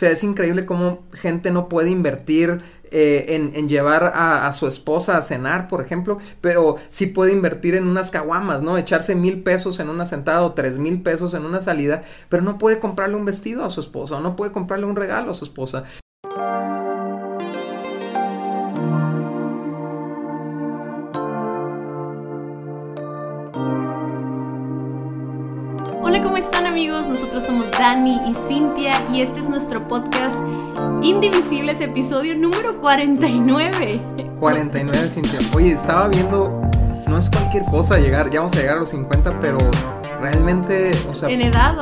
sea, 0.00 0.10
es 0.10 0.24
increíble 0.24 0.64
cómo 0.64 1.04
gente 1.12 1.50
no 1.50 1.68
puede 1.68 1.90
invertir 1.90 2.62
eh, 2.90 3.50
en, 3.54 3.68
llevar 3.68 4.12
a, 4.14 4.52
su 4.52 4.66
esposa 4.66 5.16
a 5.16 5.22
cenar, 5.22 5.68
por 5.68 5.80
ejemplo, 5.80 6.18
pero 6.40 6.76
sí 6.88 7.06
puede 7.06 7.32
invertir 7.32 7.74
en 7.74 7.86
unas 7.86 8.10
caguamas, 8.10 8.62
¿no? 8.62 8.78
Echarse 8.78 9.14
mil 9.14 9.42
pesos 9.42 9.78
en 9.78 9.88
una 9.90 10.06
sentada 10.06 10.42
o 10.42 10.54
tres 10.54 10.78
mil 10.78 11.02
pesos 11.02 11.34
en 11.34 11.44
una 11.44 11.62
salida, 11.62 12.02
pero 12.28 12.42
no 12.42 12.58
puede 12.58 12.80
comprarle 12.80 13.16
un 13.16 13.24
vestido 13.24 13.64
a 13.64 13.70
su 13.70 13.80
esposa 13.80 14.16
o 14.16 14.20
no 14.20 14.36
puede 14.36 14.52
comprarle 14.52 14.86
un 14.86 14.96
regalo 14.96 15.32
a 15.32 15.34
su 15.34 15.44
esposa. 15.44 15.84
Amigos? 26.80 27.08
Nosotros 27.08 27.44
somos 27.44 27.70
Dani 27.72 28.18
y 28.26 28.34
Cintia 28.48 28.92
y 29.12 29.20
este 29.20 29.40
es 29.40 29.50
nuestro 29.50 29.86
podcast 29.86 30.38
Indivisibles, 31.02 31.78
episodio 31.82 32.34
número 32.34 32.80
49. 32.80 34.00
49, 34.38 35.08
Cintia. 35.08 35.38
Oye, 35.54 35.72
estaba 35.72 36.08
viendo, 36.08 36.62
no 37.06 37.18
es 37.18 37.28
cualquier 37.28 37.64
cosa 37.66 37.98
llegar, 37.98 38.30
ya 38.30 38.40
vamos 38.40 38.54
a 38.54 38.60
llegar 38.60 38.78
a 38.78 38.80
los 38.80 38.88
50, 38.88 39.40
pero 39.40 39.58
realmente, 40.22 40.90
o 41.06 41.12
sea... 41.12 41.28
En 41.28 41.42
edad 41.42 41.76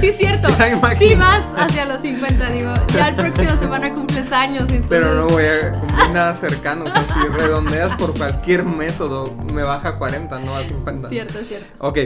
sí 0.00 0.08
es 0.08 0.18
cierto. 0.18 0.48
Sí 0.98 1.14
vas 1.14 1.44
hacia 1.56 1.84
los 1.84 2.00
50, 2.00 2.50
digo. 2.50 2.72
Ya 2.94 3.08
el 3.08 3.16
próximo 3.16 3.56
semana 3.56 3.92
cumples 3.92 4.30
años. 4.32 4.68
Pero 4.88 5.14
no 5.14 5.26
voy 5.28 5.44
a 5.44 5.72
cumplir 5.72 6.10
nada 6.10 6.34
cercano. 6.34 6.84
O 6.84 6.90
sea, 6.90 7.02
si 7.02 7.28
redondeas 7.28 7.94
por 7.96 8.16
cualquier 8.16 8.64
método, 8.64 9.32
me 9.52 9.62
baja 9.62 9.90
a 9.90 9.94
40, 9.94 10.38
no 10.40 10.56
a 10.56 10.64
50. 10.64 11.08
Cierto, 11.08 11.38
cierto. 11.42 11.66
Ok. 11.78 11.98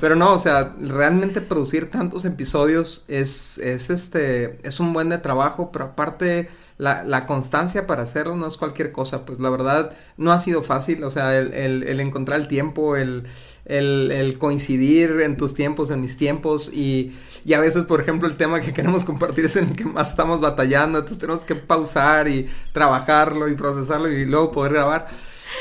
Pero 0.00 0.16
no, 0.16 0.32
o 0.32 0.38
sea, 0.38 0.72
realmente 0.80 1.42
producir 1.42 1.90
tantos 1.90 2.24
episodios 2.24 3.04
es, 3.06 3.58
es 3.58 3.90
este, 3.90 4.66
es 4.66 4.80
un 4.80 4.94
buen 4.94 5.10
de 5.10 5.18
trabajo, 5.18 5.70
pero 5.70 5.86
aparte 5.86 6.48
la, 6.80 7.04
la, 7.04 7.26
constancia 7.26 7.86
para 7.86 8.02
hacerlo 8.02 8.36
no 8.36 8.46
es 8.46 8.56
cualquier 8.56 8.90
cosa, 8.90 9.26
pues 9.26 9.38
la 9.38 9.50
verdad 9.50 9.92
no 10.16 10.32
ha 10.32 10.40
sido 10.40 10.62
fácil, 10.62 11.04
o 11.04 11.10
sea, 11.10 11.38
el, 11.38 11.52
el, 11.52 11.82
el 11.82 12.00
encontrar 12.00 12.40
el 12.40 12.48
tiempo, 12.48 12.96
el, 12.96 13.26
el, 13.66 14.38
coincidir 14.38 15.20
en 15.20 15.36
tus 15.36 15.52
tiempos, 15.52 15.90
en 15.90 16.00
mis 16.00 16.16
tiempos 16.16 16.72
y, 16.72 17.12
y, 17.44 17.52
a 17.52 17.60
veces, 17.60 17.84
por 17.84 18.00
ejemplo, 18.00 18.26
el 18.26 18.38
tema 18.38 18.62
que 18.62 18.72
queremos 18.72 19.04
compartir 19.04 19.44
es 19.44 19.56
en 19.56 19.68
el 19.68 19.76
que 19.76 19.84
más 19.84 20.10
estamos 20.10 20.40
batallando, 20.40 20.98
entonces 20.98 21.18
tenemos 21.18 21.44
que 21.44 21.54
pausar 21.54 22.28
y 22.28 22.48
trabajarlo 22.72 23.48
y 23.48 23.54
procesarlo 23.56 24.10
y 24.10 24.24
luego 24.24 24.50
poder 24.50 24.72
grabar. 24.72 25.08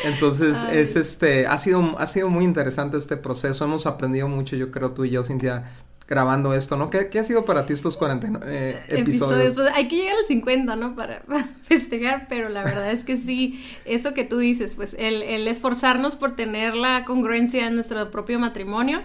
Entonces, 0.06 0.56
es 0.72 0.95
este, 0.95 1.47
ha 1.47 1.58
sido, 1.58 2.00
ha 2.00 2.08
sido 2.08 2.30
muy 2.30 2.45
interesante 2.45 2.97
este 2.97 3.17
proceso, 3.17 3.66
hemos 3.66 3.86
aprendido 3.86 4.30
mucho, 4.30 4.56
yo 4.56 4.72
creo 4.72 4.92
tú 4.92 5.03
y 5.03 5.09
yo, 5.09 5.25
Cintia, 5.25 5.70
grabando 6.09 6.55
esto, 6.55 6.75
¿no? 6.75 6.89
¿Qué, 6.89 7.19
ha 7.19 7.23
sido 7.23 7.45
para 7.45 7.67
ti 7.67 7.73
estos 7.73 7.95
49 7.95 8.45
eh, 8.49 8.79
episodios? 8.88 9.53
Pues, 9.53 9.71
hay 9.73 9.88
que 9.88 9.95
llegar 9.95 10.16
a 10.16 10.19
los 10.19 10.27
50, 10.27 10.75
¿no? 10.75 10.95
Para, 10.99 11.21
festejar, 11.61 12.25
pero 12.27 12.49
la 12.49 12.63
verdad 12.63 12.91
es 12.91 13.03
que 13.03 13.16
sí, 13.16 13.63
eso 13.85 14.16
que 14.16 14.23
tú 14.23 14.39
dices, 14.39 14.75
pues 14.75 14.95
el, 14.97 15.21
el 15.21 15.47
esforzarnos 15.47 16.16
por 16.16 16.35
tener 16.35 16.73
la 16.73 17.05
congruencia 17.05 17.67
en 17.67 17.75
nuestro 17.75 18.09
propio 18.09 18.39
matrimonio 18.39 19.03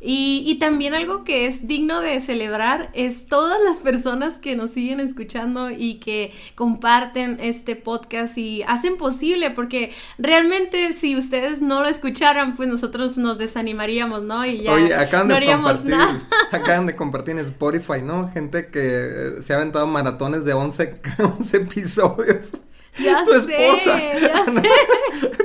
y, 0.00 0.56
también 0.60 0.94
algo 0.94 1.24
que 1.24 1.46
es 1.46 1.66
digno 1.66 2.00
de 2.00 2.20
celebrar 2.20 2.90
es 2.92 3.26
todas 3.26 3.58
las 3.62 3.80
personas 3.80 4.38
que 4.38 4.56
nos 4.56 4.70
siguen 4.70 5.00
escuchando 5.00 5.70
y 5.70 5.94
que 5.94 6.32
comparten 6.54 7.38
este 7.40 7.76
podcast 7.76 8.36
y 8.38 8.62
hacen 8.62 8.96
posible, 8.96 9.50
porque 9.50 9.92
realmente 10.18 10.92
si 10.92 11.16
ustedes 11.16 11.62
no 11.62 11.80
lo 11.80 11.88
escucharan, 11.88 12.56
pues 12.56 12.68
nosotros 12.68 13.16
nos 13.18 13.38
desanimaríamos, 13.38 14.22
¿no? 14.22 14.44
Y 14.44 14.62
ya 14.62 14.72
Oye, 14.72 14.94
acaban 14.94 15.28
de 15.28 15.46
compartir, 15.46 15.90
nada. 15.90 16.28
acaban 16.52 16.86
de 16.86 16.96
compartir 16.96 17.32
en 17.32 17.40
Spotify, 17.40 18.02
¿no? 18.02 18.28
Gente 18.28 18.68
que 18.68 19.36
se 19.40 19.52
ha 19.52 19.56
aventado 19.56 19.86
maratones 19.86 20.44
de 20.44 20.52
11, 20.52 21.00
11 21.18 21.56
episodios. 21.56 22.52
Ya 22.98 23.24
tu 23.24 23.32
esposa, 23.32 23.46
sé, 23.98 24.12
ya 24.20 24.44
sé. 24.62 24.62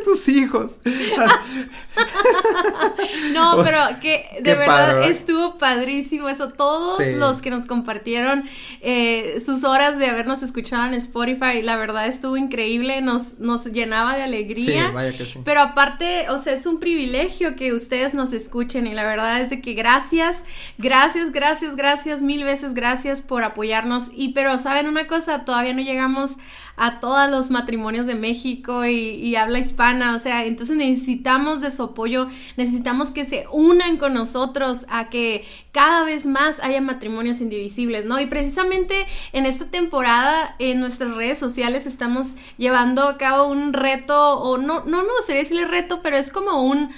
tus 0.03 0.27
hijos. 0.29 0.79
no, 3.33 3.63
pero 3.63 3.79
que 4.01 4.39
de 4.41 4.55
verdad 4.55 5.09
estuvo 5.09 5.57
padrísimo 5.57 6.29
eso. 6.29 6.49
Todos 6.49 7.01
los 7.15 7.41
que 7.41 7.49
nos 7.49 7.65
compartieron 7.65 8.43
eh, 8.81 9.41
sus 9.43 9.63
horas 9.63 9.97
de 9.97 10.07
habernos 10.07 10.43
escuchado 10.43 10.87
en 10.87 10.93
Spotify, 10.93 11.61
la 11.61 11.77
verdad 11.77 12.07
estuvo 12.07 12.37
increíble, 12.37 13.01
nos, 13.01 13.39
nos 13.39 13.65
llenaba 13.65 14.15
de 14.15 14.23
alegría. 14.23 14.87
Sí, 14.87 14.93
vaya 14.93 15.17
que 15.17 15.25
sí. 15.25 15.39
Pero 15.43 15.61
aparte, 15.61 16.29
o 16.29 16.37
sea, 16.37 16.53
es 16.53 16.65
un 16.65 16.79
privilegio 16.79 17.55
que 17.55 17.73
ustedes 17.73 18.13
nos 18.13 18.33
escuchen 18.33 18.87
y 18.87 18.93
la 18.93 19.03
verdad 19.03 19.41
es 19.41 19.49
de 19.49 19.61
que 19.61 19.73
gracias, 19.73 20.43
gracias, 20.77 21.31
gracias, 21.31 21.75
gracias, 21.75 22.21
mil 22.21 22.43
veces 22.43 22.73
gracias 22.73 23.21
por 23.21 23.43
apoyarnos. 23.43 24.09
Y 24.13 24.29
pero, 24.29 24.57
¿saben 24.57 24.87
una 24.87 25.07
cosa? 25.07 25.45
Todavía 25.45 25.73
no 25.73 25.81
llegamos 25.81 26.37
a 26.75 26.99
todos 26.99 27.29
los 27.29 27.49
matrimonios 27.49 28.05
de 28.05 28.15
México 28.15 28.85
y, 28.85 29.35
habla 29.35 29.59
hispana, 29.59 30.15
o 30.15 30.19
sea, 30.19 30.45
entonces 30.45 30.77
necesitamos 30.77 31.61
de 31.61 31.71
su 31.71 31.83
apoyo, 31.83 32.27
necesitamos 32.57 33.11
que 33.11 33.23
se 33.23 33.45
unan 33.51 33.97
con 33.97 34.13
nosotros 34.13 34.85
a 34.89 35.09
que 35.09 35.45
cada 35.71 36.03
vez 36.03 36.25
más 36.25 36.59
haya 36.59 36.81
matrimonios 36.81 37.41
indivisibles, 37.41 38.05
¿no? 38.05 38.19
Y 38.19 38.25
precisamente 38.25 39.05
en 39.33 39.45
esta 39.45 39.65
temporada 39.65 40.55
en 40.59 40.79
nuestras 40.79 41.15
redes 41.15 41.39
sociales 41.39 41.85
estamos 41.85 42.35
llevando 42.57 43.07
a 43.07 43.17
cabo 43.17 43.47
un 43.47 43.73
reto, 43.73 44.39
o 44.39 44.57
no, 44.57 44.83
no 44.85 45.03
me 45.03 45.09
gustaría 45.17 45.41
decirle 45.41 45.67
reto, 45.67 46.01
pero 46.01 46.17
es 46.17 46.31
como 46.31 46.63
un, 46.63 46.91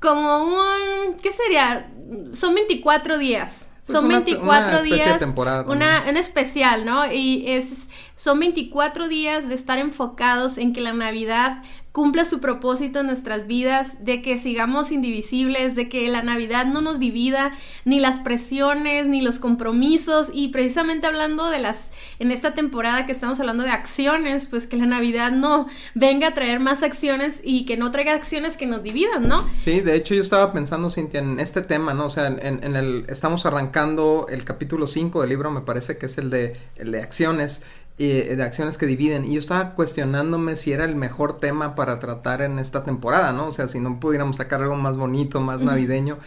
como 0.00 0.44
un, 0.44 1.14
¿qué 1.22 1.32
sería? 1.32 1.90
Son 2.32 2.54
24 2.54 3.18
días 3.18 3.66
pues 3.86 3.98
son 4.00 4.08
24 4.08 4.82
días. 4.82 5.22
una, 5.68 6.08
en 6.08 6.16
especial, 6.16 6.84
¿no? 6.84 7.10
Y 7.10 7.44
es, 7.46 7.88
son 8.16 8.40
24 8.40 9.08
días 9.08 9.48
de 9.48 9.54
estar 9.54 9.78
enfocados 9.78 10.58
en 10.58 10.72
que 10.72 10.80
la 10.80 10.94
Navidad 10.94 11.62
cumpla 11.92 12.26
su 12.26 12.40
propósito 12.40 13.00
en 13.00 13.06
nuestras 13.06 13.46
vidas, 13.46 14.04
de 14.04 14.20
que 14.20 14.36
sigamos 14.36 14.92
indivisibles, 14.92 15.74
de 15.76 15.88
que 15.88 16.06
la 16.10 16.22
Navidad 16.22 16.66
no 16.66 16.82
nos 16.82 16.98
divida, 16.98 17.52
ni 17.86 18.00
las 18.00 18.18
presiones, 18.18 19.06
ni 19.06 19.22
los 19.22 19.38
compromisos, 19.38 20.28
y 20.30 20.48
precisamente 20.48 21.06
hablando 21.06 21.48
de 21.48 21.58
las, 21.58 21.92
en 22.18 22.32
esta 22.32 22.52
temporada 22.52 23.06
que 23.06 23.12
estamos 23.12 23.40
hablando 23.40 23.64
de 23.64 23.70
acciones, 23.70 24.44
pues 24.44 24.66
que 24.66 24.76
la 24.76 24.84
Navidad 24.84 25.32
no 25.32 25.68
venga 25.94 26.28
a 26.28 26.34
traer 26.34 26.60
más 26.60 26.82
acciones 26.82 27.40
y 27.42 27.64
que 27.64 27.78
no 27.78 27.90
traiga 27.90 28.12
acciones 28.12 28.58
que 28.58 28.66
nos 28.66 28.82
dividan, 28.82 29.26
¿no? 29.26 29.46
Sí, 29.56 29.80
de 29.80 29.94
hecho 29.94 30.14
yo 30.14 30.20
estaba 30.20 30.52
pensando, 30.52 30.90
Cintia, 30.90 31.20
en 31.20 31.40
este 31.40 31.62
tema, 31.62 31.94
¿no? 31.94 32.06
O 32.06 32.10
sea, 32.10 32.26
en, 32.26 32.62
en 32.62 32.76
el, 32.76 33.06
estamos 33.08 33.46
arrancando 33.46 34.26
el 34.28 34.44
capítulo 34.44 34.86
5 34.86 35.22
del 35.22 35.30
libro, 35.30 35.50
me 35.50 35.62
parece 35.62 35.96
que 35.96 36.06
es 36.06 36.18
el 36.18 36.28
de, 36.28 36.58
el 36.76 36.92
de 36.92 37.00
acciones, 37.00 37.62
de 37.98 38.42
acciones 38.42 38.76
que 38.76 38.86
dividen. 38.86 39.24
Y 39.24 39.34
yo 39.34 39.40
estaba 39.40 39.74
cuestionándome 39.74 40.56
si 40.56 40.72
era 40.72 40.84
el 40.84 40.96
mejor 40.96 41.38
tema 41.38 41.74
para 41.74 41.98
tratar 41.98 42.42
en 42.42 42.58
esta 42.58 42.84
temporada, 42.84 43.32
¿no? 43.32 43.46
O 43.46 43.52
sea, 43.52 43.68
si 43.68 43.80
no 43.80 43.98
pudiéramos 44.00 44.36
sacar 44.36 44.62
algo 44.62 44.76
más 44.76 44.96
bonito, 44.96 45.40
más 45.40 45.60
navideño. 45.60 46.18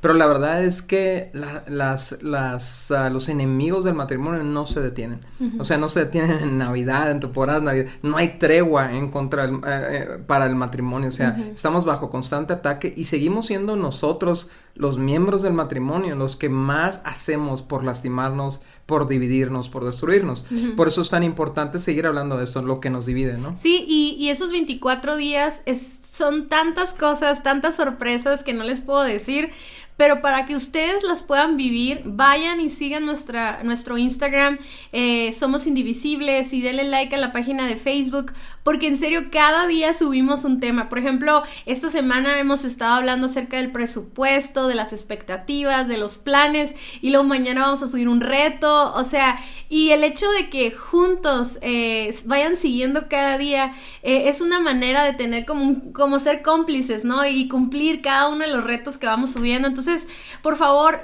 Pero 0.00 0.14
la 0.14 0.26
verdad 0.26 0.62
es 0.62 0.82
que 0.82 1.32
las, 1.34 2.22
las, 2.22 2.90
ah, 2.90 3.10
los 3.10 3.28
enemigos 3.28 3.84
del 3.84 3.94
matrimonio 3.94 4.44
no 4.44 4.64
se 4.66 4.80
detienen. 4.80 5.20
O 5.58 5.64
sea, 5.64 5.78
no 5.78 5.88
se 5.88 5.98
detienen 5.98 6.38
en 6.42 6.58
Navidad, 6.58 7.10
en 7.10 7.18
temporadas 7.18 7.62
Navidad. 7.62 7.90
No 8.02 8.16
hay 8.16 8.38
tregua 8.38 8.94
en 8.94 9.10
contra 9.10 9.46
eh, 9.46 9.60
eh, 9.66 10.18
para 10.26 10.46
el 10.46 10.54
matrimonio. 10.54 11.08
O 11.08 11.12
sea, 11.12 11.36
estamos 11.52 11.84
bajo 11.84 12.10
constante 12.10 12.52
ataque 12.52 12.94
y 12.96 13.04
seguimos 13.04 13.46
siendo 13.46 13.74
nosotros, 13.74 14.50
los 14.76 14.98
miembros 14.98 15.42
del 15.42 15.52
matrimonio, 15.52 16.14
los 16.16 16.36
que 16.36 16.48
más 16.48 17.00
hacemos 17.04 17.62
por 17.62 17.82
lastimarnos, 17.82 18.60
por 18.86 19.08
dividirnos, 19.08 19.68
por 19.68 19.84
destruirnos. 19.84 20.44
Por 20.76 20.88
eso 20.88 21.02
es 21.02 21.10
tan 21.10 21.24
importante 21.24 21.78
seguir 21.78 22.06
hablando 22.06 22.36
de 22.36 22.44
esto, 22.44 22.62
lo 22.62 22.80
que 22.80 22.90
nos 22.90 23.06
divide, 23.06 23.38
¿no? 23.38 23.56
Sí, 23.56 23.84
y, 23.88 24.16
y 24.18 24.28
esos 24.30 24.52
24 24.52 25.16
días 25.16 25.62
es, 25.66 25.98
son 26.10 26.48
tantas 26.48 26.94
cosas, 26.94 27.42
tantas 27.42 27.76
sorpresas 27.76 28.44
que 28.44 28.52
no 28.52 28.64
les 28.64 28.80
puedo 28.80 29.02
decir. 29.02 29.50
Pero 29.96 30.20
para 30.20 30.46
que 30.46 30.54
ustedes 30.54 31.02
las 31.02 31.22
puedan 31.22 31.56
vivir, 31.56 32.02
vayan 32.04 32.60
y 32.60 32.68
sigan 32.68 33.06
nuestra, 33.06 33.62
nuestro 33.62 33.96
Instagram, 33.96 34.58
eh, 34.92 35.32
Somos 35.32 35.66
Indivisibles, 35.66 36.52
y 36.52 36.60
denle 36.60 36.84
like 36.84 37.14
a 37.14 37.18
la 37.18 37.32
página 37.32 37.66
de 37.66 37.76
Facebook, 37.76 38.32
porque 38.62 38.86
en 38.88 38.96
serio 38.96 39.30
cada 39.30 39.66
día 39.66 39.94
subimos 39.94 40.44
un 40.44 40.60
tema. 40.60 40.88
Por 40.88 40.98
ejemplo, 40.98 41.42
esta 41.64 41.90
semana 41.90 42.38
hemos 42.38 42.64
estado 42.64 42.94
hablando 42.94 43.26
acerca 43.26 43.56
del 43.56 43.72
presupuesto, 43.72 44.68
de 44.68 44.74
las 44.74 44.92
expectativas, 44.92 45.88
de 45.88 45.96
los 45.96 46.18
planes, 46.18 46.74
y 47.00 47.10
luego 47.10 47.24
mañana 47.24 47.62
vamos 47.62 47.82
a 47.82 47.86
subir 47.86 48.08
un 48.08 48.20
reto, 48.20 48.92
o 48.94 49.04
sea, 49.04 49.38
y 49.68 49.90
el 49.90 50.04
hecho 50.04 50.30
de 50.32 50.50
que 50.50 50.70
juntos 50.72 51.58
eh, 51.62 52.14
vayan 52.26 52.56
siguiendo 52.56 53.08
cada 53.08 53.38
día 53.38 53.72
eh, 54.02 54.28
es 54.28 54.40
una 54.40 54.60
manera 54.60 55.04
de 55.04 55.14
tener 55.14 55.46
como, 55.46 55.92
como 55.92 56.18
ser 56.18 56.42
cómplices, 56.42 57.04
¿no? 57.04 57.26
Y 57.26 57.48
cumplir 57.48 58.02
cada 58.02 58.28
uno 58.28 58.44
de 58.44 58.50
los 58.52 58.64
retos 58.64 58.98
que 58.98 59.06
vamos 59.06 59.32
subiendo. 59.32 59.66
Entonces, 59.68 59.85
entonces, 59.86 60.08
por 60.42 60.56
favor, 60.56 61.00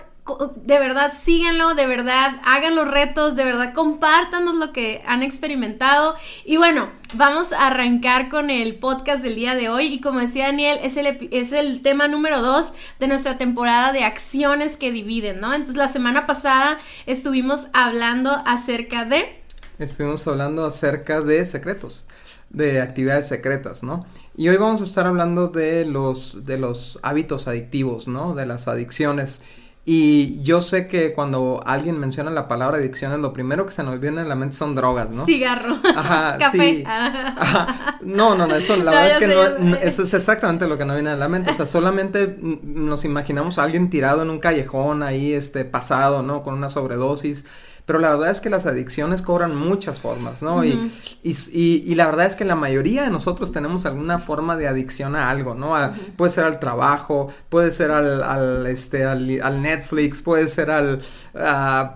de 0.54 0.78
verdad 0.78 1.12
síganlo, 1.12 1.74
de 1.74 1.86
verdad 1.86 2.40
hagan 2.44 2.76
los 2.76 2.88
retos, 2.88 3.34
de 3.34 3.44
verdad 3.44 3.74
compártanos 3.74 4.54
lo 4.54 4.72
que 4.72 5.02
han 5.06 5.22
experimentado. 5.22 6.14
Y 6.44 6.56
bueno, 6.56 6.90
vamos 7.14 7.52
a 7.52 7.66
arrancar 7.66 8.28
con 8.28 8.50
el 8.50 8.76
podcast 8.76 9.22
del 9.22 9.34
día 9.34 9.54
de 9.56 9.68
hoy. 9.68 9.86
Y 9.86 10.00
como 10.00 10.20
decía 10.20 10.46
Daniel, 10.46 10.78
es 10.82 10.96
el, 10.96 11.28
es 11.32 11.52
el 11.52 11.82
tema 11.82 12.06
número 12.08 12.40
dos 12.40 12.72
de 13.00 13.08
nuestra 13.08 13.36
temporada 13.36 13.92
de 13.92 14.04
acciones 14.04 14.76
que 14.76 14.92
dividen, 14.92 15.40
¿no? 15.40 15.52
Entonces 15.52 15.76
la 15.76 15.88
semana 15.88 16.26
pasada 16.26 16.78
estuvimos 17.06 17.66
hablando 17.72 18.30
acerca 18.46 19.04
de... 19.04 19.42
Estuvimos 19.78 20.26
hablando 20.28 20.64
acerca 20.64 21.20
de 21.20 21.44
secretos 21.46 22.06
de 22.52 22.80
actividades 22.80 23.26
secretas, 23.28 23.82
¿no? 23.82 24.06
Y 24.36 24.48
hoy 24.48 24.56
vamos 24.56 24.80
a 24.80 24.84
estar 24.84 25.06
hablando 25.06 25.48
de 25.48 25.84
los, 25.84 26.46
de 26.46 26.58
los 26.58 26.98
hábitos 27.02 27.48
adictivos, 27.48 28.08
¿no? 28.08 28.34
De 28.34 28.46
las 28.46 28.68
adicciones. 28.68 29.42
Y 29.84 30.40
yo 30.42 30.62
sé 30.62 30.86
que 30.86 31.12
cuando 31.12 31.60
alguien 31.66 31.98
menciona 31.98 32.30
la 32.30 32.46
palabra 32.46 32.76
adicciones, 32.76 33.18
lo 33.18 33.32
primero 33.32 33.66
que 33.66 33.72
se 33.72 33.82
nos 33.82 33.98
viene 33.98 34.20
a 34.20 34.24
la 34.24 34.36
mente 34.36 34.56
son 34.56 34.76
drogas, 34.76 35.10
¿no? 35.10 35.24
Cigarro. 35.24 35.76
Ajá, 35.96 36.36
Café. 36.40 36.84
Ajá. 36.86 37.98
No, 38.00 38.36
no, 38.36 38.46
no, 38.46 38.54
eso 38.54 38.76
la 38.76 38.90
verdad 38.92 39.10
es 39.10 39.18
que 39.18 39.26
no, 39.26 39.76
eso 39.76 40.04
es 40.04 40.14
exactamente 40.14 40.68
lo 40.68 40.78
que 40.78 40.84
nos 40.84 40.94
viene 40.94 41.10
a 41.10 41.16
la 41.16 41.28
mente. 41.28 41.50
O 41.50 41.54
sea, 41.54 41.66
solamente 41.66 42.38
nos 42.40 43.04
imaginamos 43.04 43.58
a 43.58 43.64
alguien 43.64 43.90
tirado 43.90 44.22
en 44.22 44.30
un 44.30 44.38
callejón 44.38 45.02
ahí, 45.02 45.32
este, 45.32 45.64
pasado, 45.64 46.22
¿no? 46.22 46.44
Con 46.44 46.54
una 46.54 46.70
sobredosis. 46.70 47.46
Pero 47.86 47.98
la 47.98 48.10
verdad 48.10 48.30
es 48.30 48.40
que 48.40 48.48
las 48.48 48.66
adicciones 48.66 49.22
cobran 49.22 49.56
muchas 49.56 49.98
formas, 49.98 50.42
¿no? 50.42 50.64
y, 50.64 50.92
y, 51.22 51.34
y, 51.52 51.94
la 51.94 52.06
verdad 52.06 52.26
es 52.26 52.36
que 52.36 52.44
la 52.44 52.54
mayoría 52.54 53.02
de 53.02 53.10
nosotros 53.10 53.52
tenemos 53.52 53.86
alguna 53.86 54.18
forma 54.18 54.56
de 54.56 54.68
adicción 54.68 55.16
a 55.16 55.30
algo, 55.30 55.54
¿no? 55.54 55.74
Puede 56.16 56.32
ser 56.32 56.44
al 56.44 56.58
trabajo, 56.58 57.28
puede 57.48 57.70
ser 57.70 57.90
al, 57.90 58.22
al 58.22 58.66
este, 58.66 59.04
al, 59.04 59.62
Netflix, 59.62 60.22
puede 60.22 60.48
ser 60.48 60.70
al, 60.70 61.02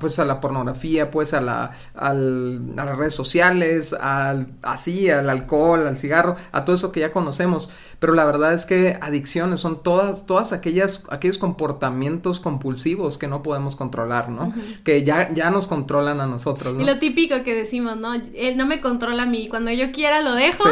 pues 0.01 0.19
a 0.19 0.25
la 0.25 0.41
pornografía, 0.41 1.11
puede 1.11 1.27
ser 1.27 1.41
a, 1.41 1.43
la, 1.43 1.71
al, 1.95 2.75
a 2.77 2.85
las 2.85 2.97
redes 2.97 3.15
sociales, 3.15 3.93
al, 3.93 4.49
así, 4.63 5.11
al 5.11 5.31
alcohol, 5.31 5.87
al 5.87 5.99
cigarro, 5.99 6.37
a 6.53 6.65
todo 6.65 6.77
eso 6.77 6.93
que 6.93 7.01
ya 7.01 7.13
conocemos. 7.13 7.71
Pero 7.99 8.13
la 8.13 8.25
verdad 8.25 8.53
es 8.53 8.67
que 8.67 8.99
adicciones 9.01 9.61
son 9.61 9.83
todas, 9.83 10.27
todas 10.27 10.53
aquellas, 10.53 11.05
aquellos 11.09 11.39
comportamientos 11.39 12.41
compulsivos 12.41 13.17
que 13.17 13.27
no 13.27 13.43
podemos 13.43 13.77
controlar, 13.77 14.29
¿no? 14.29 14.53
Que 14.85 15.03
ya, 15.03 15.33
ya 15.33 15.51
nos 15.51 15.67
controlan 15.67 16.21
a 16.21 16.27
nosotros, 16.27 16.75
¿no? 16.75 16.83
Y 16.83 16.85
lo 16.85 16.99
típico 16.99 17.43
que 17.43 17.55
decimos, 17.55 17.97
¿no? 17.97 18.15
Él 18.15 18.57
no 18.57 18.67
me 18.67 18.81
controla 18.81 19.23
a 19.23 19.27
mí, 19.27 19.49
cuando 19.49 19.71
yo 19.71 19.93
quiera 19.93 20.21
lo 20.21 20.35
dejo. 20.35 20.65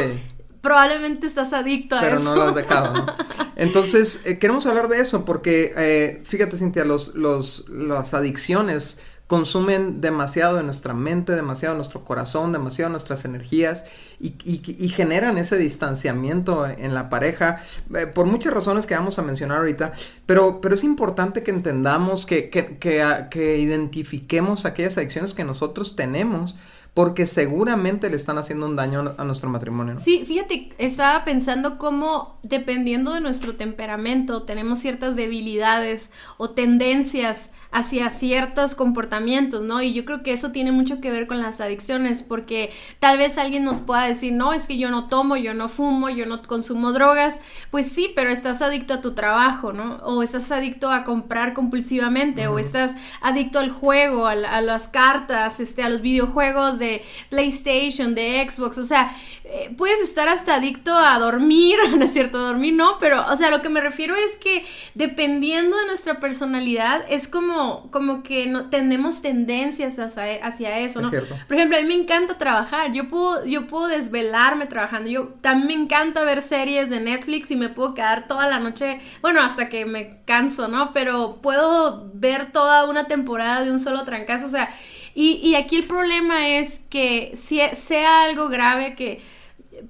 Probablemente 0.60 1.26
estás 1.26 1.52
adicto 1.52 1.94
a 1.94 1.98
eso. 1.98 2.08
Pero 2.08 2.20
no 2.20 2.36
lo 2.36 2.42
has 2.44 2.54
dejado, 2.54 2.94
¿no? 2.94 3.06
Entonces, 3.56 4.20
eh, 4.24 4.38
queremos 4.38 4.64
hablar 4.64 4.88
de 4.88 4.98
eso 4.98 5.26
porque, 5.26 5.74
eh, 5.76 6.22
fíjate, 6.24 6.56
Cintia, 6.56 6.86
los, 6.86 7.14
los, 7.14 7.68
las 7.68 8.14
adicciones 8.14 8.98
consumen 9.26 10.00
demasiado 10.00 10.56
de 10.56 10.62
nuestra 10.62 10.92
mente, 10.92 11.32
demasiado 11.32 11.74
de 11.74 11.78
nuestro 11.78 12.04
corazón, 12.04 12.52
demasiado 12.52 12.90
de 12.90 12.92
nuestras 12.92 13.24
energías 13.24 13.86
y, 14.20 14.88
generan 14.88 15.38
ese 15.38 15.56
distanciamiento 15.56 16.66
en 16.66 16.94
la 16.94 17.08
pareja 17.08 17.60
eh, 17.94 18.06
por 18.06 18.26
muchas 18.26 18.52
razones 18.52 18.86
que 18.86 18.94
vamos 18.94 19.18
a 19.18 19.22
mencionar 19.22 19.58
ahorita, 19.58 19.92
pero, 20.26 20.60
pero 20.60 20.74
es 20.74 20.84
importante 20.84 21.42
que 21.42 21.50
entendamos, 21.50 22.26
que, 22.26 22.50
que, 22.50 22.78
que 22.78 23.58
identifiquemos 23.58 24.66
aquellas 24.66 24.98
adicciones 24.98 25.34
que 25.34 25.44
nosotros 25.44 25.96
tenemos 25.96 26.56
porque 26.94 27.26
seguramente 27.26 28.08
le 28.08 28.14
están 28.14 28.38
haciendo 28.38 28.66
un 28.66 28.76
daño 28.76 29.14
a 29.18 29.24
nuestro 29.24 29.50
matrimonio. 29.50 29.96
Sí, 29.98 30.24
fíjate, 30.24 30.70
estaba 30.78 31.24
pensando 31.24 31.76
cómo 31.76 32.38
dependiendo 32.44 33.12
de 33.12 33.20
nuestro 33.20 33.56
temperamento 33.56 34.44
tenemos 34.44 34.78
ciertas 34.78 35.16
debilidades 35.16 36.12
o 36.36 36.50
tendencias 36.50 37.50
hacia 37.74 38.08
ciertos 38.08 38.76
comportamientos, 38.76 39.64
¿no? 39.64 39.82
Y 39.82 39.92
yo 39.92 40.04
creo 40.04 40.22
que 40.22 40.32
eso 40.32 40.52
tiene 40.52 40.70
mucho 40.70 41.00
que 41.00 41.10
ver 41.10 41.26
con 41.26 41.42
las 41.42 41.60
adicciones, 41.60 42.22
porque 42.22 42.72
tal 43.00 43.18
vez 43.18 43.36
alguien 43.36 43.64
nos 43.64 43.80
pueda 43.80 44.04
decir, 44.04 44.32
no, 44.32 44.52
es 44.52 44.68
que 44.68 44.78
yo 44.78 44.92
no 44.92 45.08
tomo, 45.08 45.36
yo 45.36 45.54
no 45.54 45.68
fumo, 45.68 46.08
yo 46.08 46.24
no 46.24 46.40
consumo 46.42 46.92
drogas, 46.92 47.40
pues 47.72 47.90
sí, 47.90 48.12
pero 48.14 48.30
estás 48.30 48.62
adicto 48.62 48.94
a 48.94 49.00
tu 49.00 49.14
trabajo, 49.14 49.72
¿no? 49.72 49.96
O 50.04 50.22
estás 50.22 50.52
adicto 50.52 50.88
a 50.92 51.02
comprar 51.02 51.52
compulsivamente, 51.52 52.46
o 52.46 52.60
estás 52.60 52.94
adicto 53.20 53.58
al 53.58 53.72
juego, 53.72 54.28
a, 54.28 54.36
las 54.36 54.86
cartas, 54.86 55.58
este, 55.58 55.82
a 55.82 55.88
los 55.88 56.00
videojuegos 56.00 56.78
de 56.78 57.02
PlayStation, 57.28 58.14
de 58.14 58.48
Xbox, 58.48 58.78
o 58.78 58.84
sea, 58.84 59.12
eh, 59.42 59.74
puedes 59.76 60.00
estar 60.00 60.28
hasta 60.28 60.54
adicto 60.54 60.96
a 60.96 61.18
dormir, 61.18 61.76
¿no 61.96 62.04
es 62.04 62.12
cierto? 62.12 62.38
Dormir 62.38 62.74
no, 62.74 62.98
pero, 63.00 63.26
o 63.28 63.36
sea, 63.36 63.50
lo 63.50 63.62
que 63.62 63.68
me 63.68 63.80
refiero 63.80 64.14
es 64.14 64.36
que 64.36 64.64
dependiendo 64.94 65.76
de 65.76 65.86
nuestra 65.86 66.20
personalidad, 66.20 67.04
es 67.08 67.26
como 67.26 67.63
como, 67.90 68.22
que 68.22 68.46
no, 68.46 68.70
tenemos 68.70 69.22
tendencias 69.22 69.98
hacia, 69.98 70.44
hacia 70.44 70.78
eso, 70.78 71.00
¿no? 71.00 71.10
Por 71.10 71.56
ejemplo, 71.56 71.76
a 71.76 71.80
mí 71.80 71.86
me 71.86 71.94
encanta 71.94 72.38
trabajar, 72.38 72.92
yo 72.92 73.08
puedo, 73.08 73.44
yo 73.44 73.66
puedo 73.66 73.88
desvelarme 73.88 74.66
trabajando, 74.66 75.10
yo 75.10 75.34
también 75.40 75.66
me 75.66 75.84
encanta 75.84 76.24
ver 76.24 76.42
series 76.42 76.90
de 76.90 77.00
Netflix 77.00 77.50
y 77.50 77.56
me 77.56 77.68
puedo 77.68 77.94
quedar 77.94 78.26
toda 78.26 78.48
la 78.48 78.58
noche, 78.58 79.00
bueno, 79.22 79.40
hasta 79.40 79.68
que 79.68 79.86
me 79.86 80.18
canso, 80.24 80.68
¿no? 80.68 80.92
Pero 80.92 81.38
puedo 81.42 82.10
ver 82.14 82.52
toda 82.52 82.88
una 82.88 83.04
temporada 83.04 83.64
de 83.64 83.70
un 83.70 83.80
solo 83.80 84.04
trancazo, 84.04 84.46
o 84.46 84.50
sea, 84.50 84.68
y, 85.14 85.34
y 85.42 85.54
aquí 85.54 85.76
el 85.76 85.86
problema 85.86 86.48
es 86.48 86.80
que 86.90 87.32
si 87.34 87.60
sea 87.74 88.24
algo 88.24 88.48
grave 88.48 88.94
que 88.94 89.20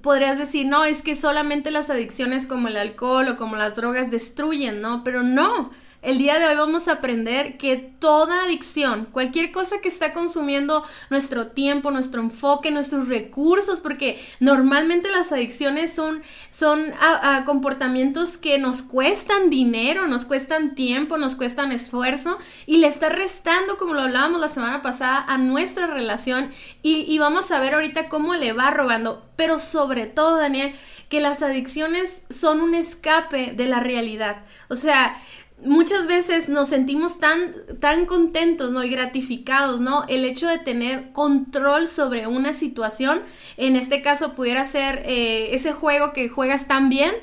podrías 0.01 0.37
decir, 0.37 0.65
no, 0.65 0.83
es 0.83 1.01
que 1.01 1.15
solamente 1.15 1.71
las 1.71 1.89
adicciones 1.89 2.45
como 2.45 2.67
el 2.67 2.77
alcohol 2.77 3.27
o 3.29 3.37
como 3.37 3.55
las 3.55 3.75
drogas 3.75 4.11
destruyen, 4.11 4.81
¿no? 4.81 5.03
Pero 5.03 5.23
no, 5.23 5.71
el 6.05 6.19
día 6.19 6.37
de 6.37 6.45
hoy 6.45 6.55
vamos 6.55 6.87
a 6.87 6.93
aprender 6.93 7.57
que 7.57 7.77
toda 7.77 8.43
adicción, 8.43 9.07
cualquier 9.11 9.51
cosa 9.51 9.81
que 9.81 9.87
está 9.87 10.13
consumiendo 10.13 10.85
nuestro 11.09 11.47
tiempo, 11.47 11.89
nuestro 11.89 12.21
enfoque, 12.21 12.69
nuestros 12.69 13.07
recursos, 13.07 13.81
porque 13.81 14.23
normalmente 14.39 15.09
las 15.09 15.31
adicciones 15.31 15.93
son, 15.93 16.21
son 16.51 16.93
a, 17.01 17.43
comportamientos 17.45 18.37
que 18.37 18.59
nos 18.59 18.83
cuestan 18.83 19.49
dinero, 19.49 20.05
nos 20.07 20.25
cuestan 20.25 20.75
tiempo, 20.75 21.17
nos 21.17 21.35
cuestan 21.35 21.71
esfuerzo 21.71 22.37
y 22.67 22.77
le 22.77 22.87
está 22.87 23.09
restando, 23.09 23.77
como 23.77 23.95
lo 23.95 24.01
hablábamos 24.01 24.39
la 24.39 24.47
semana 24.47 24.83
pasada, 24.83 25.25
a 25.27 25.39
nuestra 25.39 25.87
relación 25.87 26.51
y, 26.83 27.11
y 27.11 27.17
vamos 27.17 27.49
a 27.49 27.59
ver 27.59 27.73
ahorita 27.73 28.09
cómo 28.09 28.35
le 28.35 28.53
va 28.53 28.69
robando. 28.69 29.25
Pero 29.35 29.57
sobre 29.57 30.05
todo, 30.05 30.37
Daniel, 30.37 30.75
que 31.09 31.19
las 31.19 31.41
adicciones 31.41 32.25
son 32.29 32.61
un 32.61 32.73
escape 32.73 33.53
de 33.55 33.65
la 33.65 33.79
realidad. 33.79 34.43
O 34.69 34.75
sea, 34.75 35.17
muchas 35.65 36.07
veces 36.07 36.49
nos 36.49 36.69
sentimos 36.69 37.19
tan, 37.19 37.53
tan 37.79 38.05
contentos, 38.05 38.71
¿no? 38.71 38.83
Y 38.83 38.89
gratificados, 38.89 39.81
¿no? 39.81 40.05
El 40.07 40.25
hecho 40.25 40.47
de 40.47 40.57
tener 40.57 41.11
control 41.11 41.87
sobre 41.87 42.27
una 42.27 42.53
situación, 42.53 43.21
en 43.57 43.75
este 43.75 44.01
caso 44.01 44.33
pudiera 44.33 44.63
ser 44.65 45.03
eh, 45.05 45.55
ese 45.55 45.73
juego 45.73 46.13
que 46.13 46.29
juegas 46.29 46.67
tan 46.67 46.89
bien, 46.89 47.13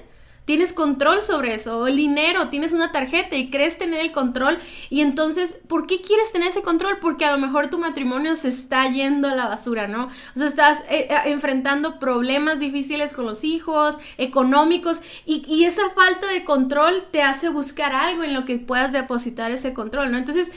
tienes 0.45 0.73
control 0.73 1.21
sobre 1.21 1.55
eso, 1.55 1.87
el 1.87 1.97
dinero, 1.97 2.49
tienes 2.49 2.73
una 2.73 2.91
tarjeta 2.91 3.37
y 3.37 3.51
crees 3.51 3.79
tener 3.79 4.01
el 4.01 4.13
control 4.13 4.59
y 4.91 5.01
entonces, 5.01 5.61
¿por 5.69 5.87
qué 5.87 6.01
quieres 6.01 6.33
tener 6.33 6.49
ese 6.49 6.63
control? 6.63 6.99
Porque 7.01 7.25
a 7.25 7.33
lo 7.33 7.39
mejor 7.39 7.69
tu 7.69 7.79
matrimonio 7.79 8.35
se 8.35 8.49
está 8.49 8.89
yendo 8.89 9.29
a 9.29 9.35
la 9.35 9.47
basura, 9.47 9.87
¿no? 9.87 10.07
O 10.07 10.39
sea, 10.39 10.47
estás 10.47 10.81
eh, 10.91 11.09
eh, 11.11 11.17
enfrentando 11.27 11.99
problemas 11.99 12.59
difíciles 12.59 13.13
con 13.13 13.27
los 13.27 13.45
hijos, 13.45 13.97
económicos, 14.19 15.01
y, 15.27 15.63
esa 15.63 15.91
falta 15.91 16.27
de 16.27 16.45
control 16.45 17.05
te 17.13 17.23
hace 17.23 17.49
buscar 17.49 17.95
algo 17.95 18.25
en 18.25 18.35
lo 18.35 18.45
que 18.45 18.59
puedas 18.59 18.93
depositar 18.93 19.53
ese 19.53 19.73
control, 19.73 20.11
¿no? 20.11 20.19
Entonces, 20.19 20.51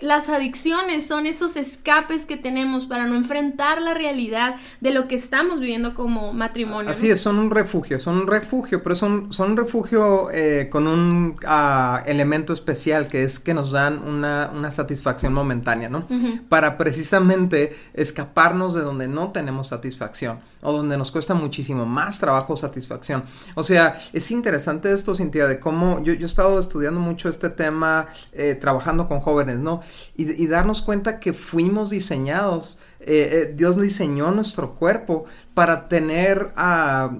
las 0.00 0.30
adicciones 0.30 1.06
son 1.06 1.26
esos 1.26 1.56
escapes 1.56 2.24
que 2.24 2.38
tenemos 2.38 2.86
para 2.86 3.06
no 3.06 3.16
enfrentar 3.16 3.82
la 3.82 3.92
realidad 3.92 4.56
de 4.80 4.90
lo 4.90 5.08
que 5.08 5.14
estamos 5.14 5.60
viviendo 5.60 5.94
como 5.94 6.32
matrimonio. 6.32 6.90
Así 6.90 7.10
es, 7.10 7.20
son 7.20 7.38
un 7.38 7.50
refugio, 7.50 8.00
son 8.00 8.16
un 8.20 8.26
refugio, 8.26 8.82
pero 8.82 8.94
son, 8.94 9.30
son 9.32 9.52
un 9.52 9.56
refugio 9.58 10.30
eh, 10.30 10.68
con 10.70 10.88
un 10.88 11.36
ah, 11.46 12.02
elemento 12.06 12.54
especial 12.54 13.08
que 13.08 13.24
es 13.24 13.38
que 13.38 13.52
nos 13.52 13.72
dan 13.72 14.02
una, 14.06 14.50
satisfacción 14.70 15.34
momentánea, 15.34 15.90
¿no? 15.90 16.06
Para 16.48 16.78
precisamente 16.78 17.76
escaparnos 17.92 18.74
de 18.74 18.80
donde 18.80 19.06
no 19.06 19.30
tenemos 19.30 19.68
satisfacción 19.68 20.40
o 20.62 20.72
donde 20.72 20.96
nos 20.96 21.12
cuesta 21.12 21.34
muchísimo 21.34 21.84
más 21.84 22.18
trabajo 22.18 22.56
satisfacción. 22.56 23.22
O 23.54 23.62
sea, 23.62 23.96
es 24.14 24.30
interesante 24.30 24.92
esto, 24.92 25.14
Cintia, 25.14 25.46
de 25.46 25.60
cómo 25.60 26.02
yo, 26.02 26.14
yo 26.14 26.22
he 26.22 26.24
estado 26.24 26.58
estudiando 26.58 26.98
mucho 26.98 27.28
este 27.28 27.50
tema, 27.50 28.08
eh, 28.32 28.56
trabajando 28.58 29.06
con 29.06 29.20
jóvenes, 29.20 29.58
¿no? 29.58 29.73
Y, 30.16 30.46
darnos 30.46 30.82
cuenta 30.82 31.20
que 31.20 31.32
fuimos 31.32 31.90
diseñados, 31.90 32.78
eh, 33.00 33.30
eh, 33.48 33.54
Dios 33.54 33.80
diseñó 33.80 34.30
nuestro 34.30 34.74
cuerpo 34.74 35.24
para 35.54 35.88
tener, 35.88 36.52
a 36.56 37.18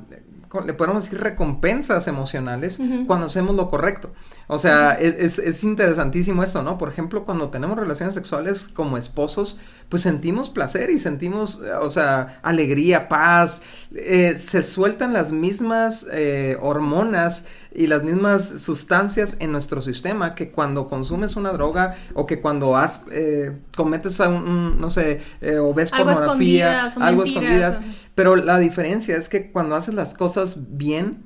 le 0.62 0.74
podemos 0.74 1.04
decir 1.04 1.20
recompensas 1.20 2.06
emocionales 2.06 2.78
cuando 3.06 3.26
hacemos 3.26 3.56
lo 3.56 3.68
correcto. 3.68 4.12
O 4.46 4.58
sea, 4.58 4.92
es, 4.92 5.38
es, 5.38 5.64
interesantísimo 5.64 6.42
esto, 6.42 6.62
¿no? 6.62 6.76
Por 6.76 6.90
ejemplo, 6.90 7.24
cuando 7.24 7.48
tenemos 7.48 7.78
relaciones 7.78 8.14
sexuales 8.14 8.68
como 8.68 8.98
esposos, 8.98 9.58
pues 9.88 10.02
sentimos 10.02 10.50
placer 10.50 10.90
y 10.90 10.98
sentimos, 10.98 11.60
o 11.80 11.90
sea, 11.90 12.40
alegría, 12.42 13.08
paz, 13.08 13.62
eh, 13.94 14.34
se 14.36 14.62
sueltan 14.62 15.12
las 15.12 15.32
mismas 15.32 16.06
eh, 16.12 16.56
hormonas 16.60 17.46
y 17.72 17.86
las 17.86 18.02
mismas 18.02 18.60
sustancias 18.60 19.36
en 19.40 19.50
nuestro 19.50 19.82
sistema 19.82 20.34
que 20.34 20.50
cuando 20.50 20.88
consumes 20.88 21.36
una 21.36 21.52
droga 21.52 21.96
o 22.14 22.26
que 22.26 22.40
cuando 22.40 22.76
has, 22.76 23.02
eh, 23.10 23.56
cometes 23.76 24.20
un, 24.20 24.80
no 24.80 24.90
sé, 24.90 25.20
o 25.60 25.72
ves 25.74 25.90
pornografía, 25.90 26.84
algo 27.00 27.24
escondidas. 27.24 27.80
Pero 28.14 28.36
la 28.36 28.58
diferencia 28.58 29.16
es 29.16 29.28
que 29.28 29.50
cuando 29.50 29.74
haces 29.74 29.94
las 29.94 30.14
cosas 30.14 30.43
bien, 30.56 31.22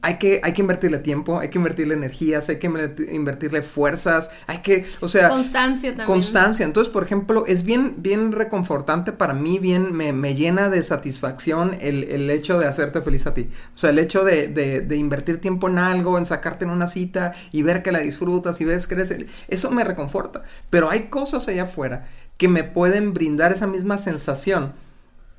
hay 0.00 0.18
que, 0.18 0.40
hay 0.44 0.52
que 0.52 0.62
invertirle 0.62 0.98
tiempo, 0.98 1.40
hay 1.40 1.48
que 1.48 1.58
invertirle 1.58 1.94
energías, 1.94 2.48
hay 2.48 2.58
que 2.58 2.66
invertirle 3.10 3.62
fuerzas, 3.62 4.30
hay 4.46 4.58
que, 4.58 4.86
o 5.00 5.08
sea... 5.08 5.28
Constancia 5.28 5.90
también. 5.90 6.06
Constancia. 6.06 6.64
Entonces, 6.64 6.92
por 6.92 7.02
ejemplo, 7.02 7.44
es 7.46 7.64
bien, 7.64 7.96
bien 7.98 8.30
reconfortante 8.30 9.12
para 9.12 9.34
mí, 9.34 9.58
bien, 9.58 9.96
me, 9.96 10.12
me 10.12 10.36
llena 10.36 10.68
de 10.68 10.82
satisfacción 10.84 11.76
el, 11.80 12.04
el, 12.04 12.30
hecho 12.30 12.60
de 12.60 12.66
hacerte 12.66 13.02
feliz 13.02 13.26
a 13.26 13.34
ti. 13.34 13.48
O 13.74 13.78
sea, 13.78 13.90
el 13.90 13.98
hecho 13.98 14.24
de, 14.24 14.46
de, 14.46 14.80
de, 14.82 14.96
invertir 14.96 15.40
tiempo 15.40 15.68
en 15.68 15.78
algo, 15.78 16.16
en 16.16 16.26
sacarte 16.26 16.64
en 16.64 16.70
una 16.70 16.86
cita 16.86 17.32
y 17.50 17.62
ver 17.62 17.82
que 17.82 17.90
la 17.90 17.98
disfrutas 17.98 18.60
y 18.60 18.64
ves 18.64 18.86
que 18.86 18.94
eres... 18.94 19.12
Eso 19.48 19.70
me 19.72 19.82
reconforta. 19.82 20.44
Pero 20.70 20.90
hay 20.90 21.08
cosas 21.08 21.48
allá 21.48 21.64
afuera 21.64 22.06
que 22.36 22.46
me 22.46 22.62
pueden 22.62 23.14
brindar 23.14 23.50
esa 23.50 23.66
misma 23.66 23.98
sensación 23.98 24.74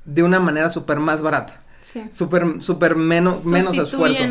de 0.04 0.22
una 0.22 0.38
manera 0.38 0.68
súper 0.68 1.00
más 1.00 1.22
barata. 1.22 1.58
Sí. 1.80 2.04
Súper, 2.10 2.62
súper 2.62 2.96
menos, 2.96 3.44
menos 3.46 3.76
esfuerzo. 3.76 4.22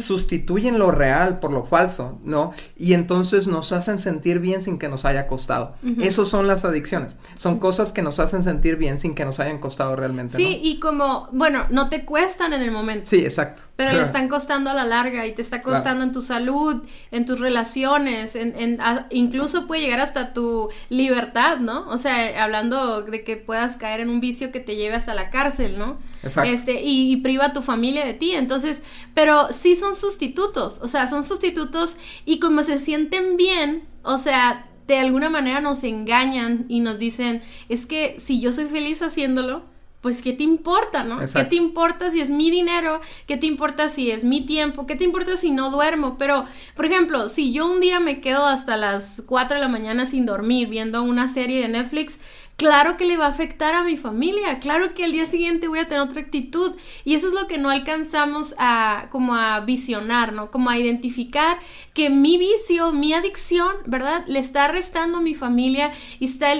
Sustituyen 0.00 0.78
lo 0.78 0.90
real 0.90 1.40
por 1.40 1.52
lo 1.52 1.64
falso, 1.64 2.18
¿no? 2.22 2.52
Y 2.76 2.92
entonces 2.92 3.46
nos 3.46 3.72
hacen 3.72 3.98
sentir 3.98 4.40
bien 4.40 4.60
sin 4.60 4.78
que 4.78 4.88
nos 4.88 5.04
haya 5.04 5.26
costado. 5.26 5.74
Esos 6.00 6.28
son 6.28 6.46
las 6.46 6.64
adicciones. 6.64 7.14
Son 7.36 7.58
cosas 7.58 7.92
que 7.92 8.02
nos 8.02 8.18
hacen 8.18 8.42
sentir 8.44 8.76
bien 8.76 9.00
sin 9.00 9.14
que 9.14 9.24
nos 9.24 9.40
hayan 9.40 9.58
costado 9.58 9.96
realmente. 9.96 10.36
Sí, 10.36 10.60
y 10.62 10.78
como, 10.78 11.28
bueno, 11.32 11.66
no 11.70 11.88
te 11.88 12.04
cuestan 12.04 12.52
en 12.52 12.62
el 12.62 12.70
momento. 12.70 13.08
Sí, 13.08 13.24
exacto. 13.24 13.62
Pero 13.76 13.92
le 13.92 14.02
están 14.02 14.28
costando 14.28 14.70
a 14.70 14.74
la 14.74 14.84
larga 14.84 15.24
y 15.26 15.34
te 15.34 15.42
está 15.42 15.62
costando 15.62 16.02
en 16.02 16.12
tu 16.12 16.20
salud, 16.20 16.82
en 17.12 17.26
tus 17.26 17.38
relaciones, 17.38 18.34
en, 18.34 18.54
en 18.56 18.80
incluso 19.10 19.66
puede 19.68 19.82
llegar 19.82 20.00
hasta 20.00 20.32
tu 20.32 20.68
libertad, 20.88 21.58
¿no? 21.58 21.88
O 21.88 21.96
sea, 21.96 22.42
hablando 22.42 23.02
de 23.02 23.22
que 23.22 23.36
puedas 23.36 23.76
caer 23.76 24.00
en 24.00 24.10
un 24.10 24.20
vicio 24.20 24.50
que 24.50 24.60
te 24.60 24.74
lleve 24.74 24.96
hasta 24.96 25.14
la 25.14 25.30
cárcel, 25.30 25.78
¿no? 25.78 25.98
Exacto. 26.22 26.50
Este, 26.50 26.82
y, 26.82 27.16
priva 27.18 27.46
a 27.46 27.52
tu 27.52 27.62
familia 27.62 28.04
de 28.04 28.14
ti. 28.14 28.32
Entonces, 28.32 28.82
pero 29.14 29.48
sí 29.52 29.76
son 29.76 29.96
sustitutos, 29.96 30.80
o 30.82 30.88
sea, 30.88 31.06
son 31.06 31.24
sustitutos 31.24 31.96
y 32.24 32.38
como 32.38 32.62
se 32.62 32.78
sienten 32.78 33.36
bien, 33.36 33.84
o 34.02 34.18
sea, 34.18 34.66
de 34.86 34.98
alguna 34.98 35.28
manera 35.28 35.60
nos 35.60 35.84
engañan 35.84 36.64
y 36.68 36.80
nos 36.80 36.98
dicen, 36.98 37.42
es 37.68 37.86
que 37.86 38.16
si 38.18 38.40
yo 38.40 38.52
soy 38.52 38.66
feliz 38.66 39.02
haciéndolo, 39.02 39.62
pues 40.00 40.22
¿qué 40.22 40.32
te 40.32 40.44
importa, 40.44 41.02
no? 41.02 41.18
¿Qué 41.18 41.44
te 41.44 41.56
importa 41.56 42.10
si 42.10 42.20
es 42.20 42.30
mi 42.30 42.50
dinero? 42.50 43.00
¿Qué 43.26 43.36
te 43.36 43.46
importa 43.46 43.88
si 43.88 44.10
es 44.10 44.24
mi 44.24 44.46
tiempo? 44.46 44.86
¿Qué 44.86 44.94
te 44.94 45.04
importa 45.04 45.36
si 45.36 45.50
no 45.50 45.70
duermo? 45.70 46.16
Pero, 46.18 46.44
por 46.76 46.86
ejemplo, 46.86 47.26
si 47.26 47.52
yo 47.52 47.66
un 47.66 47.80
día 47.80 47.98
me 47.98 48.20
quedo 48.20 48.46
hasta 48.46 48.76
las 48.76 49.22
4 49.26 49.56
de 49.56 49.60
la 49.60 49.68
mañana 49.68 50.06
sin 50.06 50.24
dormir 50.24 50.68
viendo 50.68 51.02
una 51.02 51.26
serie 51.26 51.60
de 51.60 51.68
Netflix, 51.68 52.20
claro 52.58 52.96
que 52.96 53.04
le 53.04 53.16
va 53.16 53.26
a 53.26 53.30
afectar 53.30 53.76
a 53.76 53.84
mi 53.84 53.96
familia, 53.96 54.58
claro 54.58 54.92
que 54.92 55.04
al 55.04 55.12
día 55.12 55.26
siguiente 55.26 55.68
voy 55.68 55.78
a 55.78 55.86
tener 55.86 56.00
otra 56.00 56.20
actitud 56.20 56.74
y 57.04 57.14
eso 57.14 57.28
es 57.28 57.32
lo 57.32 57.46
que 57.46 57.56
no 57.56 57.70
alcanzamos 57.70 58.56
a 58.58 59.06
como 59.10 59.36
a 59.36 59.60
visionar, 59.60 60.32
¿no? 60.32 60.50
Como 60.50 60.68
a 60.68 60.76
identificar 60.76 61.60
que 61.94 62.10
mi 62.10 62.36
vicio, 62.36 62.90
mi 62.90 63.12
adicción, 63.14 63.76
¿verdad? 63.86 64.24
Le 64.26 64.40
está 64.40 64.66
restando 64.66 65.18
a 65.18 65.20
mi 65.20 65.36
familia 65.36 65.92
y 66.18 66.24
está 66.24 66.52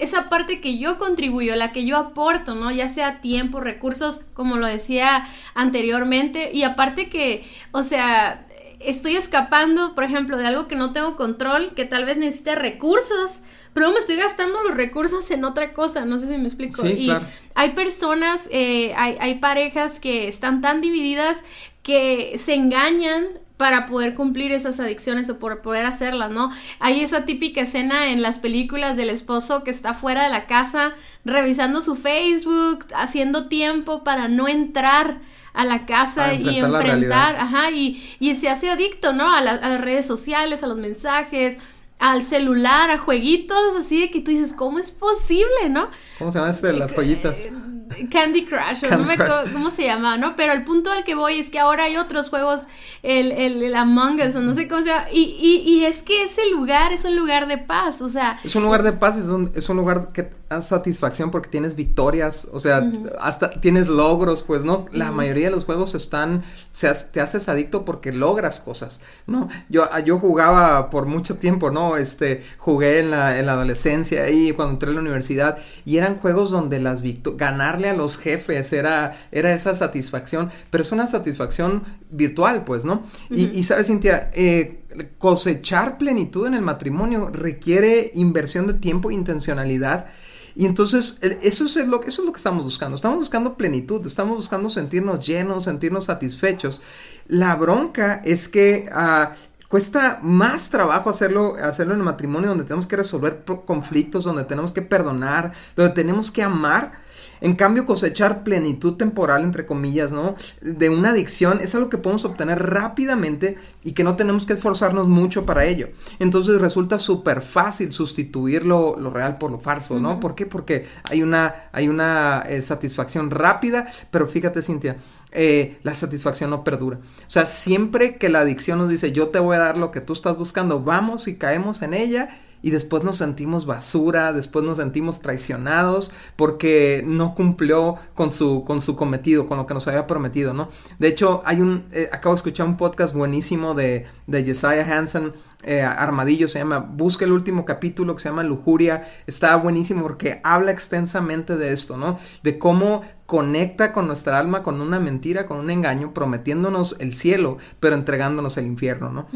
esa 0.00 0.30
parte 0.30 0.62
que 0.62 0.78
yo 0.78 0.98
contribuyo, 0.98 1.54
la 1.54 1.70
que 1.70 1.84
yo 1.84 1.98
aporto, 1.98 2.54
¿no? 2.54 2.70
Ya 2.70 2.88
sea 2.88 3.20
tiempo, 3.20 3.60
recursos, 3.60 4.22
como 4.32 4.56
lo 4.56 4.66
decía 4.66 5.26
anteriormente 5.54 6.50
y 6.54 6.62
aparte 6.62 7.10
que, 7.10 7.44
o 7.72 7.82
sea, 7.82 8.46
estoy 8.84 9.16
escapando, 9.16 9.94
por 9.94 10.04
ejemplo, 10.04 10.36
de 10.36 10.46
algo 10.46 10.68
que 10.68 10.76
no 10.76 10.92
tengo 10.92 11.16
control, 11.16 11.72
que 11.74 11.84
tal 11.84 12.04
vez 12.04 12.16
necesite 12.16 12.54
recursos, 12.54 13.40
pero 13.72 13.90
me 13.90 13.98
estoy 13.98 14.16
gastando 14.16 14.62
los 14.62 14.74
recursos 14.74 15.30
en 15.30 15.44
otra 15.44 15.72
cosa, 15.72 16.04
no 16.04 16.18
sé 16.18 16.28
si 16.28 16.38
me 16.38 16.44
explico. 16.44 16.86
y 16.86 17.12
hay 17.54 17.70
personas, 17.70 18.48
eh, 18.50 18.94
hay, 18.96 19.16
hay 19.20 19.36
parejas 19.36 20.00
que 20.00 20.28
están 20.28 20.60
tan 20.60 20.80
divididas 20.80 21.42
que 21.82 22.38
se 22.38 22.54
engañan 22.54 23.26
para 23.56 23.86
poder 23.86 24.14
cumplir 24.14 24.50
esas 24.50 24.80
adicciones 24.80 25.30
o 25.30 25.38
por 25.38 25.62
poder 25.62 25.86
hacerlas, 25.86 26.32
¿no? 26.32 26.50
Hay 26.80 27.00
esa 27.00 27.24
típica 27.24 27.60
escena 27.60 28.10
en 28.10 28.20
las 28.20 28.38
películas 28.38 28.96
del 28.96 29.08
esposo 29.08 29.62
que 29.62 29.70
está 29.70 29.94
fuera 29.94 30.24
de 30.24 30.30
la 30.30 30.46
casa 30.46 30.94
revisando 31.24 31.80
su 31.80 31.94
Facebook, 31.94 32.86
haciendo 32.94 33.46
tiempo 33.46 34.02
para 34.02 34.26
no 34.26 34.48
entrar 34.48 35.20
a 35.54 35.64
la 35.64 35.86
casa 35.86 36.34
y 36.34 36.58
enfrentar, 36.58 37.36
ajá, 37.36 37.70
y, 37.70 38.16
y, 38.20 38.34
se 38.34 38.48
hace 38.48 38.70
adicto, 38.70 39.12
¿no? 39.12 39.30
A, 39.30 39.38
a, 39.38 39.42
las 39.42 39.80
redes 39.80 40.06
sociales, 40.06 40.62
a 40.62 40.66
los 40.66 40.78
mensajes, 40.78 41.58
al 41.98 42.24
celular, 42.24 42.90
a 42.90 42.98
jueguitos, 42.98 43.76
así 43.78 44.00
de 44.00 44.10
que 44.10 44.20
tú 44.20 44.32
dices, 44.32 44.52
¿cómo 44.54 44.80
es 44.80 44.90
posible, 44.90 45.68
no? 45.70 45.88
¿Cómo 46.18 46.32
se 46.32 46.38
llama 46.38 46.50
este 46.50 46.66
de 46.68 46.72
las 46.72 46.94
joyitas? 46.94 47.38
Eh, 47.38 48.08
Candy 48.10 48.44
Crush, 48.44 48.82
no 48.90 49.04
me 49.04 49.14
acuerdo 49.14 49.44
cómo 49.52 49.70
se 49.70 49.84
llama, 49.84 50.16
¿no? 50.16 50.34
Pero 50.34 50.52
el 50.52 50.64
punto 50.64 50.90
al 50.90 51.04
que 51.04 51.14
voy 51.14 51.38
es 51.38 51.50
que 51.50 51.60
ahora 51.60 51.84
hay 51.84 51.96
otros 51.96 52.28
juegos, 52.28 52.62
el, 53.04 53.32
el, 53.32 53.74
Among 53.74 54.20
Us, 54.20 54.34
o 54.34 54.40
no 54.40 54.52
sé 54.52 54.66
cómo 54.66 54.80
se 54.80 54.88
llama, 54.88 55.06
y, 55.12 55.20
y, 55.20 55.70
y, 55.70 55.84
es 55.84 56.02
que 56.02 56.24
ese 56.24 56.50
lugar 56.50 56.92
es 56.92 57.04
un 57.04 57.14
lugar 57.14 57.46
de 57.46 57.58
paz, 57.58 58.02
o 58.02 58.08
sea... 58.08 58.38
Es 58.42 58.56
un 58.56 58.64
lugar 58.64 58.82
de 58.82 58.92
paz, 58.92 59.16
es 59.16 59.26
un, 59.26 59.52
es 59.54 59.68
un 59.68 59.76
lugar 59.76 60.10
que 60.12 60.24
satisfacción 60.60 61.30
porque 61.30 61.48
tienes 61.48 61.76
victorias, 61.76 62.46
o 62.52 62.60
sea, 62.60 62.86
hasta 63.20 63.50
tienes 63.60 63.88
logros, 63.88 64.42
pues, 64.42 64.64
¿no? 64.64 64.86
La 64.92 65.10
mayoría 65.10 65.46
de 65.46 65.52
los 65.52 65.64
juegos 65.64 65.94
están, 65.94 66.42
se, 66.72 66.92
te 67.12 67.20
haces 67.20 67.48
adicto 67.48 67.84
porque 67.84 68.12
logras 68.12 68.60
cosas, 68.60 69.00
¿no? 69.26 69.48
Yo, 69.68 69.84
yo 70.04 70.18
jugaba 70.18 70.90
por 70.90 71.06
mucho 71.06 71.36
tiempo, 71.36 71.70
¿no? 71.70 71.96
Este, 71.96 72.42
jugué 72.58 73.00
en 73.00 73.10
la, 73.10 73.38
en 73.38 73.46
la 73.46 73.52
adolescencia 73.52 74.28
y 74.28 74.52
cuando 74.52 74.74
entré 74.74 74.90
a 74.90 74.94
la 74.94 75.00
universidad 75.00 75.58
y 75.84 75.96
eran 75.96 76.18
juegos 76.18 76.50
donde 76.50 76.78
las 76.78 77.02
ganarle 77.36 77.88
a 77.88 77.94
los 77.94 78.18
jefes 78.18 78.72
era, 78.72 79.16
era 79.30 79.52
esa 79.52 79.74
satisfacción, 79.74 80.50
pero 80.70 80.82
es 80.82 80.92
una 80.92 81.08
satisfacción 81.08 81.84
virtual, 82.10 82.64
pues, 82.64 82.84
¿no? 82.84 83.04
y, 83.30 83.62
sabes, 83.62 83.86
Cintia, 83.86 84.30
eh, 84.34 84.82
cosechar 85.18 85.98
plenitud 85.98 86.46
en 86.46 86.54
el 86.54 86.62
matrimonio 86.62 87.30
requiere 87.32 88.10
inversión 88.14 88.66
de 88.66 88.74
tiempo 88.74 89.10
e 89.10 89.14
intencionalidad. 89.14 90.06
Y 90.54 90.66
entonces, 90.66 91.18
eso 91.20 91.64
es, 91.64 91.76
lo, 91.76 92.02
eso 92.02 92.22
es 92.22 92.26
lo 92.26 92.32
que 92.32 92.38
estamos 92.38 92.64
buscando. 92.64 92.96
Estamos 92.96 93.18
buscando 93.18 93.56
plenitud, 93.56 94.06
estamos 94.06 94.36
buscando 94.36 94.68
sentirnos 94.68 95.26
llenos, 95.26 95.64
sentirnos 95.64 96.06
satisfechos. 96.06 96.82
La 97.26 97.54
bronca 97.56 98.20
es 98.24 98.48
que 98.48 98.90
uh, 98.94 99.34
Cuesta 99.72 100.18
más 100.22 100.68
trabajo 100.68 101.08
hacerlo, 101.08 101.56
hacerlo 101.56 101.94
en 101.94 102.00
el 102.00 102.04
matrimonio 102.04 102.50
donde 102.50 102.64
tenemos 102.64 102.86
que 102.86 102.94
resolver 102.94 103.42
conflictos, 103.64 104.22
donde 104.22 104.44
tenemos 104.44 104.70
que 104.70 104.82
perdonar, 104.82 105.52
donde 105.74 105.94
tenemos 105.94 106.30
que 106.30 106.42
amar. 106.42 107.00
En 107.42 107.54
cambio, 107.54 107.86
cosechar 107.86 108.44
plenitud 108.44 108.94
temporal, 108.94 109.42
entre 109.42 109.66
comillas, 109.66 110.12
¿no? 110.12 110.36
De 110.60 110.90
una 110.90 111.10
adicción 111.10 111.58
es 111.60 111.74
algo 111.74 111.90
que 111.90 111.98
podemos 111.98 112.24
obtener 112.24 112.62
rápidamente 112.62 113.58
y 113.82 113.92
que 113.92 114.04
no 114.04 114.14
tenemos 114.14 114.46
que 114.46 114.52
esforzarnos 114.52 115.08
mucho 115.08 115.44
para 115.44 115.64
ello. 115.64 115.88
Entonces 116.20 116.60
resulta 116.60 117.00
súper 117.00 117.42
fácil 117.42 117.92
sustituir 117.92 118.64
lo, 118.64 118.94
real 119.10 119.38
por 119.38 119.50
lo 119.50 119.58
falso, 119.58 119.98
¿no? 119.98 120.20
¿Por 120.20 120.36
qué? 120.36 120.46
Porque 120.46 120.86
hay 121.10 121.22
una, 121.22 121.68
hay 121.72 121.88
una 121.88 122.44
eh, 122.48 122.62
satisfacción 122.62 123.32
rápida, 123.32 123.88
pero 124.12 124.28
fíjate, 124.28 124.62
Cintia, 124.62 124.98
eh, 125.32 125.78
la 125.82 125.94
satisfacción 125.94 126.50
no 126.50 126.62
perdura. 126.62 126.98
O 127.26 127.30
sea, 127.30 127.46
siempre 127.46 128.18
que 128.18 128.28
la 128.28 128.40
adicción 128.40 128.78
nos 128.78 128.88
dice 128.88 129.10
yo 129.10 129.28
te 129.28 129.40
voy 129.40 129.56
a 129.56 129.60
dar 129.60 129.78
lo 129.78 129.90
que 129.90 130.00
tú 130.00 130.12
estás 130.12 130.36
buscando, 130.36 130.80
vamos 130.82 131.26
y 131.26 131.36
caemos 131.36 131.82
en 131.82 131.94
ella 131.94 132.41
y 132.62 132.70
después 132.70 133.02
nos 133.02 133.18
sentimos 133.18 133.66
basura, 133.66 134.32
después 134.32 134.64
nos 134.64 134.78
sentimos 134.78 135.20
traicionados 135.20 136.12
porque 136.36 137.02
no 137.06 137.34
cumplió 137.34 137.96
con 138.14 138.30
su, 138.30 138.64
con 138.64 138.80
su 138.80 138.96
cometido, 138.96 139.46
con 139.46 139.58
lo 139.58 139.66
que 139.66 139.74
nos 139.74 139.86
había 139.88 140.06
prometido, 140.06 140.54
¿no? 140.54 140.68
De 140.98 141.08
hecho, 141.08 141.42
hay 141.44 141.60
un, 141.60 141.84
eh, 141.92 142.08
acabo 142.12 142.34
de 142.34 142.38
escuchar 142.38 142.66
un 142.66 142.76
podcast 142.76 143.14
buenísimo 143.14 143.74
de, 143.74 144.06
de 144.26 144.44
Jesiah 144.44 144.86
Hansen, 144.98 145.32
eh, 145.64 145.82
Armadillo 145.82 146.48
se 146.48 146.58
llama, 146.58 146.78
busca 146.78 147.24
el 147.24 147.32
último 147.32 147.64
capítulo 147.64 148.16
que 148.16 148.22
se 148.22 148.28
llama 148.28 148.42
Lujuria, 148.42 149.08
está 149.26 149.54
buenísimo 149.56 150.02
porque 150.02 150.40
habla 150.42 150.72
extensamente 150.72 151.56
de 151.56 151.72
esto, 151.72 151.96
¿no? 151.96 152.18
De 152.42 152.58
cómo 152.58 153.02
conecta 153.26 153.92
con 153.92 154.06
nuestra 154.08 154.38
alma 154.38 154.62
con 154.62 154.80
una 154.80 154.98
mentira, 155.00 155.46
con 155.46 155.58
un 155.58 155.70
engaño, 155.70 156.12
prometiéndonos 156.12 156.96
el 156.98 157.14
cielo, 157.14 157.58
pero 157.80 157.94
entregándonos 157.94 158.56
el 158.56 158.66
infierno, 158.66 159.10
¿no? 159.10 159.26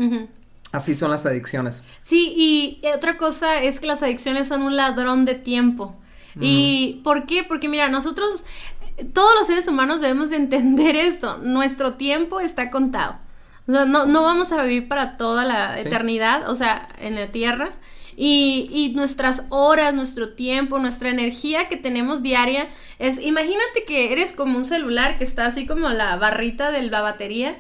Así 0.76 0.92
son 0.92 1.11
las 1.11 1.25
adicciones. 1.25 1.83
Sí, 2.02 2.35
y 2.37 2.87
otra 2.95 3.16
cosa 3.16 3.62
es 3.62 3.80
que 3.80 3.87
las 3.87 4.02
adicciones 4.02 4.47
son 4.47 4.61
un 4.61 4.76
ladrón 4.76 5.25
de 5.25 5.35
tiempo. 5.35 5.97
¿Y 6.38 7.00
por 7.02 7.25
qué? 7.25 7.45
Porque 7.45 7.66
mira, 7.66 7.88
nosotros 7.88 8.45
todos 9.14 9.30
los 9.38 9.47
seres 9.47 9.66
humanos 9.68 10.02
debemos 10.02 10.28
de 10.28 10.37
entender 10.37 10.95
esto. 10.97 11.38
Nuestro 11.38 11.95
tiempo 11.95 12.40
está 12.40 12.71
contado. 12.71 13.16
O 13.66 13.73
sea, 13.73 13.87
no, 13.87 14.04
no 14.04 14.23
vamos 14.23 14.52
a 14.52 14.62
vivir 14.62 14.87
para 14.87 15.16
toda 15.16 15.47
la 15.47 15.80
eternidad, 15.80 16.49
o 16.50 16.54
sea, 16.54 16.88
en 17.00 17.14
la 17.14 17.33
tierra. 17.33 17.73
Y, 18.18 18.68
y, 18.71 18.95
nuestras 18.95 19.45
horas, 19.49 19.95
nuestro 19.95 20.35
tiempo, 20.35 20.78
nuestra 20.78 21.11
energía 21.11 21.68
que 21.68 21.76
tenemos 21.76 22.23
diaria 22.23 22.68
es, 22.99 23.18
imagínate 23.18 23.85
que 23.87 24.12
eres 24.12 24.33
como 24.33 24.59
un 24.59 24.64
celular 24.64 25.18
que 25.18 25.25
está 25.25 25.47
así 25.47 25.66
como 25.66 25.88
la 25.90 26.16
barrita 26.16 26.71
de 26.71 26.83
la 26.83 27.02
batería 27.02 27.56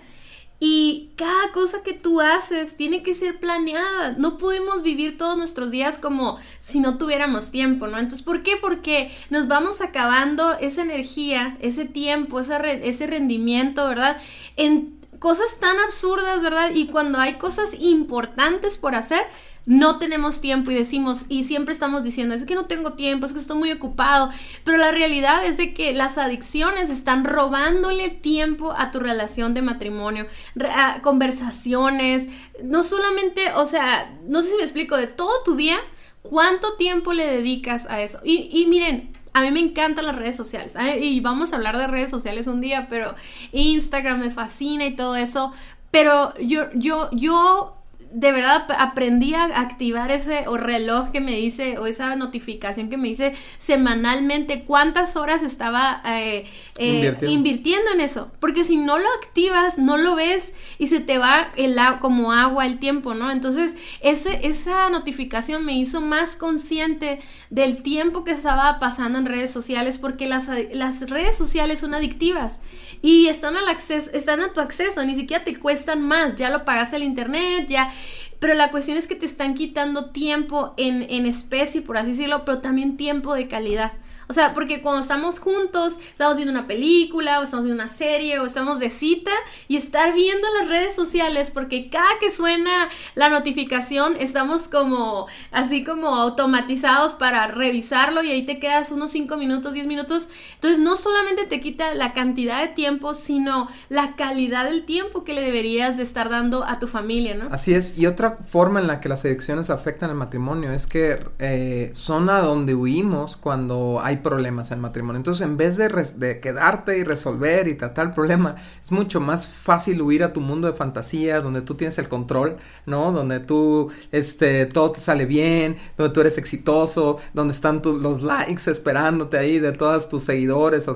y 0.58 1.10
cada 1.16 1.52
cosa 1.52 1.82
que 1.82 1.92
tú 1.92 2.20
haces 2.20 2.76
tiene 2.76 3.02
que 3.02 3.12
ser 3.12 3.38
planeada. 3.38 4.14
No 4.16 4.38
podemos 4.38 4.82
vivir 4.82 5.18
todos 5.18 5.36
nuestros 5.36 5.70
días 5.70 5.98
como 5.98 6.38
si 6.58 6.80
no 6.80 6.96
tuviéramos 6.96 7.50
tiempo, 7.50 7.86
¿no? 7.86 7.98
Entonces, 7.98 8.22
¿por 8.22 8.42
qué? 8.42 8.56
Porque 8.56 9.10
nos 9.28 9.48
vamos 9.48 9.82
acabando 9.82 10.56
esa 10.58 10.82
energía, 10.82 11.58
ese 11.60 11.84
tiempo, 11.84 12.40
ese 12.40 13.06
rendimiento, 13.06 13.86
¿verdad? 13.86 14.16
En 14.56 14.98
cosas 15.18 15.58
tan 15.60 15.78
absurdas, 15.80 16.42
¿verdad? 16.42 16.70
Y 16.74 16.86
cuando 16.86 17.18
hay 17.18 17.34
cosas 17.34 17.70
importantes 17.78 18.78
por 18.78 18.94
hacer, 18.94 19.22
no 19.66 19.98
tenemos 19.98 20.40
tiempo 20.40 20.70
y 20.70 20.74
decimos, 20.74 21.26
y 21.28 21.42
siempre 21.42 21.74
estamos 21.74 22.04
diciendo, 22.04 22.34
es 22.34 22.44
que 22.44 22.54
no 22.54 22.66
tengo 22.66 22.94
tiempo, 22.94 23.26
es 23.26 23.32
que 23.32 23.40
estoy 23.40 23.58
muy 23.58 23.72
ocupado, 23.72 24.30
pero 24.64 24.78
la 24.78 24.92
realidad 24.92 25.44
es 25.44 25.56
de 25.56 25.74
que 25.74 25.92
las 25.92 26.18
adicciones 26.18 26.88
están 26.88 27.24
robándole 27.24 28.10
tiempo 28.10 28.72
a 28.72 28.92
tu 28.92 29.00
relación 29.00 29.54
de 29.54 29.62
matrimonio, 29.62 30.26
a 30.70 31.02
conversaciones, 31.02 32.28
no 32.62 32.84
solamente, 32.84 33.52
o 33.56 33.66
sea, 33.66 34.16
no 34.28 34.40
sé 34.40 34.50
si 34.50 34.56
me 34.56 34.62
explico, 34.62 34.96
de 34.96 35.08
todo 35.08 35.32
tu 35.44 35.56
día, 35.56 35.78
¿cuánto 36.22 36.76
tiempo 36.76 37.12
le 37.12 37.26
dedicas 37.26 37.86
a 37.90 38.00
eso? 38.02 38.20
Y, 38.22 38.48
y 38.52 38.66
miren, 38.66 39.16
a 39.32 39.42
mí 39.42 39.50
me 39.50 39.60
encantan 39.60 40.06
las 40.06 40.16
redes 40.16 40.34
sociales. 40.34 40.72
Y 40.98 41.20
vamos 41.20 41.52
a 41.52 41.56
hablar 41.56 41.76
de 41.76 41.86
redes 41.86 42.08
sociales 42.08 42.46
un 42.46 42.62
día, 42.62 42.86
pero 42.88 43.14
Instagram 43.52 44.20
me 44.20 44.30
fascina 44.30 44.86
y 44.86 44.96
todo 44.96 45.14
eso. 45.14 45.52
Pero 45.90 46.32
yo, 46.38 46.70
yo, 46.74 47.10
yo 47.12 47.75
de 48.12 48.32
verdad 48.32 48.66
aprendí 48.78 49.34
a 49.34 49.44
activar 49.44 50.10
ese 50.10 50.44
reloj 50.44 51.10
que 51.10 51.20
me 51.20 51.32
dice 51.32 51.78
o 51.78 51.86
esa 51.86 52.16
notificación 52.16 52.88
que 52.88 52.96
me 52.96 53.08
dice 53.08 53.34
semanalmente 53.58 54.64
cuántas 54.64 55.16
horas 55.16 55.42
estaba 55.42 56.02
eh, 56.06 56.44
eh, 56.78 57.16
invirtiendo. 57.22 57.90
en 57.92 58.00
eso. 58.00 58.30
Porque 58.40 58.64
si 58.64 58.76
no 58.76 58.98
lo 58.98 59.08
activas, 59.20 59.78
no 59.78 59.96
lo 59.96 60.14
ves 60.14 60.54
y 60.78 60.86
se 60.86 61.00
te 61.00 61.18
va 61.18 61.48
el, 61.56 61.76
como 62.00 62.32
agua 62.32 62.66
el 62.66 62.78
tiempo, 62.78 63.14
¿no? 63.14 63.30
Entonces, 63.30 63.76
ese, 64.00 64.46
esa 64.46 64.88
notificación 64.90 65.64
me 65.64 65.76
hizo 65.76 66.00
más 66.00 66.36
consciente 66.36 67.20
del 67.50 67.82
tiempo 67.82 68.24
que 68.24 68.32
estaba 68.32 68.78
pasando 68.78 69.18
en 69.18 69.26
redes 69.26 69.50
sociales 69.50 69.98
porque 69.98 70.26
las, 70.26 70.48
las 70.72 71.08
redes 71.08 71.36
sociales 71.36 71.80
son 71.80 71.94
adictivas 71.94 72.60
y 73.02 73.28
están 73.28 73.56
al 73.56 73.68
acceso, 73.68 74.10
están 74.12 74.40
a 74.40 74.52
tu 74.52 74.60
acceso, 74.60 75.04
ni 75.04 75.14
siquiera 75.14 75.44
te 75.44 75.56
cuestan 75.58 76.02
más, 76.02 76.36
ya 76.36 76.50
lo 76.50 76.64
pagaste 76.64 76.96
el 76.96 77.02
internet, 77.02 77.66
ya 77.68 77.92
pero 78.38 78.54
la 78.54 78.70
cuestión 78.70 78.98
es 78.98 79.06
que 79.06 79.14
te 79.14 79.26
están 79.26 79.54
quitando 79.54 80.10
tiempo 80.10 80.74
en, 80.76 81.06
en 81.08 81.26
especie, 81.26 81.82
por 81.82 81.96
así 81.96 82.12
decirlo, 82.12 82.44
pero 82.44 82.58
también 82.58 82.96
tiempo 82.96 83.34
de 83.34 83.48
calidad. 83.48 83.92
O 84.28 84.32
sea, 84.32 84.54
porque 84.54 84.82
cuando 84.82 85.00
estamos 85.02 85.38
juntos, 85.38 85.98
estamos 85.98 86.36
viendo 86.36 86.52
una 86.52 86.66
película 86.66 87.40
o 87.40 87.44
estamos 87.44 87.64
viendo 87.64 87.82
una 87.82 87.92
serie 87.92 88.38
o 88.40 88.46
estamos 88.46 88.78
de 88.80 88.90
cita 88.90 89.30
y 89.68 89.76
estar 89.76 90.14
viendo 90.14 90.46
las 90.58 90.68
redes 90.68 90.94
sociales 90.94 91.50
porque 91.50 91.88
cada 91.90 92.08
que 92.20 92.30
suena 92.30 92.88
la 93.14 93.28
notificación 93.28 94.16
estamos 94.18 94.68
como 94.68 95.26
así 95.52 95.84
como 95.84 96.08
automatizados 96.08 97.14
para 97.14 97.46
revisarlo 97.48 98.22
y 98.22 98.30
ahí 98.30 98.44
te 98.44 98.58
quedas 98.58 98.90
unos 98.90 99.10
5 99.12 99.36
minutos, 99.36 99.74
10 99.74 99.86
minutos. 99.86 100.28
Entonces 100.54 100.78
no 100.80 100.96
solamente 100.96 101.46
te 101.46 101.60
quita 101.60 101.94
la 101.94 102.12
cantidad 102.12 102.60
de 102.60 102.68
tiempo, 102.68 103.14
sino 103.14 103.68
la 103.88 104.16
calidad 104.16 104.64
del 104.64 104.84
tiempo 104.84 105.24
que 105.24 105.34
le 105.34 105.42
deberías 105.42 105.96
de 105.96 106.02
estar 106.02 106.30
dando 106.30 106.64
a 106.64 106.78
tu 106.78 106.86
familia, 106.86 107.34
¿no? 107.34 107.48
Así 107.52 107.74
es. 107.74 107.96
Y 107.96 108.06
otra 108.06 108.38
forma 108.48 108.80
en 108.80 108.86
la 108.86 109.00
que 109.00 109.08
las 109.08 109.24
adicciones 109.24 109.70
afectan 109.70 110.10
al 110.10 110.16
matrimonio 110.16 110.72
es 110.72 110.86
que 110.86 111.26
eh, 111.38 111.90
son 111.94 112.28
a 112.30 112.40
donde 112.40 112.74
huimos 112.74 113.36
cuando 113.36 114.00
hay 114.02 114.15
problemas 114.16 114.70
en 114.70 114.80
matrimonio. 114.80 115.18
Entonces, 115.18 115.46
en 115.46 115.56
vez 115.56 115.76
de, 115.76 116.40
quedarte 116.40 116.98
y 116.98 117.04
resolver 117.04 117.68
y 117.68 117.74
tratar 117.74 118.06
el 118.08 118.12
problema, 118.12 118.56
es 118.82 118.92
mucho 118.92 119.20
más 119.20 119.48
fácil 119.48 120.00
huir 120.02 120.24
a 120.24 120.32
tu 120.32 120.40
mundo 120.40 120.70
de 120.70 120.74
fantasía, 120.74 121.40
donde 121.40 121.62
tú 121.62 121.74
tienes 121.74 121.98
el 121.98 122.08
control, 122.08 122.56
¿no? 122.86 123.12
Donde 123.12 123.40
tú, 123.40 123.90
este, 124.12 124.66
todo 124.66 124.92
te 124.92 125.00
sale 125.00 125.26
bien, 125.26 125.76
donde 125.96 126.12
tú 126.12 126.20
eres 126.20 126.38
exitoso, 126.38 127.18
donde 127.34 127.54
están 127.54 127.82
los 127.84 128.22
likes 128.22 128.70
esperándote 128.70 129.38
ahí 129.38 129.58
de 129.58 129.72
todos 129.72 130.08
tus 130.08 130.24
seguidores. 130.24 130.86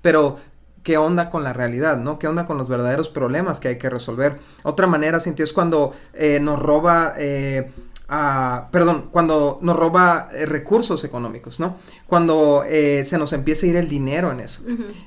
pero 0.00 0.38
qué 0.82 0.96
onda 0.96 1.30
con 1.30 1.44
la 1.44 1.52
realidad, 1.52 1.98
¿no? 1.98 2.18
¿Qué 2.18 2.28
onda 2.28 2.46
con 2.46 2.58
los 2.58 2.68
verdaderos 2.68 3.08
problemas 3.08 3.60
que 3.60 3.68
hay 3.68 3.78
que 3.78 3.90
resolver? 3.90 4.38
Otra 4.62 4.86
manera, 4.86 5.20
Cintia, 5.20 5.44
es 5.44 5.52
cuando 5.52 5.94
eh, 6.14 6.40
nos 6.40 6.58
roba... 6.58 7.14
Eh, 7.18 7.70
perdón, 8.70 9.08
cuando 9.10 9.58
nos 9.62 9.76
roba 9.76 10.28
eh, 10.34 10.44
recursos 10.44 11.02
económicos, 11.04 11.60
¿no? 11.60 11.76
Cuando 12.06 12.62
eh, 12.68 13.04
se 13.04 13.16
nos 13.16 13.32
empieza 13.32 13.64
a 13.64 13.70
ir 13.70 13.76
el 13.76 13.88
dinero 13.88 14.30
en 14.30 14.40
eso. 14.40 14.62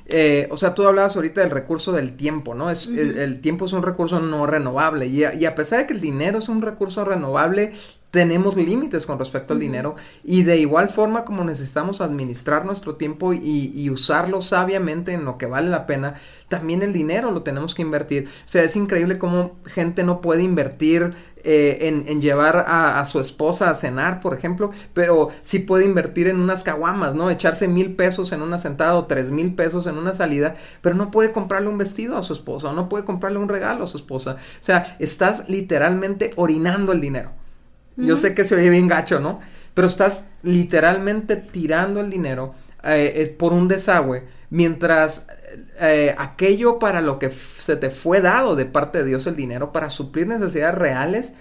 Eh, 0.08 0.48
o 0.50 0.58
sea, 0.58 0.74
tú 0.74 0.88
hablabas 0.88 1.16
ahorita 1.16 1.42
del 1.42 1.52
recurso 1.52 1.92
del 1.92 2.16
tiempo, 2.16 2.56
¿no? 2.56 2.72
Es, 2.72 2.88
el, 2.88 3.42
tiempo 3.42 3.66
es 3.66 3.74
un 3.74 3.84
recurso 3.84 4.20
no 4.20 4.48
renovable 4.48 5.06
y 5.06 5.24
a, 5.24 5.36
y 5.36 5.46
a, 5.46 5.54
pesar 5.54 5.80
de 5.80 5.88
que 5.88 5.94
el 5.94 6.02
dinero 6.02 6.40
es 6.40 6.50
un 6.50 6.64
recurso 6.64 7.06
renovable, 7.06 7.74
tenemos 8.16 8.56
límites 8.56 9.06
con 9.06 9.20
respecto 9.20 9.54
al 9.54 9.60
dinero 9.60 9.96
y 10.24 10.44
de 10.44 10.58
igual 10.58 10.88
forma 10.88 11.26
como 11.26 11.44
necesitamos 11.44 12.00
administrar 12.00 12.66
nuestro 12.66 12.96
tiempo 12.96 13.34
y, 13.34 13.90
usarlo 13.90 14.42
sabiamente 14.42 15.12
en 15.12 15.26
lo 15.26 15.38
que 15.38 15.48
vale 15.48 15.70
la 15.70 15.86
pena, 15.86 16.16
también 16.48 16.82
el 16.82 16.94
dinero 16.94 17.32
lo 17.32 17.44
tenemos 17.44 17.76
que 17.76 17.82
invertir. 17.82 18.30
O 18.46 18.48
sea, 18.48 18.64
es 18.64 18.78
increíble 18.78 19.18
cómo 19.18 19.58
gente 19.66 20.06
no 20.06 20.22
puede 20.22 20.44
invertir 20.44 21.14
eh, 21.48 22.04
en, 22.08 22.22
llevar 22.22 22.66
a, 22.68 23.06
su 23.06 23.20
esposa 23.20 23.70
a 23.70 23.76
cenar, 23.76 24.20
por 24.20 24.34
ejemplo, 24.36 24.72
pero 24.94 25.30
sí 25.42 25.60
puede 25.60 25.86
invertir 25.86 26.28
en 26.28 26.40
unas 26.40 26.64
caguamas, 26.64 27.14
¿no? 27.14 27.30
Echarse 27.30 27.68
mil 27.68 27.96
pesos 27.96 28.32
en 28.32 28.42
una 28.42 28.58
sentada 28.58 28.96
o 28.96 29.06
tres 29.06 29.30
mil 29.30 29.54
pesos 29.54 29.86
en 29.86 29.98
una 29.98 30.16
salida, 30.16 30.56
pero 30.82 30.96
no 30.96 31.12
puede 31.12 31.32
comprarle 31.32 31.70
un 31.70 31.78
vestido 31.78 32.18
a 32.18 32.24
su 32.24 32.34
esposa 32.34 32.70
o 32.70 32.74
no 32.74 32.90
puede 32.90 33.06
comprarle 33.06 33.38
un 33.38 33.48
regalo 33.48 33.84
a 33.84 33.88
su 33.88 33.98
esposa. 33.98 34.38
O 34.60 34.64
sea, 34.64 34.98
estás 35.00 35.48
literalmente 35.48 36.32
orinando 36.36 36.92
el 36.92 37.02
dinero. 37.02 37.32
Yo 37.98 38.18
sé 38.18 38.34
que 38.34 38.44
se 38.44 38.56
oye 38.56 38.70
bien 38.70 38.88
gacho, 38.88 39.20
¿no? 39.20 39.40
Pero 39.74 39.88
estás 39.88 40.28
literalmente 40.42 41.36
tirando 41.36 42.02
el 42.02 42.10
dinero 42.10 42.54
eh, 42.86 43.36
por 43.38 43.54
un 43.54 43.68
desagüe, 43.68 44.24
mientras 44.50 45.28
eh, 45.80 46.16
aquello 46.18 46.80
para 46.80 47.02
lo 47.02 47.20
que 47.20 47.30
se 47.30 47.76
te 47.76 47.90
fue 47.90 48.22
dado 48.22 48.56
de 48.56 48.66
parte 48.66 49.00
de 49.00 49.06
Dios 49.06 49.28
el 49.28 49.36
dinero, 49.36 49.72
para 49.72 49.90
suplir 49.90 50.28
necesidades 50.28 50.76
reales, 50.76 51.34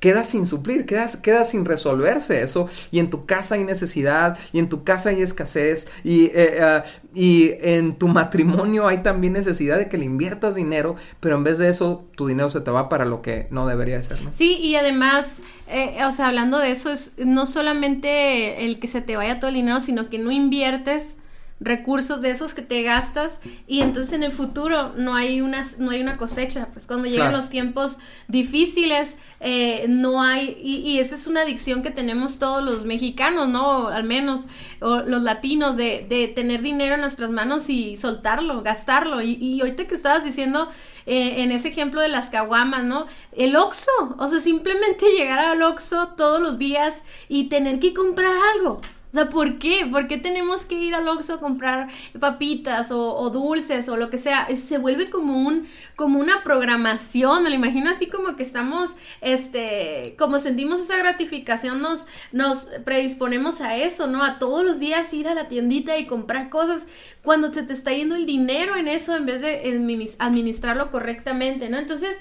queda 0.00 0.24
sin 0.24 0.46
suplir, 0.46 0.86
queda, 0.86 1.08
queda 1.22 1.44
sin 1.44 1.64
resolverse 1.64 2.42
eso. 2.42 2.68
Y 2.90 2.98
en 2.98 3.10
tu 3.10 3.26
casa 3.26 3.54
hay 3.54 3.64
necesidad, 3.64 4.38
y 4.52 4.58
en 4.58 4.68
tu 4.68 4.82
casa 4.82 5.10
hay 5.10 5.22
escasez, 5.22 5.86
y, 6.02 6.24
eh, 6.26 6.32
eh, 6.34 6.82
y 7.14 7.52
en 7.60 7.94
tu 7.94 8.08
matrimonio 8.08 8.88
hay 8.88 8.98
también 8.98 9.34
necesidad 9.34 9.78
de 9.78 9.88
que 9.88 9.98
le 9.98 10.06
inviertas 10.06 10.54
dinero, 10.54 10.96
pero 11.20 11.36
en 11.36 11.44
vez 11.44 11.58
de 11.58 11.68
eso, 11.68 12.04
tu 12.16 12.26
dinero 12.26 12.48
se 12.48 12.62
te 12.62 12.70
va 12.70 12.88
para 12.88 13.04
lo 13.04 13.22
que 13.22 13.46
no 13.50 13.66
debería 13.66 14.00
ser. 14.00 14.20
¿no? 14.22 14.32
Sí, 14.32 14.56
y 14.56 14.76
además, 14.76 15.42
eh, 15.68 15.98
o 16.06 16.12
sea, 16.12 16.28
hablando 16.28 16.58
de 16.58 16.70
eso, 16.70 16.90
es 16.90 17.12
no 17.18 17.46
solamente 17.46 18.64
el 18.64 18.80
que 18.80 18.88
se 18.88 19.02
te 19.02 19.16
vaya 19.16 19.38
todo 19.38 19.48
el 19.48 19.54
dinero, 19.54 19.80
sino 19.80 20.08
que 20.08 20.18
no 20.18 20.32
inviertes 20.32 21.16
recursos 21.60 22.22
de 22.22 22.30
esos 22.30 22.54
que 22.54 22.62
te 22.62 22.82
gastas 22.82 23.40
y 23.66 23.82
entonces 23.82 24.14
en 24.14 24.22
el 24.22 24.32
futuro 24.32 24.94
no 24.96 25.14
hay 25.14 25.42
una, 25.42 25.62
no 25.78 25.90
hay 25.90 26.00
una 26.00 26.16
cosecha, 26.16 26.68
pues 26.72 26.86
cuando 26.86 27.06
llegan 27.06 27.32
los 27.32 27.50
tiempos 27.50 27.98
difíciles 28.28 29.18
eh, 29.40 29.84
no 29.88 30.22
hay, 30.22 30.58
y, 30.62 30.98
esa 30.98 31.16
es 31.16 31.26
una 31.26 31.42
adicción 31.42 31.82
que 31.82 31.90
tenemos 31.90 32.38
todos 32.38 32.64
los 32.64 32.84
mexicanos, 32.84 33.48
¿no? 33.48 33.88
Al 33.88 34.04
menos, 34.04 34.44
o 34.80 35.00
los 35.00 35.22
latinos, 35.22 35.76
de, 35.76 36.06
de 36.08 36.28
tener 36.28 36.62
dinero 36.62 36.94
en 36.94 37.00
nuestras 37.00 37.30
manos 37.30 37.68
y 37.68 37.96
soltarlo, 37.96 38.62
gastarlo. 38.62 39.22
Y, 39.22 39.34
y 39.34 39.60
ahorita 39.60 39.86
que 39.86 39.94
estabas 39.94 40.24
diciendo 40.24 40.68
eh, 41.06 41.42
en 41.42 41.52
ese 41.52 41.68
ejemplo 41.68 42.00
de 42.00 42.08
las 42.08 42.30
caguamas, 42.30 42.84
¿no? 42.84 43.06
El 43.32 43.56
Oxxo, 43.56 43.90
o 44.18 44.28
sea, 44.28 44.40
simplemente 44.40 45.06
llegar 45.16 45.38
al 45.38 45.62
Oxxo 45.62 46.08
todos 46.16 46.40
los 46.40 46.58
días 46.58 47.04
y 47.28 47.44
tener 47.44 47.80
que 47.80 47.94
comprar 47.94 48.34
algo. 48.54 48.80
O 49.10 49.12
sea, 49.12 49.28
¿por 49.28 49.58
qué? 49.58 49.86
¿Por 49.90 50.06
qué 50.06 50.18
tenemos 50.18 50.64
que 50.64 50.76
ir 50.76 50.94
al 50.94 51.08
Oxxo 51.08 51.34
a 51.34 51.40
comprar 51.40 51.88
papitas 52.20 52.92
o, 52.92 53.28
dulces 53.30 53.88
o 53.88 53.96
lo 53.96 54.08
que 54.08 54.18
sea? 54.18 54.46
Se 54.54 54.78
vuelve 54.78 55.10
como 55.10 55.36
un, 55.36 55.66
como 55.96 56.20
una 56.20 56.44
programación, 56.44 57.42
me 57.42 57.50
lo 57.50 57.56
imagino 57.56 57.90
así 57.90 58.06
como 58.06 58.36
que 58.36 58.44
estamos, 58.44 58.90
este, 59.20 60.14
como 60.16 60.38
sentimos 60.38 60.80
esa 60.80 60.96
gratificación, 60.96 61.82
nos, 61.82 62.06
nos 62.30 62.66
predisponemos 62.84 63.60
a 63.60 63.76
eso, 63.76 64.06
¿no? 64.06 64.22
A 64.22 64.38
todos 64.38 64.64
los 64.64 64.78
días 64.78 65.12
ir 65.12 65.26
a 65.26 65.34
la 65.34 65.48
tiendita 65.48 65.98
y 65.98 66.06
comprar 66.06 66.48
cosas 66.48 66.86
cuando 67.24 67.52
se 67.52 67.64
te 67.64 67.72
está 67.72 67.92
yendo 67.92 68.14
el 68.14 68.26
dinero 68.26 68.76
en 68.76 68.86
eso 68.86 69.16
en 69.16 69.26
vez 69.26 69.42
de 69.42 70.08
administrarlo 70.20 70.92
correctamente, 70.92 71.68
¿no? 71.68 71.78
Entonces, 71.78 72.20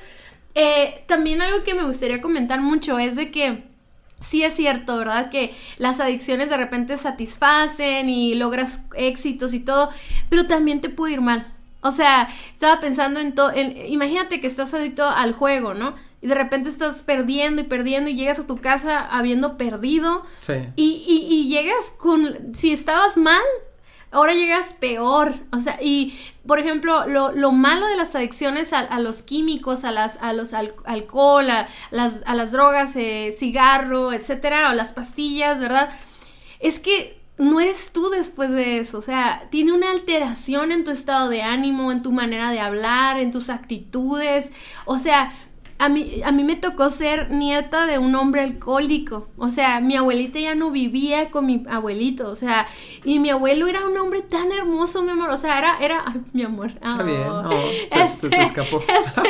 eh, 0.55 1.03
también 1.07 1.41
algo 1.41 1.63
que 1.63 1.75
me 1.75 1.83
gustaría 1.83 2.19
comentar 2.19 2.61
mucho 2.61 2.97
es 2.97 3.15
de 3.15 3.29
que 3.29 3.69
sí 4.19 4.43
es 4.43 4.53
cierto, 4.55 4.97
¿verdad? 4.97 5.29
Que 5.29 5.53
las 5.77 5.99
adicciones 5.99 6.49
de 6.49 6.57
repente 6.57 6.97
satisfacen 6.97 8.09
y 8.09 8.35
logras 8.35 8.85
éxitos 8.95 9.53
y 9.53 9.59
todo, 9.59 9.89
pero 10.29 10.45
también 10.45 10.81
te 10.81 10.89
puede 10.89 11.13
ir 11.13 11.21
mal. 11.21 11.53
O 11.81 11.91
sea, 11.91 12.27
estaba 12.53 12.81
pensando 12.81 13.19
en 13.19 13.33
todo, 13.33 13.53
imagínate 13.55 14.41
que 14.41 14.47
estás 14.47 14.73
adicto 14.73 15.07
al 15.07 15.33
juego, 15.33 15.73
¿no? 15.73 15.95
Y 16.21 16.27
de 16.27 16.35
repente 16.35 16.67
estás 16.67 17.01
perdiendo 17.01 17.61
y 17.61 17.65
perdiendo 17.65 18.09
y 18.09 18.15
llegas 18.15 18.39
a 18.39 18.47
tu 18.47 18.57
casa 18.57 18.99
habiendo 18.99 19.57
perdido. 19.57 20.25
Sí. 20.41 20.55
Y, 20.75 21.05
y, 21.07 21.33
y 21.33 21.47
llegas 21.47 21.93
con, 21.97 22.53
si 22.53 22.73
estabas 22.73 23.15
mal, 23.15 23.41
ahora 24.11 24.33
llegas 24.33 24.73
peor. 24.73 25.35
O 25.51 25.61
sea, 25.61 25.79
y 25.81 26.17
por 26.45 26.59
ejemplo, 26.59 27.05
lo, 27.07 27.31
lo 27.31 27.51
malo 27.51 27.85
de 27.87 27.95
las 27.95 28.15
adicciones 28.15 28.73
a, 28.73 28.99
los 28.99 29.21
químicos, 29.21 29.83
a 29.83 29.91
las, 29.91 30.17
a 30.21 30.33
los 30.33 30.53
alcohol, 30.53 31.49
a 31.49 31.67
las, 31.91 32.23
a 32.25 32.35
las 32.35 32.51
drogas, 32.51 32.95
eh, 32.95 33.35
cigarro, 33.37 34.13
etcétera, 34.13 34.71
o 34.71 34.73
las 34.73 34.91
pastillas, 34.91 35.59
¿verdad? 35.59 35.89
Es 36.59 36.79
que 36.79 37.19
no 37.37 37.61
eres 37.61 37.93
tú 37.93 38.09
después 38.09 38.51
de 38.51 38.79
eso, 38.79 38.97
o 38.97 39.01
sea, 39.01 39.47
tiene 39.49 39.71
una 39.71 39.91
alteración 39.91 40.73
en 40.73 40.83
tu 40.83 40.91
estado 40.91 41.29
de 41.29 41.41
ánimo, 41.41 41.91
en 41.91 42.01
tu 42.01 42.11
manera 42.11 42.51
de 42.51 42.59
hablar, 42.59 43.17
en 43.17 43.31
tus 43.31 43.49
actitudes, 43.49 44.51
o 44.85 44.99
sea, 44.99 45.31
a 45.79 45.87
mí, 45.87 46.21
a 46.25 46.33
mí 46.33 46.43
me 46.43 46.57
tocó 46.57 46.89
ser 46.89 47.31
nieta 47.31 47.85
de 47.85 47.99
un 47.99 48.13
hombre 48.13 48.41
alcohólico. 48.41 49.29
O 49.37 49.47
sea, 49.47 49.79
mi 49.79 49.95
abuelita 49.95 50.37
ya 50.37 50.53
no 50.53 50.71
vivía 50.71 51.31
con 51.31 51.45
mi 51.45 51.63
abuelito. 51.69 52.29
O 52.29 52.35
sea, 52.35 52.67
y 53.05 53.19
mi 53.19 53.29
abuelo 53.29 53.65
era 53.67 53.87
un 53.87 53.97
hombre 53.97 54.21
tan 54.21 54.51
hermoso, 54.51 55.01
mi 55.03 55.11
amor. 55.11 55.29
O 55.29 55.37
sea, 55.37 55.57
era, 55.57 55.77
era, 55.79 56.03
ay, 56.05 56.21
mi 56.33 56.43
amor. 56.43 56.71
Está 56.71 57.01
bien, 57.03 57.29
oh, 57.29 57.49
este, 57.91 58.29
te 58.29 58.41
escapó. 58.41 58.83
Este, 58.99 59.29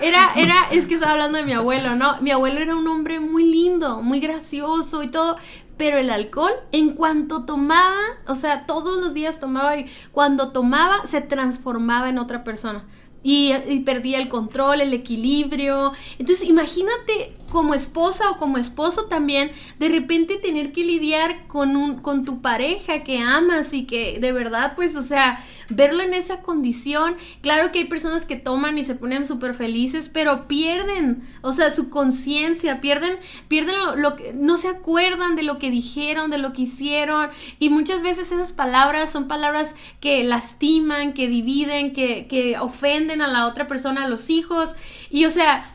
era, 0.00 0.32
era, 0.34 0.68
es 0.72 0.86
que 0.86 0.94
estaba 0.94 1.12
hablando 1.12 1.38
de 1.38 1.44
mi 1.44 1.52
abuelo, 1.52 1.94
¿no? 1.94 2.20
Mi 2.20 2.32
abuelo 2.32 2.58
era 2.58 2.74
un 2.74 2.88
hombre 2.88 3.20
muy 3.20 3.44
lindo, 3.44 4.02
muy 4.02 4.18
gracioso 4.18 5.04
y 5.04 5.08
todo. 5.08 5.36
Pero 5.76 5.98
el 5.98 6.10
alcohol, 6.10 6.52
en 6.72 6.94
cuanto 6.94 7.44
tomaba, 7.44 7.94
o 8.26 8.34
sea, 8.34 8.66
todos 8.66 9.00
los 9.00 9.14
días 9.14 9.38
tomaba 9.38 9.76
y 9.76 9.86
cuando 10.10 10.50
tomaba 10.50 11.06
se 11.06 11.20
transformaba 11.20 12.08
en 12.08 12.18
otra 12.18 12.42
persona 12.42 12.84
y, 13.24 13.80
perdía 13.80 14.18
el 14.18 14.28
control, 14.28 14.82
el 14.82 14.92
equilibrio. 14.92 15.92
Entonces, 16.18 16.46
imagínate 16.46 17.32
como 17.50 17.74
esposa 17.74 18.30
o 18.30 18.36
como 18.36 18.58
esposo 18.58 19.06
también, 19.06 19.50
de 19.78 19.88
repente 19.88 20.36
tener 20.36 20.72
que 20.72 20.84
lidiar 20.84 21.46
con, 21.46 21.74
un, 21.76 22.00
con 22.02 22.24
tu 22.24 22.42
pareja 22.42 23.02
que 23.02 23.18
amas 23.18 23.72
y 23.72 23.86
que 23.86 24.18
de 24.20 24.32
verdad, 24.32 24.74
pues, 24.76 24.94
o 24.94 25.02
sea, 25.02 25.42
verlo 25.68 26.02
en 26.02 26.14
esa 26.14 26.42
condición. 26.42 27.16
Claro 27.40 27.72
que 27.72 27.80
hay 27.80 27.84
personas 27.86 28.24
que 28.24 28.36
toman 28.36 28.78
y 28.78 28.84
se 28.84 28.94
ponen 28.94 29.26
súper 29.26 29.54
felices, 29.54 30.08
pero 30.12 30.46
pierden, 30.48 31.22
o 31.42 31.52
sea, 31.52 31.70
su 31.70 31.90
conciencia, 31.90 32.80
pierden, 32.80 33.16
pierden 33.48 33.74
lo, 33.96 34.16
que, 34.16 34.32
no 34.34 34.56
se 34.56 34.68
acuerdan 34.68 35.36
de 35.36 35.42
lo 35.42 35.58
que 35.58 35.70
dijeron, 35.70 36.30
de 36.30 36.38
lo 36.38 36.52
que 36.52 36.62
hicieron. 36.62 37.30
Y 37.58 37.68
muchas 37.68 38.02
veces 38.02 38.32
esas 38.32 38.52
palabras 38.52 39.10
son 39.10 39.28
palabras 39.28 39.74
que 40.00 40.24
lastiman, 40.24 41.12
que 41.12 41.28
dividen, 41.28 41.92
que, 41.92 42.26
que 42.26 42.58
ofenden 42.58 43.22
a 43.22 43.28
la 43.28 43.46
otra 43.46 43.66
persona, 43.66 44.04
a 44.04 44.08
los 44.08 44.30
hijos. 44.30 44.74
Y 45.10 45.26
o 45.26 45.30
sea, 45.30 45.73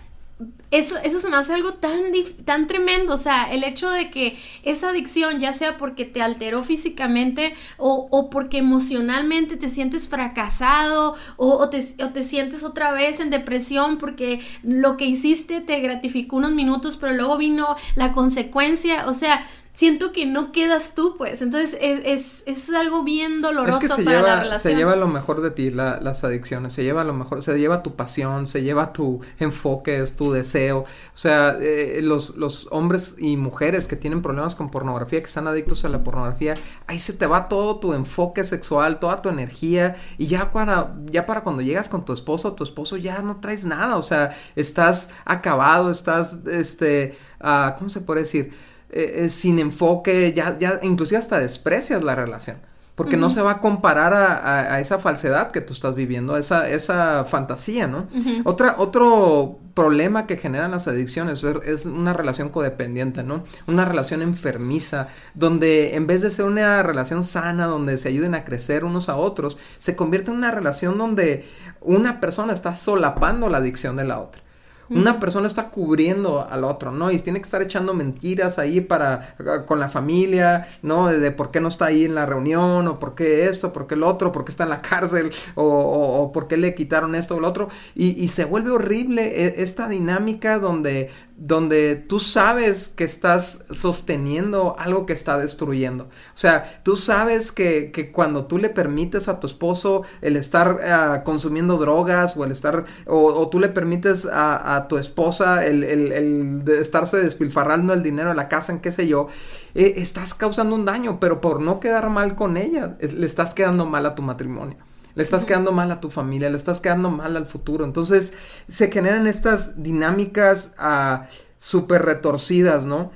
eso, 0.72 0.98
eso 1.04 1.20
se 1.20 1.30
me 1.30 1.38
hace 1.38 1.54
algo 1.54 1.74
tan, 1.74 2.00
tan 2.46 2.68
tremendo, 2.68 3.16
o 3.16 3.18
sea, 3.18 3.52
el 3.52 3.64
hecho 3.64 3.90
de 3.90 4.12
que 4.12 4.38
esa 4.64 4.90
adicción, 4.90 5.40
ya 5.40 5.52
sea 5.52 5.78
porque 5.78 6.06
te 6.06 6.22
alteró 6.22 6.62
físicamente 6.62 7.56
o, 7.78 8.08
o 8.12 8.30
porque 8.30 8.60
emocionalmente 8.60 9.58
te 9.58 9.68
sientes 9.70 10.08
fracasado 10.08 11.16
o, 11.38 11.70
te, 11.70 11.84
o, 12.04 12.10
te, 12.10 12.22
sientes 12.22 12.64
otra 12.64 12.92
vez 12.92 13.20
en 13.20 13.32
depresión 13.32 13.98
porque 13.98 14.42
lo 14.62 14.96
que 14.96 15.06
hiciste 15.06 15.62
te 15.62 15.80
gratificó 15.80 16.36
unos 16.36 16.52
minutos, 16.52 16.98
pero 16.98 17.14
luego 17.14 17.38
vino 17.38 17.76
la 17.96 18.14
consecuencia, 18.14 19.08
o 19.08 19.14
sea, 19.16 19.44
siento 19.80 20.12
que 20.12 20.26
no 20.26 20.52
quedas 20.52 20.94
tú, 20.94 21.16
pues. 21.18 21.42
Entonces 21.42 21.78
es, 21.80 22.44
es, 22.46 22.70
algo 22.72 23.02
bien 23.04 23.42
doloroso 23.42 23.80
para 23.88 23.96
lleva, 23.98 24.22
la 24.22 24.40
relación. 24.42 24.74
Se 24.74 24.78
lleva 24.78 24.98
lo 24.98 25.08
mejor 25.08 25.40
de 25.40 25.52
ti, 25.52 25.72
las 25.72 26.22
adicciones, 26.26 26.74
se 26.74 26.84
lleva 26.84 27.06
lo 27.06 27.14
mejor, 27.14 27.42
se 27.42 27.58
lleva 27.58 27.82
tu 27.82 27.96
pasión, 27.96 28.48
se 28.48 28.62
lleva 28.62 28.92
tu 28.92 29.22
enfoque, 29.40 30.06
tu 30.08 30.34
deseo. 30.34 30.80
O 30.80 31.18
sea, 31.18 31.58
eh, 31.62 32.02
los, 32.04 32.36
los 32.36 32.68
hombres 32.72 33.16
y 33.20 33.38
mujeres 33.38 33.88
que 33.88 33.96
tienen 33.96 34.22
problemas 34.22 34.54
con 34.54 34.70
pornografía, 34.70 35.22
que 35.22 35.28
están 35.28 35.48
adictos 35.48 35.86
a 35.86 35.90
la 35.90 36.04
pornografía, 36.04 36.56
ahí 36.86 37.00
se 37.00 37.14
te 37.14 37.26
va 37.26 37.48
todo 37.48 37.80
tu 37.80 37.94
enfoque 37.94 38.44
sexual, 38.44 39.00
toda 39.00 39.22
tu 39.22 39.30
energía, 39.30 39.96
y 40.18 40.28
ya 40.28 40.52
para, 40.52 40.94
ya 41.06 41.26
para 41.26 41.40
cuando 41.40 41.62
llegas 41.62 41.88
con 41.88 42.04
tu 42.04 42.12
esposo, 42.12 42.52
tu 42.52 42.66
esposo 42.66 42.98
ya 42.98 43.22
no 43.22 43.40
traes 43.40 43.64
nada, 43.64 43.96
o 43.96 44.04
sea, 44.04 44.36
estás 44.58 45.12
acabado, 45.24 45.90
estás, 45.90 46.40
este, 46.48 47.18
uh, 47.42 47.78
¿cómo 47.78 47.90
se 47.90 48.02
puede 48.02 48.22
decir? 48.22 48.69
Eh, 48.92 49.26
eh, 49.26 49.30
sin 49.30 49.60
enfoque, 49.60 50.34
ya, 50.34 50.58
ya 50.58 50.80
inclusive 50.82 51.20
hasta 51.20 51.40
desprecias 51.40 52.04
la 52.04 52.16
relación. 52.16 52.58
Porque 52.96 53.16
no 53.16 53.30
se 53.30 53.42
va 53.42 53.52
a 53.52 53.60
comparar 53.62 54.14
a, 54.14 54.78
esa 54.82 55.00
falsedad 55.00 55.52
que 55.52 55.62
tú 55.62 55.72
estás 55.72 55.96
viviendo, 55.96 56.36
a 56.36 56.40
esa, 56.40 56.70
esa 56.70 57.24
fantasía, 57.24 57.88
¿no? 57.88 58.08
Otra, 58.44 58.76
otro 58.78 59.58
problema 59.74 60.28
que 60.28 60.36
generan 60.36 60.72
las 60.72 60.90
adicciones 60.90 61.42
es, 61.46 61.56
es, 61.64 61.86
una 61.86 62.12
relación 62.12 62.50
codependiente, 62.50 63.24
¿no? 63.24 63.46
Una 63.68 63.86
relación 63.86 64.22
enfermiza, 64.22 65.08
donde 65.34 65.96
en 65.96 66.08
vez 66.08 66.22
de 66.22 66.30
ser 66.30 66.44
una 66.44 66.84
relación 66.84 67.24
sana, 67.24 67.68
donde 67.68 67.98
se 67.98 68.10
ayuden 68.10 68.36
a 68.36 68.44
crecer 68.44 68.84
unos 68.84 69.08
a 69.08 69.16
otros, 69.16 69.60
se 69.78 69.96
convierte 69.96 70.32
en 70.32 70.38
una 70.38 70.52
relación 70.52 70.98
donde 70.98 71.46
una 71.80 72.20
persona 72.20 72.52
está 72.52 72.76
solapando 72.76 73.48
la 73.48 73.60
adicción 73.60 73.96
de 73.96 74.04
la 74.04 74.20
otra. 74.20 74.42
Una 74.90 75.20
persona 75.20 75.48
está 75.48 75.70
cubriendo 75.70 76.48
al 76.50 76.64
otro, 76.64 76.92
¿no? 76.92 77.12
Y 77.12 77.20
tiene 77.20 77.40
que 77.40 77.46
estar 77.46 77.62
echando 77.62 77.94
mentiras 77.94 78.58
ahí 78.60 78.82
para 78.82 79.36
con 79.68 79.80
la 79.80 79.90
familia, 79.90 80.68
¿no? 80.82 81.08
De, 81.08 81.32
por 81.32 81.52
qué 81.52 81.62
no 81.62 81.68
está 81.68 81.86
ahí 81.86 82.06
en 82.06 82.16
la 82.16 82.26
reunión, 82.26 82.88
o 82.88 83.00
por 83.00 83.16
qué 83.16 83.46
esto, 83.46 83.72
por 83.72 83.88
qué 83.88 83.96
el 83.96 84.04
otro, 84.04 84.32
por 84.32 84.46
qué 84.46 84.52
está 84.52 84.64
en 84.64 84.70
la 84.70 84.82
cárcel, 84.90 85.32
o, 85.56 85.64
o, 85.64 86.32
por 86.32 86.48
qué 86.48 86.58
le 86.58 86.76
quitaron 86.76 87.16
esto 87.16 87.36
o 87.36 87.40
lo 87.40 87.48
otro. 87.48 87.70
Y, 87.96 88.22
y 88.22 88.30
se 88.30 88.46
vuelve 88.46 88.72
horrible 88.72 89.46
e, 89.46 89.62
esta 89.64 89.88
dinámica 89.88 90.60
donde 90.60 91.10
donde 91.40 91.96
tú 91.96 92.20
sabes 92.20 92.90
que 92.90 93.06
estás 93.06 93.64
sosteniendo 93.72 94.76
algo 94.78 95.06
que 95.06 95.14
está 95.14 95.38
destruyendo. 95.38 96.06
O 96.06 96.38
sea, 96.38 96.82
tú 96.84 96.98
sabes 96.98 97.54
que, 97.54 97.92
que 97.92 98.12
cuando 98.12 98.46
tú 98.46 98.58
le 98.58 98.70
permites 98.70 99.30
a 99.30 99.40
tu 99.40 99.48
esposo 99.48 100.04
el 100.22 100.36
estar 100.36 100.82
ah, 100.84 101.24
consumiendo 101.24 101.78
drogas 101.78 102.36
o 102.36 102.44
el 102.44 102.52
estar, 102.52 102.84
o, 103.06 103.48
tú 103.48 103.60
le 103.60 103.70
permites 103.70 104.28
a, 104.30 104.88
tu 104.90 104.98
esposa 104.98 105.66
el, 105.66 105.84
el, 105.86 106.64
estarse 106.68 107.18
despilfarrando 107.18 107.94
el 107.94 108.04
dinero 108.04 108.30
de 108.30 108.36
la 108.36 108.50
casa 108.50 108.74
en 108.74 108.80
qué 108.80 108.92
sé 108.92 109.08
yo, 109.08 109.28
eh, 109.76 109.94
estás 109.98 110.34
causando 110.34 110.76
un 110.76 110.84
daño, 110.84 111.20
pero 111.22 111.40
por 111.40 111.62
no 111.62 111.80
quedar 111.80 112.10
mal 112.10 112.36
con 112.36 112.58
ella, 112.58 112.98
le 113.00 113.26
estás 113.26 113.54
quedando 113.54 113.86
mal 113.86 114.06
a 114.06 114.14
tu 114.14 114.22
matrimonio. 114.22 114.89
Le 115.16 115.24
estás 115.24 115.46
quedando 115.46 115.72
mal 115.72 115.92
a 115.92 116.00
tu 116.00 116.10
familia, 116.10 116.50
le 116.50 116.58
estás 116.58 116.82
quedando 116.82 117.10
mal 117.10 117.36
al 117.36 117.46
futuro. 117.46 117.86
Entonces 117.86 118.34
se 118.68 118.92
generan 118.92 119.28
estas 119.28 119.82
dinámicas 119.82 120.76
uh, 120.80 121.26
súper 121.58 122.04
retorcidas, 122.04 122.86
¿no? 122.86 123.12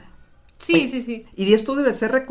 Sí, 0.57 0.87
sí, 0.89 1.01
sí. 1.01 1.25
Y 1.35 1.53
esto 1.53 1.75
debe 1.75 1.93
ser 1.93 2.25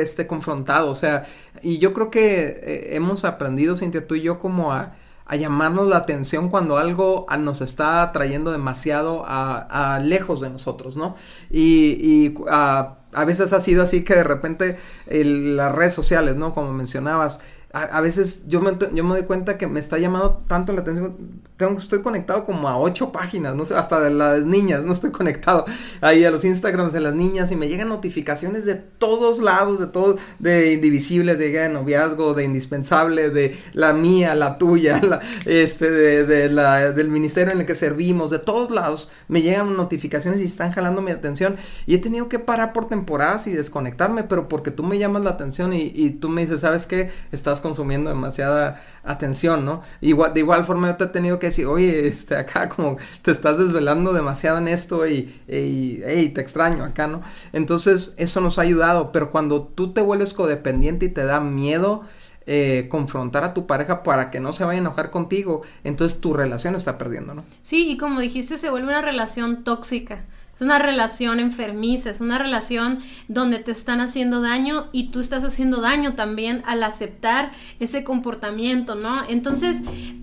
este, 0.00 0.26
confrontado, 0.28 0.90
o 0.90 0.94
sea, 0.94 1.24
y 1.60 1.78
yo 1.78 1.92
creo 1.92 2.08
que 2.08 2.40
eh, 2.40 2.90
hemos 2.92 3.24
aprendido, 3.24 3.76
Cintia, 3.76 4.06
tú 4.06 4.14
y 4.14 4.22
yo, 4.22 4.38
como 4.38 4.72
a, 4.72 4.94
a 5.26 5.36
llamarnos 5.36 5.88
la 5.88 5.96
atención 5.96 6.50
cuando 6.50 6.78
algo 6.78 7.26
nos 7.38 7.60
está 7.60 8.10
trayendo 8.12 8.52
demasiado 8.52 9.24
a, 9.26 10.00
lejos 10.02 10.40
de 10.40 10.50
nosotros, 10.50 10.96
¿no? 10.96 11.16
Y, 11.50 11.98
y 12.00 12.34
a, 12.48 12.98
a, 13.12 13.24
veces 13.24 13.52
ha 13.52 13.60
sido 13.60 13.82
así 13.82 14.04
que 14.04 14.14
de 14.14 14.24
repente 14.24 14.78
las 15.06 15.74
redes 15.74 15.94
sociales, 15.94 16.36
¿no? 16.36 16.54
Como 16.54 16.72
mencionabas, 16.72 17.40
a, 17.70 18.00
veces 18.00 18.44
yo 18.46 18.62
me, 18.62 18.72
yo 18.94 19.04
me 19.04 19.10
doy 19.10 19.24
cuenta 19.24 19.58
que 19.58 19.66
me 19.66 19.78
está 19.78 19.98
llamando 19.98 20.42
tanto 20.48 20.72
la 20.72 20.80
atención. 20.80 21.42
Tengo, 21.58 21.78
estoy 21.78 22.00
conectado 22.00 22.44
como 22.44 22.66
a 22.66 22.78
ocho 22.78 23.12
páginas, 23.12 23.54
no 23.56 23.66
sé, 23.66 23.74
hasta 23.74 24.00
de 24.00 24.08
las 24.08 24.46
niñas, 24.46 24.84
no 24.84 24.92
estoy 24.92 25.10
conectado 25.12 25.66
ahí 26.00 26.24
a 26.24 26.30
los 26.30 26.46
Instagrams 26.46 26.94
de 26.94 27.00
las 27.00 27.14
niñas 27.14 27.52
y 27.52 27.56
me 27.56 27.68
llegan 27.68 27.90
notificaciones 27.90 28.64
de 28.64 28.74
todos 28.74 29.40
lados, 29.40 29.78
de 29.78 29.86
todos, 29.86 30.18
de 30.38 30.72
indivisibles, 30.72 31.38
de, 31.38 31.68
noviazgo, 31.68 32.32
de 32.32 32.44
indispensable, 32.44 33.28
de 33.28 33.58
la 33.74 33.92
mía, 33.92 34.34
la 34.34 34.56
tuya, 34.56 34.98
la, 35.06 35.20
este, 35.44 35.90
de, 35.90 36.24
de, 36.24 36.48
la, 36.48 36.92
del 36.92 37.08
ministerio 37.08 37.52
en 37.52 37.60
el 37.60 37.66
que 37.66 37.74
servimos, 37.74 38.30
de 38.30 38.38
todos 38.38 38.70
lados 38.70 39.10
me 39.28 39.42
llegan 39.42 39.76
notificaciones 39.76 40.40
y 40.40 40.44
están 40.44 40.72
jalando 40.72 41.02
mi 41.02 41.10
atención 41.10 41.56
y 41.86 41.96
he 41.96 41.98
tenido 41.98 42.30
que 42.30 42.38
parar 42.38 42.72
por 42.72 42.88
temporadas 42.88 43.46
y 43.46 43.50
desconectarme, 43.50 44.22
pero 44.24 44.48
porque 44.48 44.70
tú 44.70 44.84
me 44.84 44.98
llamas 44.98 45.22
la 45.22 45.30
atención 45.30 45.74
y, 45.74 45.92
y 45.94 46.10
tú 46.10 46.30
me 46.30 46.40
dices, 46.40 46.60
¿sabes 46.60 46.86
qué? 46.86 47.10
Estás 47.30 47.57
consumiendo 47.60 48.10
demasiada 48.10 48.82
atención, 49.04 49.64
¿no? 49.64 49.82
De 50.00 50.40
igual 50.40 50.64
forma 50.64 50.88
yo 50.88 50.96
te 50.96 51.04
he 51.04 51.08
tenido 51.08 51.38
que 51.38 51.46
decir, 51.46 51.66
oye, 51.66 52.08
este, 52.08 52.36
acá 52.36 52.68
como 52.68 52.96
te 53.22 53.30
estás 53.30 53.58
desvelando 53.58 54.12
demasiado 54.12 54.58
en 54.58 54.68
esto 54.68 55.06
y, 55.06 55.34
y 55.48 56.28
te 56.28 56.40
extraño 56.40 56.84
acá, 56.84 57.06
¿no? 57.06 57.22
Entonces, 57.52 58.14
eso 58.16 58.40
nos 58.40 58.58
ha 58.58 58.62
ayudado, 58.62 59.12
pero 59.12 59.30
cuando 59.30 59.62
tú 59.62 59.92
te 59.92 60.00
vuelves 60.00 60.34
codependiente 60.34 61.06
y 61.06 61.08
te 61.10 61.24
da 61.24 61.40
miedo, 61.40 62.04
eh, 62.50 62.86
confrontar 62.88 63.44
a 63.44 63.52
tu 63.52 63.66
pareja 63.66 64.02
para 64.02 64.30
que 64.30 64.40
no 64.40 64.54
se 64.54 64.64
vaya 64.64 64.78
a 64.78 64.80
enojar 64.80 65.10
contigo, 65.10 65.60
entonces 65.84 66.18
tu 66.18 66.32
relación 66.32 66.74
está 66.76 66.96
perdiendo, 66.96 67.34
¿no? 67.34 67.44
Sí, 67.60 67.90
y 67.90 67.98
como 67.98 68.20
dijiste, 68.20 68.56
se 68.56 68.70
vuelve 68.70 68.88
una 68.88 69.02
relación 69.02 69.64
tóxica. 69.64 70.24
Es 70.58 70.62
una 70.62 70.80
relación 70.80 71.38
enfermiza, 71.38 72.10
es 72.10 72.20
una 72.20 72.36
relación 72.36 72.98
donde 73.28 73.60
te 73.60 73.70
están 73.70 74.00
haciendo 74.00 74.40
daño 74.40 74.88
y 74.90 75.10
tú 75.10 75.20
estás 75.20 75.44
haciendo 75.44 75.80
daño 75.80 76.16
también 76.16 76.64
al 76.66 76.82
aceptar 76.82 77.52
ese 77.78 78.02
comportamiento, 78.02 78.96
¿no? 78.96 79.22
Entonces, 79.28 79.76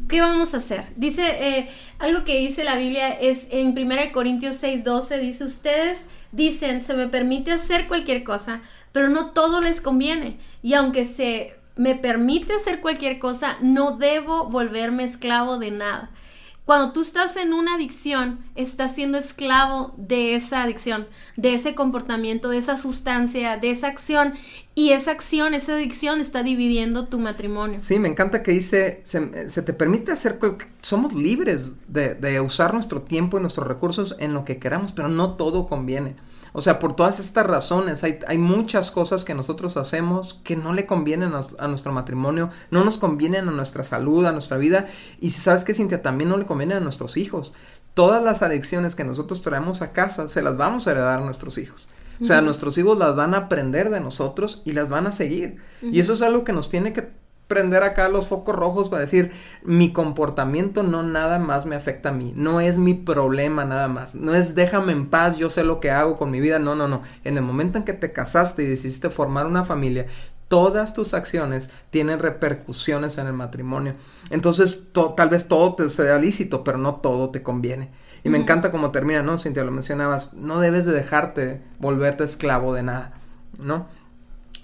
¿qué 0.10 0.20
vamos 0.20 0.54
a 0.54 0.58
hacer? 0.58 0.88
Dice, 0.98 1.24
eh, 1.26 1.70
algo 2.00 2.26
que 2.26 2.38
dice 2.38 2.66
la 2.66 2.76
Biblia 2.76 3.12
es 3.12 3.48
en 3.50 3.74
1 3.74 4.12
Corintios 4.12 4.62
6:12, 4.62 5.22
dice, 5.22 5.46
ustedes 5.46 6.08
dicen, 6.34 6.84
se 6.84 6.96
me 6.96 7.08
permite 7.08 7.54
hacer 7.54 7.88
cualquier 7.88 8.26
cosa, 8.26 8.60
pero 8.92 9.08
no 9.08 9.28
todo 9.28 9.62
les 9.62 9.80
conviene. 9.80 10.38
Y 10.62 10.74
aunque 10.74 11.06
se 11.06 11.56
me 11.78 11.96
permite 11.96 12.52
hacer 12.52 12.82
cualquier 12.82 13.20
cosa, 13.20 13.56
no 13.62 13.96
debo 13.96 14.50
volverme 14.50 15.06
esclavo 15.06 15.60
de 15.60 15.72
nada. 15.72 16.12
Cuando 16.66 16.94
tú 16.94 17.02
estás 17.02 17.38
en 17.38 17.54
una 17.54 17.76
adicción, 17.76 18.40
estás 18.56 18.96
siendo 18.96 19.20
esclavo 19.20 19.94
de 19.98 20.34
esa 20.34 20.64
adicción, 20.64 21.08
de 21.38 21.54
ese 21.54 21.76
comportamiento, 21.76 22.50
de 22.50 22.58
esa 22.58 22.76
sustancia, 22.76 23.58
de 23.58 23.70
esa 23.70 23.88
acción. 23.88 24.34
Y 24.74 24.90
esa 24.90 25.12
acción, 25.12 25.54
esa 25.54 25.76
adicción 25.76 26.20
está 26.20 26.42
dividiendo 26.42 27.08
tu 27.08 27.20
matrimonio. 27.20 27.80
Sí, 27.80 28.00
me 28.00 28.10
encanta 28.10 28.42
que 28.42 28.52
dice, 28.52 29.02
se, 29.04 29.22
te 29.62 29.74
permite 29.74 30.12
hacer, 30.12 30.40
somos 30.82 31.14
libres 31.14 31.74
de, 31.88 32.16
de 32.16 32.42
usar 32.42 32.74
nuestro 32.74 33.04
tiempo 33.04 33.38
y 33.38 33.42
nuestros 33.42 33.68
recursos 33.68 34.16
en 34.18 34.34
lo 34.34 34.44
que 34.44 34.58
queramos, 34.58 34.92
pero 34.92 35.08
no 35.08 35.36
todo 35.36 35.68
conviene. 35.68 36.16
O 36.58 36.62
sea, 36.62 36.80
por 36.80 36.96
todas 36.96 37.20
estas 37.20 37.46
razones, 37.46 38.06
hay, 38.06 38.20
hay 38.30 38.38
muchas 38.38 38.90
cosas 38.90 39.26
que 39.26 39.34
nosotros 39.34 39.76
hacemos 39.76 40.40
que 40.46 40.56
no 40.56 40.72
le 40.72 40.86
convienen 40.86 41.34
a, 41.34 41.68
nuestro 41.68 41.92
matrimonio, 41.92 42.50
no 42.72 42.86
nos 42.86 42.98
convienen 42.98 43.50
a 43.50 43.52
nuestra 43.52 43.84
salud, 43.84 44.26
a 44.26 44.32
nuestra 44.32 44.56
vida. 44.56 44.88
Y 45.20 45.32
si 45.32 45.42
sabes 45.42 45.66
que 45.66 45.74
Cintia, 45.74 46.02
también 46.02 46.30
no 46.30 46.38
le 46.38 46.46
conviene 46.46 46.76
a 46.76 46.80
nuestros 46.80 47.18
hijos. 47.18 47.54
Todas 47.94 48.24
las 48.24 48.42
adicciones 48.42 48.96
que 48.96 49.04
nosotros 49.04 49.42
traemos 49.42 49.82
a 49.82 49.92
casa 49.92 50.30
se 50.30 50.42
las 50.42 50.56
vamos 50.56 50.88
a 50.88 50.92
heredar 50.92 51.20
a 51.20 51.26
nuestros 51.26 51.58
hijos. 51.58 51.90
O 52.22 52.24
sea, 52.24 52.42
nuestros 52.42 52.78
hijos 52.78 52.98
las 52.98 53.18
van 53.18 53.34
a 53.34 53.40
aprender 53.40 53.90
de 53.90 54.00
nosotros 54.00 54.62
y 54.64 54.72
las 54.72 54.88
van 54.88 55.08
a 55.08 55.12
seguir. 55.12 55.58
Y 55.82 56.00
eso 56.00 56.14
es 56.14 56.22
algo 56.22 56.46
que 56.46 56.54
nos 56.54 56.70
tiene 56.70 56.94
que 56.94 57.12
prender 57.48 57.84
acá 57.84 58.10
los 58.10 58.28
focos 58.28 58.56
rojos 58.56 58.90
para 58.90 59.02
decir, 59.02 59.32
mi 59.64 59.94
comportamiento 59.94 60.84
no 60.84 61.04
nada 61.04 61.38
más 61.38 61.66
me 61.66 61.76
afecta 61.76 62.10
a 62.10 62.12
mí, 62.12 62.34
no 62.36 62.60
es 62.60 62.78
mi 62.78 62.94
problema 62.94 63.66
nada 63.66 63.88
más, 63.88 64.16
no 64.16 64.34
es 64.34 64.56
déjame 64.56 64.94
en 64.94 65.08
paz, 65.10 65.38
yo 65.38 65.50
sé 65.50 65.64
lo 65.64 65.80
que 65.80 65.92
hago 65.92 66.18
con 66.18 66.32
mi 66.32 66.40
vida, 66.40 66.60
no, 66.60 66.76
no, 66.76 66.88
no, 66.88 67.04
en 67.24 67.38
el 67.38 67.44
momento 67.44 67.78
en 67.78 67.84
que 67.84 67.94
te 67.94 68.12
casaste 68.12 68.64
y 68.64 68.68
decidiste 68.68 69.10
formar 69.10 69.46
una 69.46 69.64
familia, 69.64 70.08
todas 70.48 70.94
tus 70.94 71.14
acciones 71.14 71.70
tienen 71.92 72.20
repercusiones 72.20 73.18
en 73.18 73.28
el 73.28 73.34
matrimonio, 73.34 73.94
entonces 74.32 74.90
tal 75.16 75.30
vez 75.30 75.48
todo 75.48 75.76
te 75.76 75.90
sea 75.90 76.18
lícito, 76.18 76.64
pero 76.64 76.78
no 76.78 76.96
todo 76.96 77.30
te 77.30 77.44
conviene. 77.44 77.92
Y 78.24 78.30
me 78.30 78.40
encanta 78.40 78.72
cómo 78.72 78.90
termina, 78.90 79.22
¿no? 79.22 79.38
Cintia, 79.38 79.64
lo 79.64 79.72
mencionabas, 79.72 80.34
no 80.34 80.60
debes 80.60 80.88
de 80.88 80.94
dejarte 80.94 81.62
volverte 81.78 82.24
esclavo 82.24 82.74
de 82.74 82.82
nada, 82.82 83.14
¿no? 83.60 83.86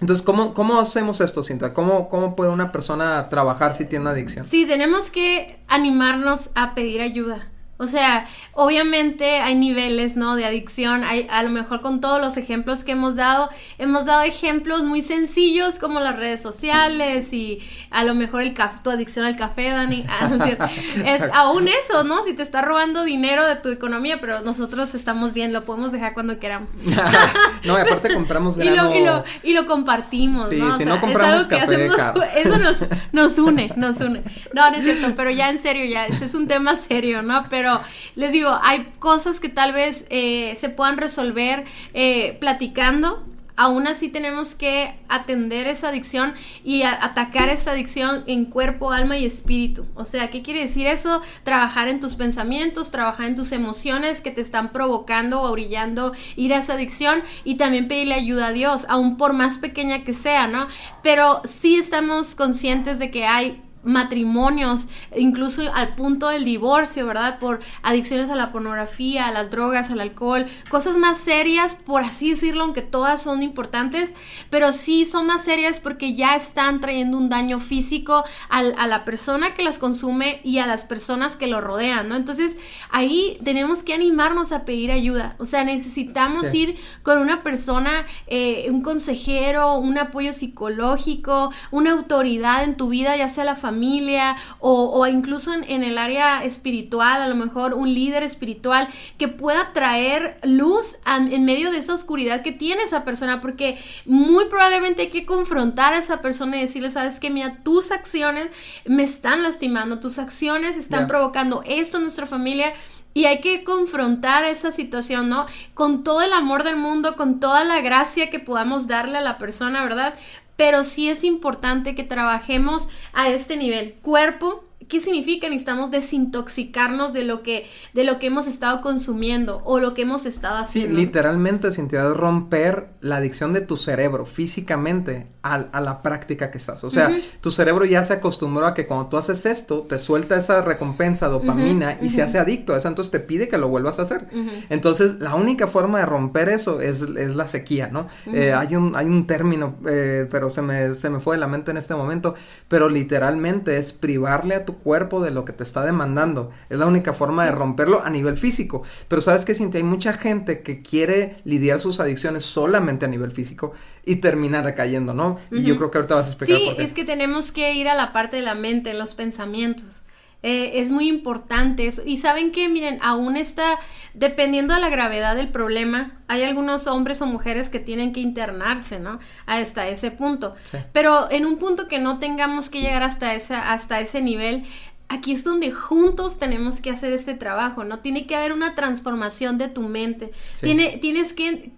Entonces, 0.02 0.24
¿cómo, 0.24 0.52
¿cómo 0.52 0.80
hacemos 0.80 1.20
esto, 1.20 1.44
Cinta? 1.44 1.72
¿Cómo, 1.72 2.08
¿Cómo 2.08 2.34
puede 2.34 2.50
una 2.50 2.72
persona 2.72 3.28
trabajar 3.28 3.72
si 3.72 3.84
tiene 3.84 4.10
adicción? 4.10 4.44
Sí, 4.44 4.66
tenemos 4.66 5.10
que 5.10 5.60
animarnos 5.68 6.50
a 6.56 6.74
pedir 6.74 7.00
ayuda. 7.00 7.51
O 7.82 7.86
sea, 7.88 8.26
obviamente 8.52 9.38
hay 9.40 9.56
niveles, 9.56 10.16
¿no? 10.16 10.36
De 10.36 10.44
adicción. 10.44 11.02
Hay, 11.02 11.26
a 11.30 11.42
lo 11.42 11.50
mejor 11.50 11.80
con 11.80 12.00
todos 12.00 12.20
los 12.20 12.36
ejemplos 12.36 12.84
que 12.84 12.92
hemos 12.92 13.16
dado, 13.16 13.48
hemos 13.78 14.04
dado 14.04 14.22
ejemplos 14.22 14.84
muy 14.84 15.02
sencillos 15.02 15.80
como 15.80 15.98
las 15.98 16.14
redes 16.16 16.40
sociales 16.40 17.32
y 17.32 17.58
a 17.90 18.04
lo 18.04 18.14
mejor 18.14 18.42
el 18.42 18.54
tu 18.84 18.90
adicción 18.90 19.24
al 19.24 19.36
café, 19.36 19.70
Dani. 19.70 20.04
Ah, 20.08 20.28
no 20.28 20.36
es, 20.36 20.42
cierto. 20.42 20.64
es 21.04 21.22
aún 21.34 21.66
eso, 21.66 22.04
¿no? 22.04 22.22
Si 22.22 22.34
te 22.34 22.42
está 22.42 22.62
robando 22.62 23.02
dinero 23.02 23.44
de 23.44 23.56
tu 23.56 23.68
economía, 23.68 24.18
pero 24.20 24.42
nosotros 24.42 24.94
estamos 24.94 25.32
bien, 25.32 25.52
lo 25.52 25.64
podemos 25.64 25.90
dejar 25.90 26.14
cuando 26.14 26.38
queramos. 26.38 26.74
no, 27.64 27.78
y 27.78 27.80
aparte 27.80 28.14
compramos 28.14 28.56
grano. 28.58 28.94
Y 28.94 29.04
lo, 29.04 29.24
y 29.42 29.52
lo, 29.54 29.66
compartimos, 29.66 30.50
sí, 30.50 30.56
¿no? 30.56 30.76
si 30.76 30.84
no 30.84 31.00
compramos 31.00 31.46
es 31.46 31.46
algo 31.46 31.48
que 31.48 31.56
hacemos, 31.56 31.96
Eso 32.36 32.58
nos, 32.58 32.84
nos 33.12 33.38
une, 33.38 33.72
nos 33.76 34.00
une. 34.00 34.22
No, 34.54 34.70
no 34.70 34.76
es 34.76 34.84
cierto, 34.84 35.14
pero 35.16 35.30
ya 35.30 35.50
en 35.50 35.58
serio, 35.58 35.84
ya, 35.84 36.06
ese 36.06 36.26
es 36.26 36.34
un 36.34 36.46
tema 36.46 36.76
serio, 36.76 37.22
¿no? 37.22 37.46
Pero 37.48 37.71
les 38.14 38.32
digo, 38.32 38.50
hay 38.62 38.88
cosas 38.98 39.40
que 39.40 39.48
tal 39.48 39.72
vez 39.72 40.06
eh, 40.10 40.54
se 40.56 40.68
puedan 40.68 40.98
resolver 40.98 41.64
eh, 41.94 42.36
platicando. 42.40 43.24
Aún 43.54 43.86
así 43.86 44.08
tenemos 44.08 44.54
que 44.54 44.94
atender 45.08 45.66
esa 45.66 45.90
adicción 45.90 46.32
y 46.64 46.82
atacar 46.84 47.50
esa 47.50 47.72
adicción 47.72 48.24
en 48.26 48.46
cuerpo, 48.46 48.92
alma 48.92 49.18
y 49.18 49.26
espíritu. 49.26 49.84
O 49.94 50.06
sea, 50.06 50.30
¿qué 50.30 50.40
quiere 50.40 50.60
decir 50.60 50.86
eso? 50.86 51.20
Trabajar 51.44 51.88
en 51.88 52.00
tus 52.00 52.16
pensamientos, 52.16 52.90
trabajar 52.90 53.26
en 53.26 53.34
tus 53.34 53.52
emociones 53.52 54.22
que 54.22 54.30
te 54.30 54.40
están 54.40 54.72
provocando 54.72 55.42
o 55.42 55.50
orillando 55.50 56.14
ir 56.34 56.54
a 56.54 56.58
esa 56.58 56.74
adicción 56.74 57.22
y 57.44 57.56
también 57.56 57.88
pedirle 57.88 58.14
ayuda 58.14 58.48
a 58.48 58.52
Dios, 58.52 58.86
aún 58.88 59.18
por 59.18 59.34
más 59.34 59.58
pequeña 59.58 60.02
que 60.02 60.14
sea, 60.14 60.46
¿no? 60.46 60.66
Pero 61.02 61.42
sí 61.44 61.76
estamos 61.76 62.34
conscientes 62.34 62.98
de 62.98 63.10
que 63.10 63.26
hay 63.26 63.60
matrimonios, 63.84 64.88
incluso 65.16 65.62
al 65.74 65.94
punto 65.94 66.28
del 66.28 66.44
divorcio, 66.44 67.06
¿verdad? 67.06 67.38
Por 67.38 67.60
adicciones 67.82 68.30
a 68.30 68.36
la 68.36 68.52
pornografía, 68.52 69.26
a 69.26 69.32
las 69.32 69.50
drogas, 69.50 69.90
al 69.90 70.00
alcohol, 70.00 70.46
cosas 70.68 70.96
más 70.96 71.18
serias, 71.18 71.74
por 71.74 72.02
así 72.02 72.30
decirlo, 72.30 72.64
aunque 72.64 72.82
todas 72.82 73.22
son 73.22 73.42
importantes, 73.42 74.14
pero 74.50 74.72
sí 74.72 75.04
son 75.04 75.26
más 75.26 75.44
serias 75.44 75.80
porque 75.80 76.14
ya 76.14 76.36
están 76.36 76.80
trayendo 76.80 77.18
un 77.18 77.28
daño 77.28 77.60
físico 77.60 78.24
a 78.48 78.62
la 78.62 79.04
persona 79.04 79.54
que 79.54 79.62
las 79.62 79.78
consume 79.78 80.40
y 80.44 80.58
a 80.58 80.66
las 80.66 80.84
personas 80.84 81.36
que 81.36 81.46
lo 81.46 81.60
rodean, 81.60 82.08
¿no? 82.08 82.16
Entonces 82.16 82.58
ahí 82.90 83.38
tenemos 83.44 83.82
que 83.82 83.94
animarnos 83.94 84.52
a 84.52 84.64
pedir 84.64 84.92
ayuda, 84.92 85.36
o 85.38 85.44
sea, 85.44 85.64
necesitamos 85.64 86.52
ir 86.54 86.76
con 87.02 87.18
una 87.18 87.42
persona, 87.42 88.04
eh, 88.26 88.66
un 88.70 88.82
consejero, 88.82 89.76
un 89.76 89.98
apoyo 89.98 90.32
psicológico, 90.32 91.52
una 91.70 91.92
autoridad 91.92 92.64
en 92.64 92.76
tu 92.76 92.88
vida, 92.88 93.16
ya 93.16 93.28
sea 93.28 93.44
la 93.44 93.56
familia, 93.56 93.71
familia 93.72 94.36
o, 94.60 95.06
incluso 95.06 95.52
en, 95.52 95.82
el 95.82 95.96
área 95.96 96.44
espiritual, 96.44 97.22
a 97.22 97.28
lo 97.28 97.34
mejor 97.34 97.72
un 97.74 97.92
líder 97.92 98.22
espiritual 98.22 98.86
que 99.18 99.28
pueda 99.28 99.72
traer 99.72 100.38
luz 100.42 100.96
en 101.06 101.44
medio 101.44 101.70
de 101.70 101.78
esa 101.78 101.94
oscuridad 101.94 102.42
que 102.42 102.52
tiene 102.52 102.82
esa 102.82 103.04
persona, 103.04 103.40
porque 103.40 103.78
muy 104.04 104.44
probablemente 104.46 105.02
hay 105.02 105.10
que 105.10 105.24
confrontar 105.24 105.94
a 105.94 105.98
esa 105.98 106.20
persona 106.20 106.58
y 106.58 106.60
decirle, 106.60 106.90
sabes 106.90 107.18
que 107.18 107.30
mira, 107.30 107.58
tus 107.62 107.92
acciones 107.92 108.48
me 108.84 109.04
están 109.04 109.42
lastimando, 109.42 110.00
tus 110.00 110.18
acciones 110.18 110.76
están 110.76 111.06
provocando 111.06 111.62
esto 111.66 111.96
en 111.96 112.04
nuestra 112.04 112.26
familia. 112.26 112.72
Y 113.14 113.26
hay 113.26 113.42
que 113.42 113.62
confrontar 113.62 114.44
esa 114.44 114.72
situación, 114.72 115.28
¿no? 115.28 115.44
Con 115.74 116.02
todo 116.02 116.22
el 116.22 116.32
amor 116.32 116.62
del 116.64 116.76
mundo, 116.76 117.14
con 117.14 117.40
toda 117.40 117.62
la 117.62 117.82
gracia 117.82 118.30
que 118.30 118.40
podamos 118.40 118.86
darle 118.86 119.18
a 119.18 119.20
la 119.20 119.36
persona, 119.36 119.82
¿verdad? 119.82 120.14
Pero 120.62 120.84
sí 120.84 121.08
es 121.08 121.24
importante 121.24 121.96
que 121.96 122.04
trabajemos 122.04 122.88
a 123.12 123.28
este 123.30 123.56
nivel. 123.56 123.94
Cuerpo, 123.94 124.62
¿Qué 124.88 125.00
significa? 125.00 125.48
Necesitamos 125.48 125.90
desintoxicarnos 125.90 127.12
de 127.12 127.24
lo 127.24 127.42
que, 127.42 127.66
de 127.92 128.04
lo 128.04 128.18
que 128.18 128.26
hemos 128.26 128.46
estado 128.46 128.80
consumiendo 128.80 129.62
o 129.64 129.78
lo 129.78 129.94
que 129.94 130.02
hemos 130.02 130.26
estado 130.26 130.56
haciendo. 130.56 130.96
Sí, 130.96 131.04
literalmente, 131.04 131.72
Cintia, 131.72 132.02
es 132.02 132.16
romper 132.16 132.88
la 133.00 133.16
adicción 133.16 133.52
de 133.52 133.60
tu 133.60 133.76
cerebro 133.76 134.26
físicamente 134.26 135.26
a, 135.42 135.80
la 135.80 136.02
práctica 136.02 136.50
que 136.50 136.58
estás. 136.58 136.84
O 136.84 136.90
sea, 136.90 137.10
tu 137.40 137.50
cerebro 137.50 137.84
ya 137.84 138.04
se 138.04 138.12
acostumbró 138.12 138.66
a 138.66 138.74
que 138.74 138.86
cuando 138.86 139.06
tú 139.06 139.16
haces 139.16 139.44
esto, 139.44 139.82
te 139.82 139.98
suelta 139.98 140.36
esa 140.36 140.62
recompensa, 140.62 141.26
dopamina, 141.28 141.98
y 142.00 142.10
se 142.10 142.22
hace 142.22 142.38
adicto 142.38 142.74
a 142.74 142.78
eso, 142.78 142.88
entonces 142.88 143.10
te 143.10 143.18
pide 143.18 143.48
que 143.48 143.58
lo 143.58 143.68
vuelvas 143.68 143.98
a 143.98 144.02
hacer. 144.02 144.28
Entonces, 144.70 145.16
la 145.18 145.34
única 145.34 145.66
forma 145.66 145.98
de 145.98 146.06
romper 146.06 146.48
eso 146.48 146.80
es, 146.80 147.02
es 147.02 147.34
la 147.34 147.48
sequía, 147.48 147.88
¿no? 147.88 148.06
Eh, 148.32 148.52
hay, 148.52 148.76
un, 148.76 148.94
hay 148.94 149.06
un 149.06 149.26
término, 149.26 149.76
eh, 149.88 150.28
pero 150.30 150.48
se 150.50 150.62
me, 150.62 150.94
se 150.94 151.10
me 151.10 151.18
fue 151.18 151.36
de 151.36 151.40
la 151.40 151.48
mente 151.48 151.72
en 151.72 151.76
este 151.76 151.94
momento, 151.94 152.34
pero 152.68 152.88
literalmente 152.88 153.78
es 153.78 153.92
privarle 153.92 154.54
a 154.54 154.64
tu 154.64 154.71
cuerpo 154.74 155.20
de 155.20 155.30
lo 155.30 155.44
que 155.44 155.52
te 155.52 155.62
está 155.62 155.84
demandando. 155.84 156.50
Es 156.70 156.78
la 156.78 156.86
única 156.86 157.14
forma 157.14 157.44
de 157.44 157.52
romperlo 157.52 158.02
a 158.02 158.10
nivel 158.10 158.36
físico. 158.36 158.82
Pero 159.08 159.22
sabes 159.22 159.44
que 159.44 159.54
Cintia, 159.54 159.78
hay 159.78 159.84
mucha 159.84 160.12
gente 160.12 160.62
que 160.62 160.82
quiere 160.82 161.36
lidiar 161.44 161.80
sus 161.80 162.00
adicciones 162.00 162.44
solamente 162.44 163.06
a 163.06 163.08
nivel 163.08 163.32
físico 163.32 163.72
y 164.04 164.16
terminar 164.16 164.64
recayendo, 164.64 165.14
¿no? 165.14 165.38
Y 165.50 165.62
yo 165.62 165.76
creo 165.76 165.90
que 165.90 165.98
ahorita 165.98 166.14
vas 166.14 166.26
a 166.26 166.30
explicar. 166.30 166.56
Sí, 166.56 166.82
es 166.82 166.92
que 166.92 167.04
tenemos 167.04 167.52
que 167.52 167.74
ir 167.74 167.88
a 167.88 167.94
la 167.94 168.12
parte 168.12 168.36
de 168.36 168.42
la 168.42 168.54
mente, 168.54 168.94
los 168.94 169.14
pensamientos. 169.14 170.02
Eh, 170.42 170.80
es 170.80 170.90
muy 170.90 171.08
importante 171.08 171.86
eso. 171.86 172.02
Y 172.04 172.16
saben 172.16 172.50
que, 172.50 172.68
miren, 172.68 172.98
aún 173.00 173.36
está, 173.36 173.78
dependiendo 174.12 174.74
de 174.74 174.80
la 174.80 174.88
gravedad 174.88 175.36
del 175.36 175.48
problema, 175.48 176.20
hay 176.26 176.42
algunos 176.42 176.86
hombres 176.86 177.22
o 177.22 177.26
mujeres 177.26 177.68
que 177.68 177.78
tienen 177.78 178.12
que 178.12 178.20
internarse, 178.20 178.98
¿no? 178.98 179.20
Hasta 179.46 179.88
ese 179.88 180.10
punto. 180.10 180.54
Pero 180.92 181.30
en 181.30 181.46
un 181.46 181.58
punto 181.58 181.86
que 181.86 182.00
no 182.00 182.18
tengamos 182.18 182.70
que 182.70 182.80
llegar 182.80 183.02
hasta, 183.02 183.34
esa, 183.34 183.72
hasta 183.72 184.00
ese 184.00 184.20
nivel, 184.20 184.64
aquí 185.12 185.32
es 185.32 185.44
donde 185.44 185.70
juntos 185.72 186.38
tenemos 186.38 186.80
que 186.80 186.90
hacer 186.90 187.12
este 187.12 187.34
trabajo, 187.34 187.84
¿no? 187.84 187.98
Tiene 187.98 188.26
que 188.26 188.34
haber 188.34 188.52
una 188.52 188.74
transformación 188.74 189.58
de 189.58 189.68
tu 189.68 189.82
mente. 189.82 190.30
Tiene, 190.60 190.96
tienes 190.98 191.34
que, 191.34 191.76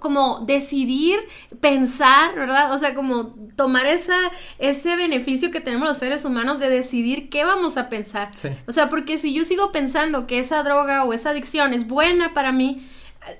como 0.00 0.44
decidir, 0.46 1.18
pensar, 1.60 2.34
¿verdad? 2.34 2.72
O 2.74 2.78
sea, 2.78 2.94
como 2.94 3.34
tomar 3.56 3.86
esa, 3.86 4.16
ese 4.58 4.94
beneficio 4.96 5.50
que 5.50 5.60
tenemos 5.60 5.88
los 5.88 5.96
seres 5.96 6.24
humanos 6.26 6.58
de 6.58 6.68
decidir 6.68 7.30
qué 7.30 7.44
vamos 7.44 7.78
a 7.78 7.88
pensar. 7.88 8.32
O 8.66 8.72
sea, 8.72 8.90
porque 8.90 9.16
si 9.16 9.32
yo 9.32 9.44
sigo 9.44 9.72
pensando 9.72 10.26
que 10.26 10.38
esa 10.38 10.62
droga 10.62 11.04
o 11.04 11.14
esa 11.14 11.30
adicción 11.30 11.72
es 11.72 11.86
buena 11.86 12.34
para 12.34 12.52
mí, 12.52 12.86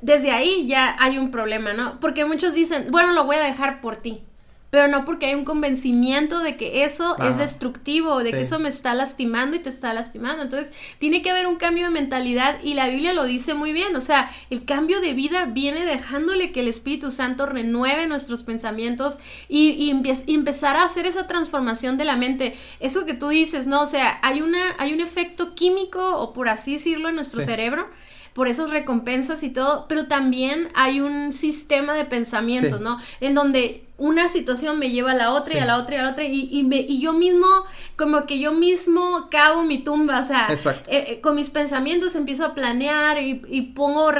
desde 0.00 0.30
ahí 0.30 0.66
ya 0.66 0.96
hay 0.98 1.18
un 1.18 1.30
problema, 1.30 1.74
¿no? 1.74 2.00
Porque 2.00 2.24
muchos 2.24 2.54
dicen, 2.54 2.86
bueno, 2.90 3.12
lo 3.12 3.24
voy 3.24 3.36
a 3.36 3.40
dejar 3.40 3.82
por 3.82 3.96
ti 3.96 4.22
pero 4.70 4.88
no 4.88 5.04
porque 5.04 5.26
hay 5.26 5.34
un 5.34 5.44
convencimiento 5.44 6.40
de 6.40 6.56
que 6.56 6.84
eso 6.84 7.16
es 7.18 7.38
destructivo, 7.38 8.22
de 8.22 8.32
que 8.32 8.42
eso 8.42 8.58
me 8.58 8.68
está 8.68 8.94
lastimando 8.94 9.56
y 9.56 9.60
te 9.60 9.68
está 9.68 9.94
lastimando. 9.94 10.42
Entonces, 10.42 10.72
tiene 10.98 11.22
que 11.22 11.30
haber 11.30 11.46
un 11.46 11.56
cambio 11.56 11.84
de 11.84 11.90
mentalidad 11.90 12.58
y 12.62 12.74
la 12.74 12.88
Biblia 12.88 13.12
lo 13.12 13.24
dice 13.24 13.54
muy 13.54 13.72
bien, 13.72 13.94
o 13.94 14.00
sea, 14.00 14.28
el 14.50 14.64
cambio 14.64 15.00
de 15.00 15.14
vida 15.14 15.46
viene 15.46 15.84
dejándole 15.84 16.50
que 16.50 16.60
el 16.60 16.68
Espíritu 16.68 17.10
Santo 17.10 17.46
renueve 17.46 18.06
nuestros 18.06 18.42
pensamientos 18.42 19.18
y, 19.48 19.90
empezar 20.26 20.76
a 20.76 20.84
hacer 20.84 21.06
esa 21.06 21.26
transformación 21.26 21.96
de 21.96 22.04
la 22.04 22.16
mente. 22.16 22.54
Eso 22.80 23.06
que 23.06 23.14
tú 23.14 23.28
dices, 23.28 23.66
¿no? 23.66 23.82
O 23.82 23.86
sea, 23.86 24.18
hay, 24.22 24.42
una, 24.42 24.74
hay 24.78 24.92
un 24.92 25.00
efecto 25.00 25.54
químico, 25.54 26.18
o 26.18 26.32
por 26.32 26.48
así 26.48 26.74
decirlo, 26.74 27.08
en 27.08 27.14
nuestro 27.14 27.40
cerebro 27.40 27.88
por 28.34 28.48
esas 28.48 28.68
recompensas 28.68 29.42
y 29.42 29.48
todo, 29.48 29.86
pero 29.88 30.08
también 30.08 30.68
hay 30.74 31.00
un 31.00 31.32
sistema 31.32 31.94
de 31.94 32.04
pensamientos, 32.04 32.82
¿no? 32.82 32.98
En 33.20 33.34
donde 33.34 33.85
una 33.98 34.28
situación 34.28 34.78
me 34.78 34.90
lleva 34.90 35.12
a 35.12 35.14
la 35.14 35.32
otra 35.32 35.54
y 35.54 35.58
a 35.58 35.64
la 35.64 35.78
otra 35.78 35.96
y 35.96 35.98
a 35.98 36.02
la 36.02 36.10
otra 36.10 36.24
y, 36.24 36.48
y, 36.50 36.62
me, 36.64 36.80
y 36.80 37.00
yo 37.00 37.14
mismo, 37.14 37.46
como 37.96 38.26
que 38.26 38.38
yo 38.38 38.52
mismo 38.52 39.28
cavo 39.30 39.64
mi 39.64 39.78
tumba, 39.78 40.20
o 40.20 40.22
sea, 40.22 40.48
eh, 40.50 40.84
eh, 40.86 41.20
con 41.22 41.34
mis 41.34 41.48
pensamientos 41.48 42.14
empiezo 42.14 42.44
a 42.44 42.54
planear 42.54 43.22
y, 43.22 43.42
y 43.48 43.62
pongo, 43.62 44.12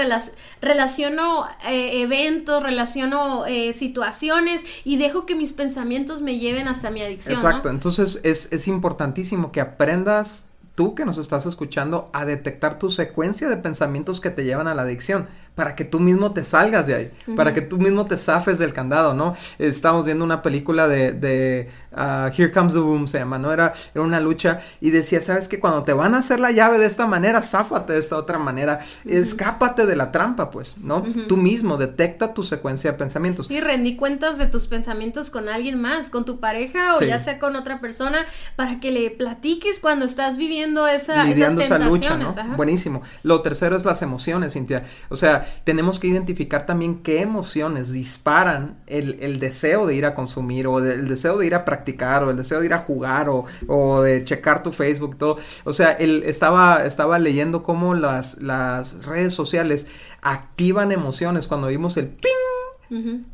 relaciono 0.60 1.46
eh, 1.68 2.00
eventos, 2.00 2.62
relaciono 2.62 3.44
situaciones 3.74 4.62
y 4.84 4.96
dejo 4.96 5.26
que 5.26 5.34
mis 5.34 5.52
pensamientos 5.52 6.22
me 6.22 6.38
lleven 6.38 6.68
hasta 6.68 6.90
mi 6.90 7.02
adicción. 7.02 7.36
Exacto, 7.36 7.68
entonces 7.68 8.20
es, 8.22 8.48
es 8.50 8.68
importantísimo 8.68 9.52
que 9.52 9.60
aprendas 9.60 10.46
tú 10.74 10.94
que 10.94 11.04
nos 11.04 11.18
estás 11.18 11.46
escuchando 11.46 12.10
a 12.12 12.24
detectar 12.24 12.78
tu 12.78 12.90
secuencia 12.90 13.48
de 13.48 13.56
pensamientos 13.56 14.20
que 14.20 14.30
te 14.30 14.44
llevan 14.44 14.68
a 14.68 14.74
la 14.74 14.82
adicción 14.82 15.28
para 15.56 15.74
que 15.74 15.86
tú 15.86 16.00
mismo 16.00 16.32
te 16.32 16.44
salgas 16.44 16.86
de 16.86 16.94
ahí, 16.94 17.10
para 17.34 17.54
que 17.54 17.62
tú 17.62 17.78
mismo 17.78 18.04
te 18.04 18.18
zafes 18.18 18.58
del 18.58 18.74
candado, 18.74 19.14
¿no? 19.14 19.34
Estamos 19.58 20.04
viendo 20.04 20.22
una 20.22 20.42
película 20.42 20.86
de, 20.86 21.12
de 21.12 21.70
uh, 21.92 22.26
Here 22.26 22.52
Comes 22.52 22.74
the 22.74 22.78
Boom, 22.78 23.08
se 23.08 23.18
llama, 23.18 23.38
¿no? 23.38 23.50
Era, 23.50 23.72
era 23.94 24.04
una 24.04 24.20
lucha 24.20 24.60
y 24.82 24.90
decía, 24.90 25.22
¿sabes 25.22 25.48
que 25.48 25.58
Cuando 25.58 25.82
te 25.82 25.94
van 25.94 26.14
a 26.14 26.18
hacer 26.18 26.40
la 26.40 26.50
llave 26.50 26.78
de 26.78 26.84
esta 26.84 27.06
manera, 27.06 27.40
záfate 27.40 27.94
de 27.94 27.98
esta 27.98 28.18
otra 28.18 28.38
manera, 28.38 28.84
escápate 29.06 29.86
de 29.86 29.96
la 29.96 30.12
trampa, 30.12 30.50
pues, 30.50 30.76
¿no? 30.76 31.02
Tú 31.26 31.38
mismo 31.38 31.78
detecta 31.78 32.34
tu 32.34 32.42
secuencia 32.42 32.92
de 32.92 32.98
pensamientos. 32.98 33.50
Y 33.50 33.60
rendí 33.60 33.96
cuentas 33.96 34.36
de 34.36 34.46
tus 34.46 34.66
pensamientos 34.66 35.30
con 35.30 35.48
alguien 35.48 35.80
más, 35.80 36.10
con 36.10 36.26
tu 36.26 36.38
pareja 36.38 36.96
o 36.96 37.00
ya 37.00 37.18
sea 37.18 37.38
con 37.38 37.56
otra 37.56 37.80
persona, 37.80 38.18
para 38.56 38.78
que 38.78 38.90
le 38.90 39.10
platiques 39.10 39.80
cuando 39.80 40.04
estás 40.04 40.36
viviendo 40.36 40.86
esa, 40.86 41.24
Lidiando 41.24 41.62
esas 41.62 41.80
esa 41.80 41.88
lucha, 41.88 42.18
¿no? 42.18 42.34
Buenísimo. 42.56 43.00
Lo 43.22 43.40
tercero 43.40 43.74
es 43.74 43.86
las 43.86 44.02
emociones, 44.02 44.52
Cintia. 44.52 44.84
O 45.08 45.16
sea, 45.16 45.45
tenemos 45.64 45.98
que 45.98 46.06
identificar 46.06 46.66
también 46.66 47.02
qué 47.02 47.20
emociones 47.20 47.92
disparan 47.92 48.78
el, 48.86 49.40
deseo 49.40 49.86
de 49.86 49.94
ir 49.94 50.06
a 50.06 50.14
consumir 50.14 50.66
o 50.66 50.78
el 50.78 51.08
deseo 51.08 51.38
de 51.38 51.46
ir 51.46 51.54
a 51.54 51.64
practicar 51.64 52.24
o 52.24 52.30
el 52.30 52.36
deseo 52.36 52.60
de 52.60 52.66
ir 52.66 52.74
a 52.74 52.78
jugar 52.78 53.28
o, 53.28 54.02
de 54.02 54.24
checar 54.24 54.62
tu 54.62 54.72
Facebook, 54.72 55.16
todo. 55.16 55.38
O 55.64 55.72
sea, 55.72 55.92
él 55.92 56.22
estaba, 56.26 56.84
estaba 56.84 57.18
leyendo 57.18 57.62
cómo 57.62 57.94
las, 57.94 58.38
las 58.38 59.04
redes 59.04 59.34
sociales 59.34 59.86
activan 60.22 60.92
emociones 60.92 61.46
cuando 61.46 61.68
vimos 61.68 61.96
el 61.96 62.08
ping. 62.08 62.30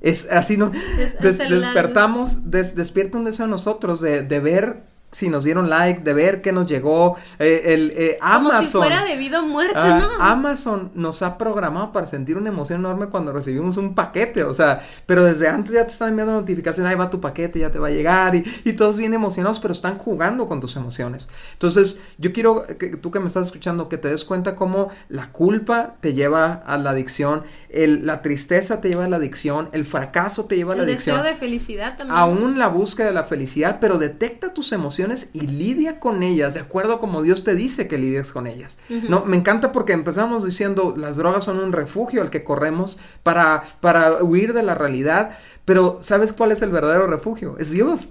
Es 0.01 0.31
así, 0.31 0.57
¿no? 0.57 0.72
despertamos, 1.20 2.51
despierta 2.51 3.18
un 3.18 3.25
deseo 3.25 3.44
en 3.44 3.51
nosotros 3.51 4.01
de, 4.01 4.22
de 4.22 4.40
ver 4.40 4.91
si 5.12 5.29
nos 5.29 5.44
dieron 5.44 5.68
like, 5.68 6.01
de 6.01 6.14
ver 6.14 6.40
qué 6.40 6.53
nos 6.53 6.66
llegó. 6.66 7.16
Eh, 7.38 7.62
el 7.66 7.92
eh, 7.94 8.18
Amazon. 8.20 8.51
Como 8.51 8.62
si 8.62 8.70
fuera 8.70 9.05
debido 9.05 9.38
a 9.38 9.42
muerte, 9.42 9.79
¿no? 9.79 10.11
Amazon 10.18 10.90
nos 10.94 11.22
ha 11.22 11.37
programado 11.37 11.92
para 11.92 12.07
sentir 12.07 12.38
una 12.38 12.48
emoción 12.48 12.81
enorme 12.81 13.07
cuando 13.07 13.31
recibimos 13.31 13.77
un 13.77 13.94
paquete. 13.94 14.42
O 14.44 14.55
sea, 14.55 14.83
pero 15.05 15.25
desde 15.25 15.48
antes 15.48 15.75
ya 15.75 15.85
te 15.85 15.92
están 15.92 16.09
enviando 16.09 16.33
notificaciones, 16.33 16.90
ahí 16.90 16.96
va 16.96 17.11
tu 17.11 17.20
paquete, 17.20 17.59
ya 17.59 17.70
te 17.70 17.79
va 17.79 17.88
a 17.88 17.90
llegar. 17.90 18.35
Y, 18.35 18.44
y 18.64 18.72
todos 18.72 18.96
bien 18.96 19.12
emocionados, 19.12 19.61
pero 19.61 19.72
están 19.72 19.98
jugando 19.98 20.48
con 20.48 20.61
tus 20.61 20.77
emociones. 20.77 21.29
Entonces, 21.53 22.01
yo 22.16 22.33
quiero 22.33 22.62
que 22.79 22.96
tú 22.96 23.11
que 23.11 23.20
me 23.20 23.27
estás 23.27 23.46
escuchando, 23.46 23.90
que 23.90 23.98
te 23.98 24.09
des 24.09 24.25
cuenta 24.25 24.57
cómo 24.57 24.88
la 25.11 25.31
culpa 25.31 25.96
te 26.01 26.14
lleva 26.14 26.62
a 26.66 26.79
la 26.79 26.90
adicción, 26.90 27.42
el, 27.68 28.07
la 28.07 28.22
tristeza 28.22 28.81
te 28.81 28.88
lleva 28.88 29.05
a 29.05 29.09
la 29.09 29.16
adicción, 29.16 29.68
el 29.72 29.85
fracaso 29.85 30.46
te 30.46 30.57
lleva 30.57 30.72
a 30.72 30.77
la 30.77 30.85
adicción. 30.85 31.16
El 31.16 31.22
deseo 31.22 31.35
de 31.35 31.38
felicidad 31.38 31.98
también. 31.98 32.18
Aún 32.18 32.59
la 32.59 32.68
búsqueda 32.68 33.09
de 33.09 33.12
la 33.12 33.25
felicidad, 33.25 33.77
pero 33.79 33.98
detecta 33.98 34.55
tus 34.55 34.72
emociones 34.72 35.02
y 35.33 35.41
lidia 35.47 36.01
con 36.01 36.23
ellas 36.23 36.55
de 36.55 36.61
acuerdo 36.61 37.01
como 37.01 37.23
Dios 37.23 37.45
te 37.45 37.55
dice 37.55 37.88
que 37.88 37.99
lidies 37.99 38.33
con 38.33 38.47
ellas. 38.47 38.79
No, 39.09 39.25
me 39.25 39.37
encanta 39.37 39.73
porque 39.73 39.93
empezamos 39.93 40.45
diciendo 40.45 40.95
las 40.97 41.17
drogas 41.17 41.45
son 41.45 41.59
un 41.59 41.73
refugio 41.73 42.23
al 42.23 42.31
que 42.31 42.45
corremos 42.45 42.99
para, 43.23 43.65
para 43.81 44.23
huir 44.23 44.53
de 44.53 44.62
la 44.62 44.75
realidad, 44.75 45.38
pero 45.65 45.99
¿sabes 46.03 46.33
cuál 46.33 46.53
es 46.53 46.62
el 46.62 46.71
verdadero 46.71 47.07
refugio? 47.07 47.57
Es 47.59 47.71
Dios. 47.71 48.09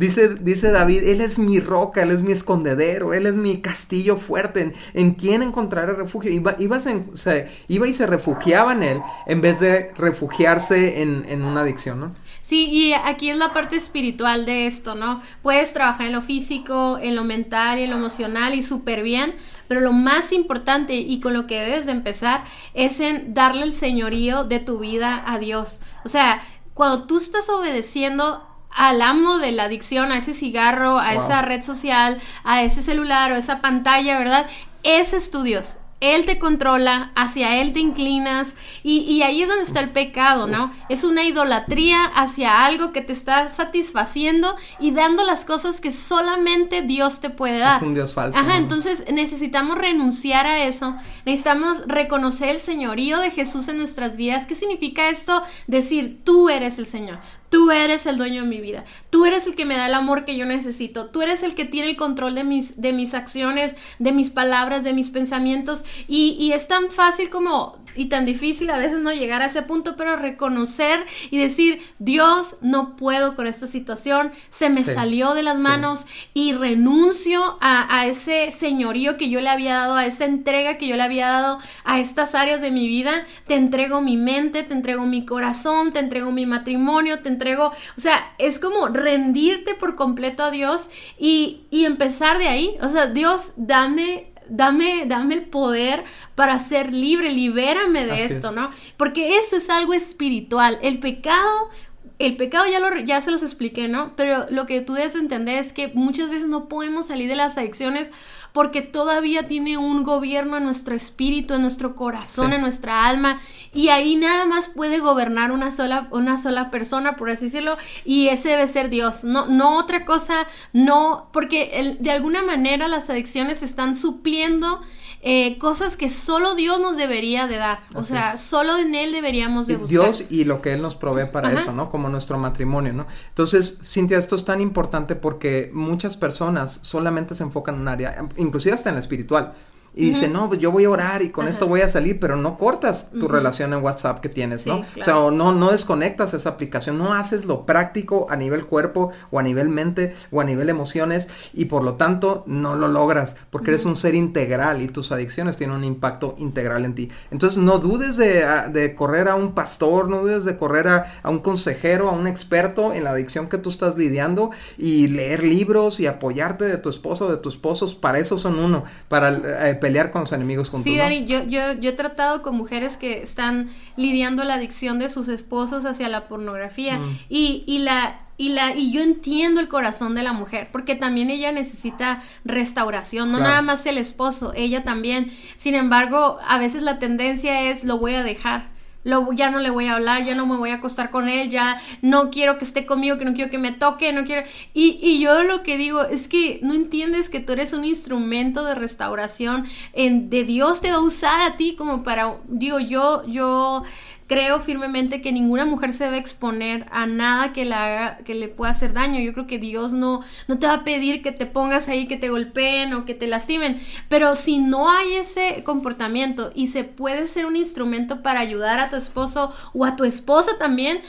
Dice, 0.00 0.30
dice 0.40 0.70
David, 0.70 1.02
Él 1.04 1.20
es 1.20 1.38
mi 1.38 1.60
roca, 1.60 2.02
Él 2.02 2.10
es 2.10 2.22
mi 2.22 2.32
escondedero, 2.32 3.12
Él 3.12 3.26
es 3.26 3.34
mi 3.34 3.60
castillo 3.60 4.16
fuerte, 4.16 4.62
en, 4.62 4.72
en 4.94 5.10
quien 5.12 5.42
encontraré 5.42 5.92
refugio. 5.92 6.30
Iba, 6.30 6.56
iba, 6.58 6.80
se, 6.80 7.48
iba 7.68 7.86
y 7.86 7.92
se 7.92 8.06
refugiaba 8.06 8.72
en 8.72 8.82
Él 8.82 9.02
en 9.26 9.42
vez 9.42 9.60
de 9.60 9.90
refugiarse 9.98 11.02
en, 11.02 11.26
en 11.28 11.42
una 11.42 11.60
adicción, 11.60 12.00
¿no? 12.00 12.14
Sí, 12.42 12.68
y 12.70 12.92
aquí 12.94 13.30
es 13.30 13.36
la 13.36 13.52
parte 13.52 13.76
espiritual 13.76 14.46
de 14.46 14.66
esto, 14.66 14.94
¿no? 14.94 15.22
Puedes 15.42 15.72
trabajar 15.72 16.06
en 16.06 16.12
lo 16.12 16.22
físico, 16.22 16.98
en 17.00 17.14
lo 17.14 17.24
mental 17.24 17.78
y 17.78 17.82
en 17.82 17.90
lo 17.90 17.96
emocional 17.96 18.54
y 18.54 18.62
súper 18.62 19.02
bien, 19.02 19.34
pero 19.68 19.80
lo 19.80 19.92
más 19.92 20.32
importante 20.32 20.94
y 20.94 21.20
con 21.20 21.34
lo 21.34 21.46
que 21.46 21.60
debes 21.60 21.86
de 21.86 21.92
empezar 21.92 22.44
es 22.74 23.00
en 23.00 23.34
darle 23.34 23.62
el 23.62 23.72
señorío 23.72 24.44
de 24.44 24.58
tu 24.58 24.78
vida 24.78 25.22
a 25.26 25.38
Dios. 25.38 25.80
O 26.04 26.08
sea, 26.08 26.42
cuando 26.74 27.06
tú 27.06 27.18
estás 27.18 27.48
obedeciendo 27.50 28.46
al 28.70 29.02
amo 29.02 29.38
de 29.38 29.52
la 29.52 29.64
adicción, 29.64 30.12
a 30.12 30.18
ese 30.18 30.32
cigarro, 30.32 30.98
a 30.98 31.14
esa 31.14 31.42
red 31.42 31.62
social, 31.62 32.20
a 32.44 32.62
ese 32.62 32.82
celular 32.82 33.32
o 33.32 33.36
esa 33.36 33.60
pantalla, 33.60 34.18
¿verdad? 34.18 34.46
Ese 34.82 35.16
es 35.18 35.30
tu 35.30 35.42
Dios. 35.42 35.76
Él 36.00 36.24
te 36.24 36.38
controla, 36.38 37.12
hacia 37.14 37.60
Él 37.60 37.72
te 37.74 37.80
inclinas 37.80 38.56
y, 38.82 39.20
ahí 39.22 39.42
es 39.42 39.48
donde 39.48 39.64
está 39.64 39.80
el 39.80 39.90
pecado, 39.90 40.46
¿no? 40.46 40.72
Es 40.88 41.04
una 41.04 41.24
idolatría 41.24 42.04
hacia 42.04 42.64
algo 42.64 42.92
que 42.92 43.02
te 43.02 43.12
está 43.12 43.48
satisfaciendo 43.50 44.56
y 44.78 44.92
dando 44.92 45.24
las 45.24 45.44
cosas 45.44 45.80
que 45.80 45.92
solamente 45.92 46.80
Dios 46.82 47.20
te 47.20 47.28
puede 47.28 47.58
dar. 47.58 47.76
Es 47.76 47.82
un 47.82 47.94
Dios 47.94 48.14
falso. 48.14 48.38
Ajá, 48.38 48.56
entonces 48.56 49.04
necesitamos 49.12 49.76
renunciar 49.76 50.46
a 50.46 50.64
eso, 50.64 50.96
necesitamos 51.26 51.84
reconocer 51.86 52.48
el 52.50 52.60
señorío 52.60 53.18
de 53.18 53.30
Jesús 53.30 53.68
en 53.68 53.76
nuestras 53.76 54.16
vidas. 54.16 54.46
¿Qué 54.46 54.54
significa 54.54 55.10
esto? 55.10 55.42
Decir, 55.66 56.20
tú 56.24 56.48
eres 56.48 56.78
el 56.78 56.86
Señor. 56.86 57.18
Tú 57.50 57.72
eres 57.72 58.06
el 58.06 58.16
dueño 58.16 58.42
de 58.42 58.48
mi 58.48 58.60
vida. 58.60 58.84
Tú 59.10 59.26
eres 59.26 59.46
el 59.46 59.56
que 59.56 59.64
me 59.64 59.76
da 59.76 59.86
el 59.86 59.94
amor 59.94 60.24
que 60.24 60.36
yo 60.36 60.46
necesito. 60.46 61.06
Tú 61.06 61.20
eres 61.20 61.42
el 61.42 61.56
que 61.56 61.64
tiene 61.64 61.90
el 61.90 61.96
control 61.96 62.36
de 62.36 62.44
mis, 62.44 62.80
de 62.80 62.92
mis 62.92 63.12
acciones, 63.12 63.76
de 63.98 64.12
mis 64.12 64.30
palabras, 64.30 64.84
de 64.84 64.92
mis 64.92 65.10
pensamientos. 65.10 65.84
Y, 66.06 66.36
y 66.38 66.52
es 66.52 66.68
tan 66.68 66.90
fácil 66.90 67.28
como 67.28 67.76
y 67.94 68.06
tan 68.06 68.26
difícil 68.26 68.70
a 68.70 68.78
veces 68.78 69.00
no 69.00 69.12
llegar 69.12 69.42
a 69.42 69.46
ese 69.46 69.62
punto, 69.62 69.96
pero 69.96 70.16
reconocer 70.16 71.04
y 71.30 71.38
decir, 71.38 71.82
Dios, 71.98 72.56
no 72.60 72.96
puedo 72.96 73.36
con 73.36 73.46
esta 73.46 73.66
situación, 73.66 74.32
se 74.48 74.70
me 74.70 74.84
salió 74.84 75.34
de 75.34 75.42
las 75.42 75.58
manos 75.58 76.06
y 76.34 76.52
renuncio 76.52 77.58
a, 77.60 78.06
ese 78.06 78.50
señorío 78.52 79.16
que 79.16 79.28
yo 79.28 79.40
le 79.40 79.50
había 79.50 79.74
dado, 79.74 79.94
a 79.94 80.06
esa 80.06 80.24
entrega 80.24 80.78
que 80.78 80.86
yo 80.86 80.96
le 80.96 81.02
había 81.02 81.28
dado 81.28 81.58
a 81.84 82.00
estas 82.00 82.34
áreas 82.34 82.60
de 82.60 82.70
mi 82.70 82.88
vida, 82.88 83.24
te 83.46 83.54
entrego 83.54 84.00
mi 84.00 84.16
mente, 84.16 84.62
te 84.62 84.72
entrego 84.72 85.04
mi 85.06 85.24
corazón, 85.24 85.92
te 85.92 86.00
entrego 86.00 86.32
mi 86.32 86.46
matrimonio, 86.46 87.20
te 87.20 87.28
entrego, 87.28 87.68
o 87.68 88.00
sea, 88.00 88.34
es 88.38 88.58
como 88.58 88.88
rendirte 88.88 89.74
por 89.74 89.96
completo 89.96 90.44
a 90.44 90.50
Dios 90.50 90.88
y, 91.18 91.62
y 91.70 91.84
empezar 91.84 92.38
de 92.38 92.48
ahí, 92.48 92.76
o 92.80 92.88
sea, 92.88 93.06
Dios, 93.06 93.52
dame 93.56 94.29
dame, 94.50 95.04
dame 95.06 95.34
el 95.34 95.42
poder 95.42 96.04
para 96.34 96.58
ser 96.58 96.92
libre, 96.92 97.32
libérame 97.32 98.04
de 98.04 98.24
esto, 98.24 98.52
¿no? 98.52 98.70
Porque 98.96 99.38
eso 99.38 99.56
es 99.56 99.70
algo 99.70 99.94
espiritual. 99.94 100.78
El 100.82 100.98
pecado, 100.98 101.70
el 102.18 102.36
pecado 102.36 102.66
ya, 102.70 102.80
lo, 102.80 102.98
ya 102.98 103.20
se 103.20 103.30
los 103.30 103.42
expliqué, 103.42 103.88
¿no? 103.88 104.14
Pero 104.16 104.46
lo 104.50 104.66
que 104.66 104.80
tú 104.80 104.94
debes 104.94 105.14
entender 105.14 105.58
es 105.58 105.72
que 105.72 105.88
muchas 105.88 106.28
veces 106.28 106.48
no 106.48 106.68
podemos 106.68 107.06
salir 107.06 107.28
de 107.28 107.36
las 107.36 107.56
adicciones 107.56 108.10
porque 108.52 108.82
todavía 108.82 109.46
tiene 109.46 109.78
un 109.78 110.02
gobierno 110.02 110.56
en 110.56 110.64
nuestro 110.64 110.94
espíritu, 110.94 111.54
en 111.54 111.62
nuestro 111.62 111.94
corazón, 111.94 112.52
en 112.52 112.60
nuestra 112.60 113.06
alma, 113.06 113.40
y 113.72 113.88
ahí 113.88 114.16
nada 114.16 114.44
más 114.46 114.68
puede 114.68 114.98
gobernar 114.98 115.52
una 115.52 115.70
sola, 115.70 116.08
una 116.10 116.38
sola 116.38 116.70
persona, 116.70 117.16
por 117.16 117.30
así 117.30 117.46
decirlo, 117.46 117.76
y 118.04 118.28
ese 118.28 118.50
debe 118.50 118.66
ser 118.66 118.90
Dios, 118.90 119.24
no, 119.24 119.46
no 119.46 119.78
otra 119.78 120.04
cosa, 120.04 120.46
no, 120.72 121.28
porque 121.32 121.96
de 122.00 122.10
alguna 122.10 122.42
manera 122.42 122.88
las 122.88 123.10
adicciones 123.10 123.62
están 123.62 123.96
supliendo 123.96 124.80
eh, 125.22 125.58
cosas 125.58 125.98
que 125.98 126.08
solo 126.08 126.54
Dios 126.54 126.80
nos 126.80 126.96
debería 126.96 127.46
de 127.46 127.56
dar. 127.56 127.80
O 127.94 128.04
sea, 128.04 128.38
solo 128.38 128.78
en 128.78 128.94
Él 128.94 129.12
deberíamos 129.12 129.66
de 129.66 129.76
buscar. 129.76 130.00
Dios 130.00 130.24
y 130.30 130.44
lo 130.44 130.62
que 130.62 130.72
Él 130.72 130.80
nos 130.80 130.96
provee 130.96 131.26
para 131.30 131.52
eso, 131.52 131.72
¿no? 131.72 131.90
Como 131.90 132.08
nuestro 132.08 132.38
matrimonio, 132.38 132.94
¿no? 132.94 133.06
Entonces, 133.28 133.80
Cintia, 133.84 134.18
esto 134.18 134.34
es 134.34 134.46
tan 134.46 134.62
importante 134.62 135.16
porque 135.16 135.70
muchas 135.74 136.16
personas 136.16 136.80
solamente 136.82 137.34
se 137.34 137.42
enfocan 137.42 137.74
en 137.74 137.80
un 137.82 137.88
área, 137.88 138.28
inclusive 138.36 138.74
hasta 138.74 138.88
en 138.88 138.94
la 138.94 139.00
espiritual. 139.00 139.54
Y 139.94 140.06
dice, 140.06 140.28
no, 140.28 140.48
pues 140.48 140.60
yo 140.60 140.70
voy 140.70 140.84
a 140.84 140.90
orar 140.90 141.22
y 141.22 141.30
con 141.30 141.48
esto 141.48 141.66
voy 141.66 141.80
a 141.80 141.88
salir, 141.88 142.20
pero 142.20 142.36
no 142.36 142.56
cortas 142.56 143.10
tu 143.10 143.28
relación 143.28 143.72
en 143.72 143.82
WhatsApp 143.82 144.20
que 144.20 144.28
tienes, 144.28 144.66
¿no? 144.66 144.84
O 145.00 145.04
sea, 145.04 145.14
no, 145.14 145.52
no 145.52 145.72
desconectas 145.72 146.34
esa 146.34 146.50
aplicación, 146.50 146.98
no 146.98 147.14
haces 147.14 147.44
lo 147.44 147.66
práctico 147.66 148.26
a 148.30 148.36
nivel 148.36 148.66
cuerpo 148.66 149.12
o 149.30 149.38
a 149.38 149.42
nivel 149.42 149.68
mente 149.68 150.14
o 150.30 150.40
a 150.40 150.44
nivel 150.44 150.68
emociones 150.68 151.28
y 151.52 151.66
por 151.66 151.82
lo 151.82 151.94
tanto 151.94 152.44
no 152.46 152.76
lo 152.76 152.88
logras 152.88 153.36
porque 153.50 153.70
eres 153.70 153.84
un 153.84 153.96
ser 153.96 154.14
integral 154.14 154.82
y 154.82 154.88
tus 154.88 155.12
adicciones 155.12 155.56
tienen 155.56 155.76
un 155.76 155.84
impacto 155.84 156.34
integral 156.38 156.84
en 156.84 156.94
ti. 156.94 157.10
Entonces 157.30 157.58
no 157.58 157.78
dudes 157.78 158.16
de, 158.16 158.44
de 158.72 158.94
correr 158.94 159.28
a 159.28 159.34
un 159.34 159.54
pastor, 159.54 160.08
no 160.08 160.22
dudes 160.22 160.44
de 160.44 160.56
correr 160.56 160.88
a, 160.88 161.06
a 161.22 161.30
un 161.30 161.40
consejero, 161.40 162.08
a 162.08 162.12
un 162.12 162.26
experto 162.26 162.92
en 162.92 163.04
la 163.04 163.10
adicción 163.10 163.48
que 163.48 163.58
tú 163.58 163.70
estás 163.70 163.96
lidiando 163.96 164.50
y 164.78 165.08
leer 165.08 165.42
libros 165.42 166.00
y 166.00 166.06
apoyarte 166.06 166.64
de 166.64 166.78
tu 166.78 166.88
esposo 166.88 167.26
o 167.26 167.30
de 167.30 167.36
tus 167.36 167.54
esposos, 167.54 167.94
para 167.94 168.18
eso 168.18 168.38
son 168.38 168.58
uno, 168.58 168.84
para 169.08 169.30
eh, 169.30 169.74
pelear 169.80 170.10
con 170.10 170.20
los 170.20 170.32
enemigos 170.32 170.70
juntos. 170.70 170.90
Sí, 170.90 170.96
Dani, 170.96 171.26
yo, 171.26 171.44
yo, 171.44 171.72
yo 171.72 171.90
he 171.90 171.94
tratado 171.94 172.42
con 172.42 172.56
mujeres 172.56 172.96
que 172.96 173.22
están 173.22 173.70
lidiando 173.96 174.44
la 174.44 174.54
adicción 174.54 174.98
de 174.98 175.08
sus 175.08 175.28
esposos 175.28 175.84
hacia 175.84 176.08
la 176.08 176.28
pornografía 176.28 176.98
mm. 176.98 177.18
y, 177.28 177.64
y 177.66 177.78
la 177.80 178.20
y 178.36 178.54
la 178.54 178.74
y 178.74 178.90
yo 178.90 179.02
entiendo 179.02 179.60
el 179.60 179.68
corazón 179.68 180.14
de 180.14 180.22
la 180.22 180.32
mujer 180.32 180.70
porque 180.72 180.94
también 180.94 181.28
ella 181.28 181.52
necesita 181.52 182.22
restauración 182.46 183.30
no 183.30 183.38
nada 183.38 183.60
más 183.60 183.84
el 183.84 183.98
esposo 183.98 184.54
ella 184.56 184.82
también 184.82 185.30
sin 185.56 185.74
embargo 185.74 186.38
a 186.48 186.58
veces 186.58 186.80
la 186.80 186.98
tendencia 186.98 187.68
es 187.68 187.84
lo 187.84 187.98
voy 187.98 188.14
a 188.14 188.22
dejar 188.22 188.70
lo, 189.04 189.32
ya 189.32 189.50
no 189.50 189.58
le 189.60 189.70
voy 189.70 189.86
a 189.86 189.94
hablar, 189.94 190.24
ya 190.24 190.34
no 190.34 190.46
me 190.46 190.56
voy 190.56 190.70
a 190.70 190.74
acostar 190.74 191.10
con 191.10 191.28
él, 191.28 191.48
ya 191.50 191.80
no 192.02 192.30
quiero 192.30 192.58
que 192.58 192.64
esté 192.64 192.86
conmigo, 192.86 193.18
que 193.18 193.24
no 193.24 193.34
quiero 193.34 193.50
que 193.50 193.58
me 193.58 193.72
toque, 193.72 194.12
no 194.12 194.24
quiero... 194.24 194.46
Y, 194.74 194.98
y 195.02 195.20
yo 195.20 195.42
lo 195.42 195.62
que 195.62 195.76
digo 195.76 196.02
es 196.02 196.28
que 196.28 196.60
no 196.62 196.74
entiendes 196.74 197.28
que 197.28 197.40
tú 197.40 197.52
eres 197.52 197.72
un 197.72 197.84
instrumento 197.84 198.64
de 198.64 198.74
restauración, 198.74 199.66
en, 199.92 200.30
de 200.30 200.44
Dios 200.44 200.80
te 200.80 200.90
va 200.90 200.96
a 200.96 201.00
usar 201.00 201.40
a 201.40 201.56
ti 201.56 201.74
como 201.76 202.02
para, 202.02 202.36
digo, 202.48 202.78
yo, 202.78 203.26
yo 203.26 203.82
creo 204.30 204.60
firmemente 204.60 205.20
que 205.20 205.32
ninguna 205.32 205.64
mujer 205.64 205.92
se 205.92 206.04
debe 206.04 206.18
exponer 206.18 206.86
a 206.92 207.04
nada 207.04 207.52
que, 207.52 207.64
la 207.64 208.18
que 208.24 208.36
le 208.36 208.46
pueda 208.46 208.70
hacer 208.70 208.92
daño. 208.92 209.18
Yo 209.18 209.32
creo 209.32 209.48
que 209.48 209.58
Dios 209.58 209.90
no, 209.90 210.20
no 210.46 210.60
te 210.60 210.68
va 210.68 210.74
a 210.74 210.84
pedir 210.84 211.20
que 211.20 211.32
te 211.32 211.46
pongas 211.46 211.88
ahí, 211.88 212.06
que 212.06 212.16
te 212.16 212.28
golpeen 212.28 212.94
o 212.94 213.04
que 213.04 213.16
te 213.16 213.26
lastimen. 213.26 213.80
Pero 214.08 214.36
si 214.36 214.58
no 214.58 214.88
hay 214.88 215.14
ese 215.14 215.64
comportamiento 215.64 216.52
y 216.54 216.68
se 216.68 216.84
puede 216.84 217.26
ser 217.26 217.44
un 217.44 217.56
instrumento 217.56 218.22
para 218.22 218.38
ayudar 218.38 218.78
a 218.78 218.88
tu 218.88 218.94
esposo 218.94 219.52
o 219.74 219.84
a 219.84 219.96
tu 219.96 220.04
esposa 220.04 220.52
también, 220.60 221.00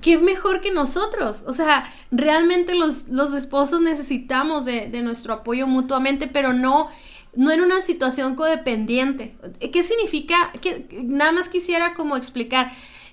qué 0.00 0.16
mejor 0.16 0.62
que 0.62 0.70
nosotros. 0.70 1.44
O 1.46 1.52
sea, 1.52 1.84
realmente 2.10 2.74
los, 2.74 3.08
los 3.08 3.34
esposos 3.34 3.82
necesitamos 3.82 4.64
de, 4.64 4.88
de 4.88 5.02
nuestro 5.02 5.34
apoyo 5.34 5.66
mutuamente, 5.66 6.26
pero 6.26 6.54
no 6.54 6.88
no 7.36 7.52
en 7.52 7.60
una 7.60 7.80
situación 7.80 8.34
codependiente. 8.34 9.36
¿Qué 9.72 9.82
significa? 9.82 10.52
Que 10.60 10.86
nada 11.04 11.32
más 11.32 11.48
quisiera 11.48 11.94
como 11.94 12.16
explicar. 12.16 12.72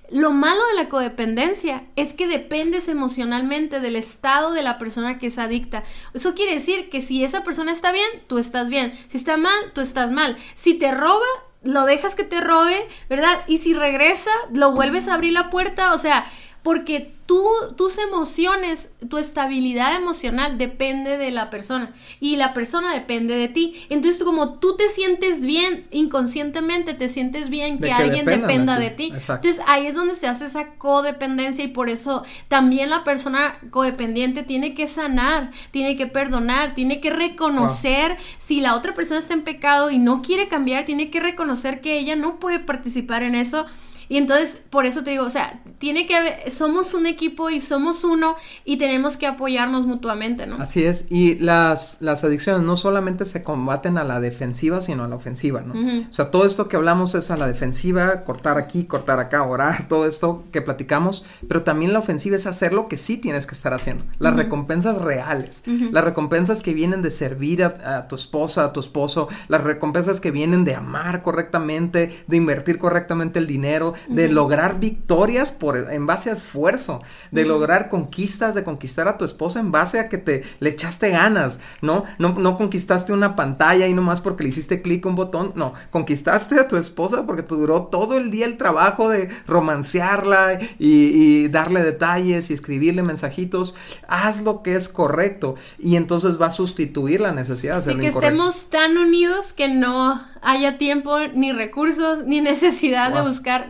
Lo 0.09 0.31
malo 0.31 0.61
de 0.67 0.83
la 0.83 0.89
codependencia 0.89 1.85
es 1.95 2.13
que 2.13 2.27
dependes 2.27 2.87
emocionalmente 2.87 3.79
del 3.79 3.95
estado 3.95 4.51
de 4.51 4.61
la 4.61 4.77
persona 4.77 5.17
que 5.17 5.27
es 5.27 5.39
adicta. 5.39 5.83
Eso 6.13 6.35
quiere 6.35 6.53
decir 6.53 6.89
que 6.89 7.01
si 7.01 7.23
esa 7.23 7.43
persona 7.43 7.71
está 7.71 7.91
bien, 7.91 8.07
tú 8.27 8.37
estás 8.37 8.69
bien. 8.69 8.93
Si 9.07 9.17
está 9.17 9.37
mal, 9.37 9.71
tú 9.73 9.81
estás 9.81 10.11
mal. 10.11 10.37
Si 10.53 10.75
te 10.75 10.91
roba, 10.91 11.25
lo 11.63 11.85
dejas 11.85 12.15
que 12.15 12.23
te 12.23 12.41
robe, 12.41 12.87
¿verdad? 13.09 13.43
Y 13.47 13.57
si 13.57 13.73
regresa, 13.73 14.31
lo 14.51 14.71
vuelves 14.71 15.07
a 15.07 15.15
abrir 15.15 15.33
la 15.33 15.49
puerta. 15.49 15.93
O 15.93 15.97
sea, 15.97 16.25
porque 16.63 17.13
tú, 17.25 17.45
tus 17.75 17.97
emociones, 17.97 18.91
tu 19.09 19.17
estabilidad 19.17 19.95
emocional 19.95 20.57
depende 20.57 21.17
de 21.17 21.31
la 21.31 21.49
persona 21.49 21.91
y 22.19 22.37
la 22.37 22.53
persona 22.53 22.93
depende 22.93 23.35
de 23.35 23.49
ti. 23.49 23.85
Entonces, 23.89 24.23
como 24.23 24.55
tú 24.55 24.77
te 24.77 24.87
sientes 24.87 25.45
bien, 25.45 25.85
inconscientemente 25.91 26.93
te 26.93 27.09
sientes 27.09 27.49
bien 27.49 27.79
que, 27.79 27.91
alguien 27.91 28.25
dependa 28.25 28.79
de 28.79 28.89
ti. 28.89 29.13
Entonces, 29.13 29.59
ahí 29.67 29.87
es 29.87 29.95
donde 29.95 30.15
se 30.15 30.27
hace 30.27 30.45
esa 30.45 30.75
codependencia 30.75 31.63
y 31.63 31.67
por 31.67 31.89
eso 31.89 32.23
también 32.47 32.89
la 32.89 33.03
persona 33.03 33.57
codependiente 33.69 34.43
tiene 34.43 34.73
que 34.73 34.87
sanar, 34.87 35.51
tiene 35.71 35.97
que 35.97 36.07
perdonar, 36.07 36.73
tiene 36.75 37.01
que 37.01 37.09
reconocer 37.09 38.17
si 38.37 38.61
la 38.61 38.75
otra 38.75 38.95
persona 38.95 39.19
está 39.19 39.33
en 39.33 39.43
pecado 39.43 39.91
y 39.91 39.99
no 39.99 40.21
quiere 40.21 40.47
cambiar, 40.47 40.85
tiene 40.85 41.09
que 41.09 41.19
reconocer 41.19 41.81
que 41.81 41.99
ella 41.99 42.15
no 42.15 42.39
puede 42.39 42.59
participar 42.59 43.23
en 43.23 43.35
eso 43.35 43.65
y 44.09 44.17
entonces, 44.17 44.61
por 44.69 44.85
eso 44.85 45.03
te 45.03 45.11
digo, 45.11 45.23
o 45.23 45.29
sea, 45.29 45.61
tiene 45.77 46.05
que 46.05 46.15
haber, 46.15 46.51
somos 46.51 46.93
un 46.93 47.05
equipo 47.05 47.49
y 47.49 47.59
somos 47.59 48.03
uno 48.03 48.35
y 48.65 48.77
tenemos 48.77 49.17
que 49.17 49.27
apoyarnos 49.27 49.85
mutuamente, 49.85 50.45
¿no? 50.47 50.57
Así 50.57 50.83
es, 50.83 51.07
y 51.09 51.35
las, 51.35 51.97
las 51.99 52.23
adicciones 52.23 52.63
no 52.63 52.77
solamente 52.77 53.25
se 53.25 53.43
combaten 53.43 53.97
a 53.97 54.03
la 54.03 54.19
defensiva, 54.19 54.81
sino 54.81 55.03
a 55.03 55.07
la 55.07 55.15
ofensiva, 55.15 55.61
¿no? 55.61 55.73
O 55.73 56.13
sea, 56.13 56.31
todo 56.31 56.45
esto 56.45 56.67
que 56.67 56.75
hablamos 56.75 57.15
es 57.15 57.31
a 57.31 57.37
la 57.37 57.47
defensiva, 57.47 58.23
cortar 58.23 58.57
aquí, 58.57 58.85
cortar 58.85 59.19
acá, 59.19 59.43
orar, 59.43 59.87
todo 59.89 60.05
esto 60.05 60.43
que 60.51 60.61
platicamos, 60.61 61.25
pero 61.47 61.63
también 61.63 61.93
la 61.93 61.99
ofensiva 61.99 62.35
es 62.35 62.47
hacer 62.47 62.73
lo 62.73 62.87
que 62.87 62.97
sí 62.97 63.17
tienes 63.17 63.47
que 63.47 63.55
estar 63.55 63.73
haciendo, 63.73 64.05
las 64.19 64.35
recompensas 64.35 65.01
reales, 65.01 65.63
las 65.91 66.03
recompensas 66.03 66.61
que 66.61 66.73
vienen 66.73 67.01
de 67.01 67.11
servir 67.11 67.63
a, 67.63 67.97
a 67.97 68.07
tu 68.07 68.15
esposa, 68.15 68.65
a 68.65 68.73
tu 68.73 68.79
esposo, 68.79 69.27
las 69.47 69.63
recompensas 69.63 70.19
que 70.19 70.31
vienen 70.31 70.63
de 70.63 70.75
amar 70.75 71.21
correctamente, 71.21 72.23
de 72.27 72.37
invertir 72.37 72.77
correctamente 72.77 73.39
el 73.39 73.47
dinero, 73.47 73.92
de 74.07 74.29
lograr 74.29 74.79
victorias 74.79 75.51
por, 75.51 75.91
en 75.91 76.05
base 76.05 76.29
a 76.29 76.33
esfuerzo, 76.33 77.01
de 77.31 77.45
lograr 77.45 77.89
conquistas, 77.89 78.55
de 78.55 78.63
conquistar 78.63 79.07
a 79.07 79.17
tu 79.17 79.25
esposa 79.25 79.59
en 79.59 79.71
base 79.71 79.99
a 79.99 80.09
que 80.09 80.17
te 80.17 80.43
le 80.59 80.69
echaste 80.69 81.09
ganas, 81.09 81.59
¿no? 81.81 82.05
No, 82.19 82.33
no 82.37 82.57
conquistaste 82.57 83.13
una 83.13 83.35
pantalla 83.35 83.87
y 83.87 83.93
nomás 83.93 84.21
porque 84.21 84.43
le 84.43 84.49
hiciste 84.49 84.81
clic 84.81 85.05
un 85.05 85.15
botón, 85.15 85.53
no, 85.55 85.73
conquistaste 85.91 86.59
a 86.59 86.67
tu 86.67 86.77
esposa 86.77 87.25
porque 87.25 87.43
te 87.43 87.55
duró 87.55 87.83
todo 87.83 88.17
el 88.17 88.31
día 88.31 88.45
el 88.45 88.57
trabajo 88.57 89.09
de 89.09 89.29
romancearla 89.47 90.59
y, 90.79 91.47
darle 91.49 91.83
detalles 91.83 92.49
y 92.49 92.53
escribirle 92.53 93.03
mensajitos, 93.03 93.75
haz 94.07 94.41
lo 94.41 94.63
que 94.63 94.75
es 94.75 94.89
correcto 94.89 95.55
y 95.77 95.95
entonces 95.95 96.41
va 96.41 96.47
a 96.47 96.51
sustituir 96.51 97.21
la 97.21 97.31
necesidad 97.31 97.75
de 97.75 97.79
hacer 97.79 97.97
que 97.97 98.07
estemos 98.07 98.69
tan 98.69 98.97
unidos 98.97 99.53
que 99.53 99.67
no 99.67 100.21
haya 100.43 100.77
tiempo, 100.77 101.17
ni 101.33 101.53
recursos, 101.53 102.25
ni 102.25 102.41
necesidad 102.41 103.13
de 103.13 103.21
buscar 103.21 103.69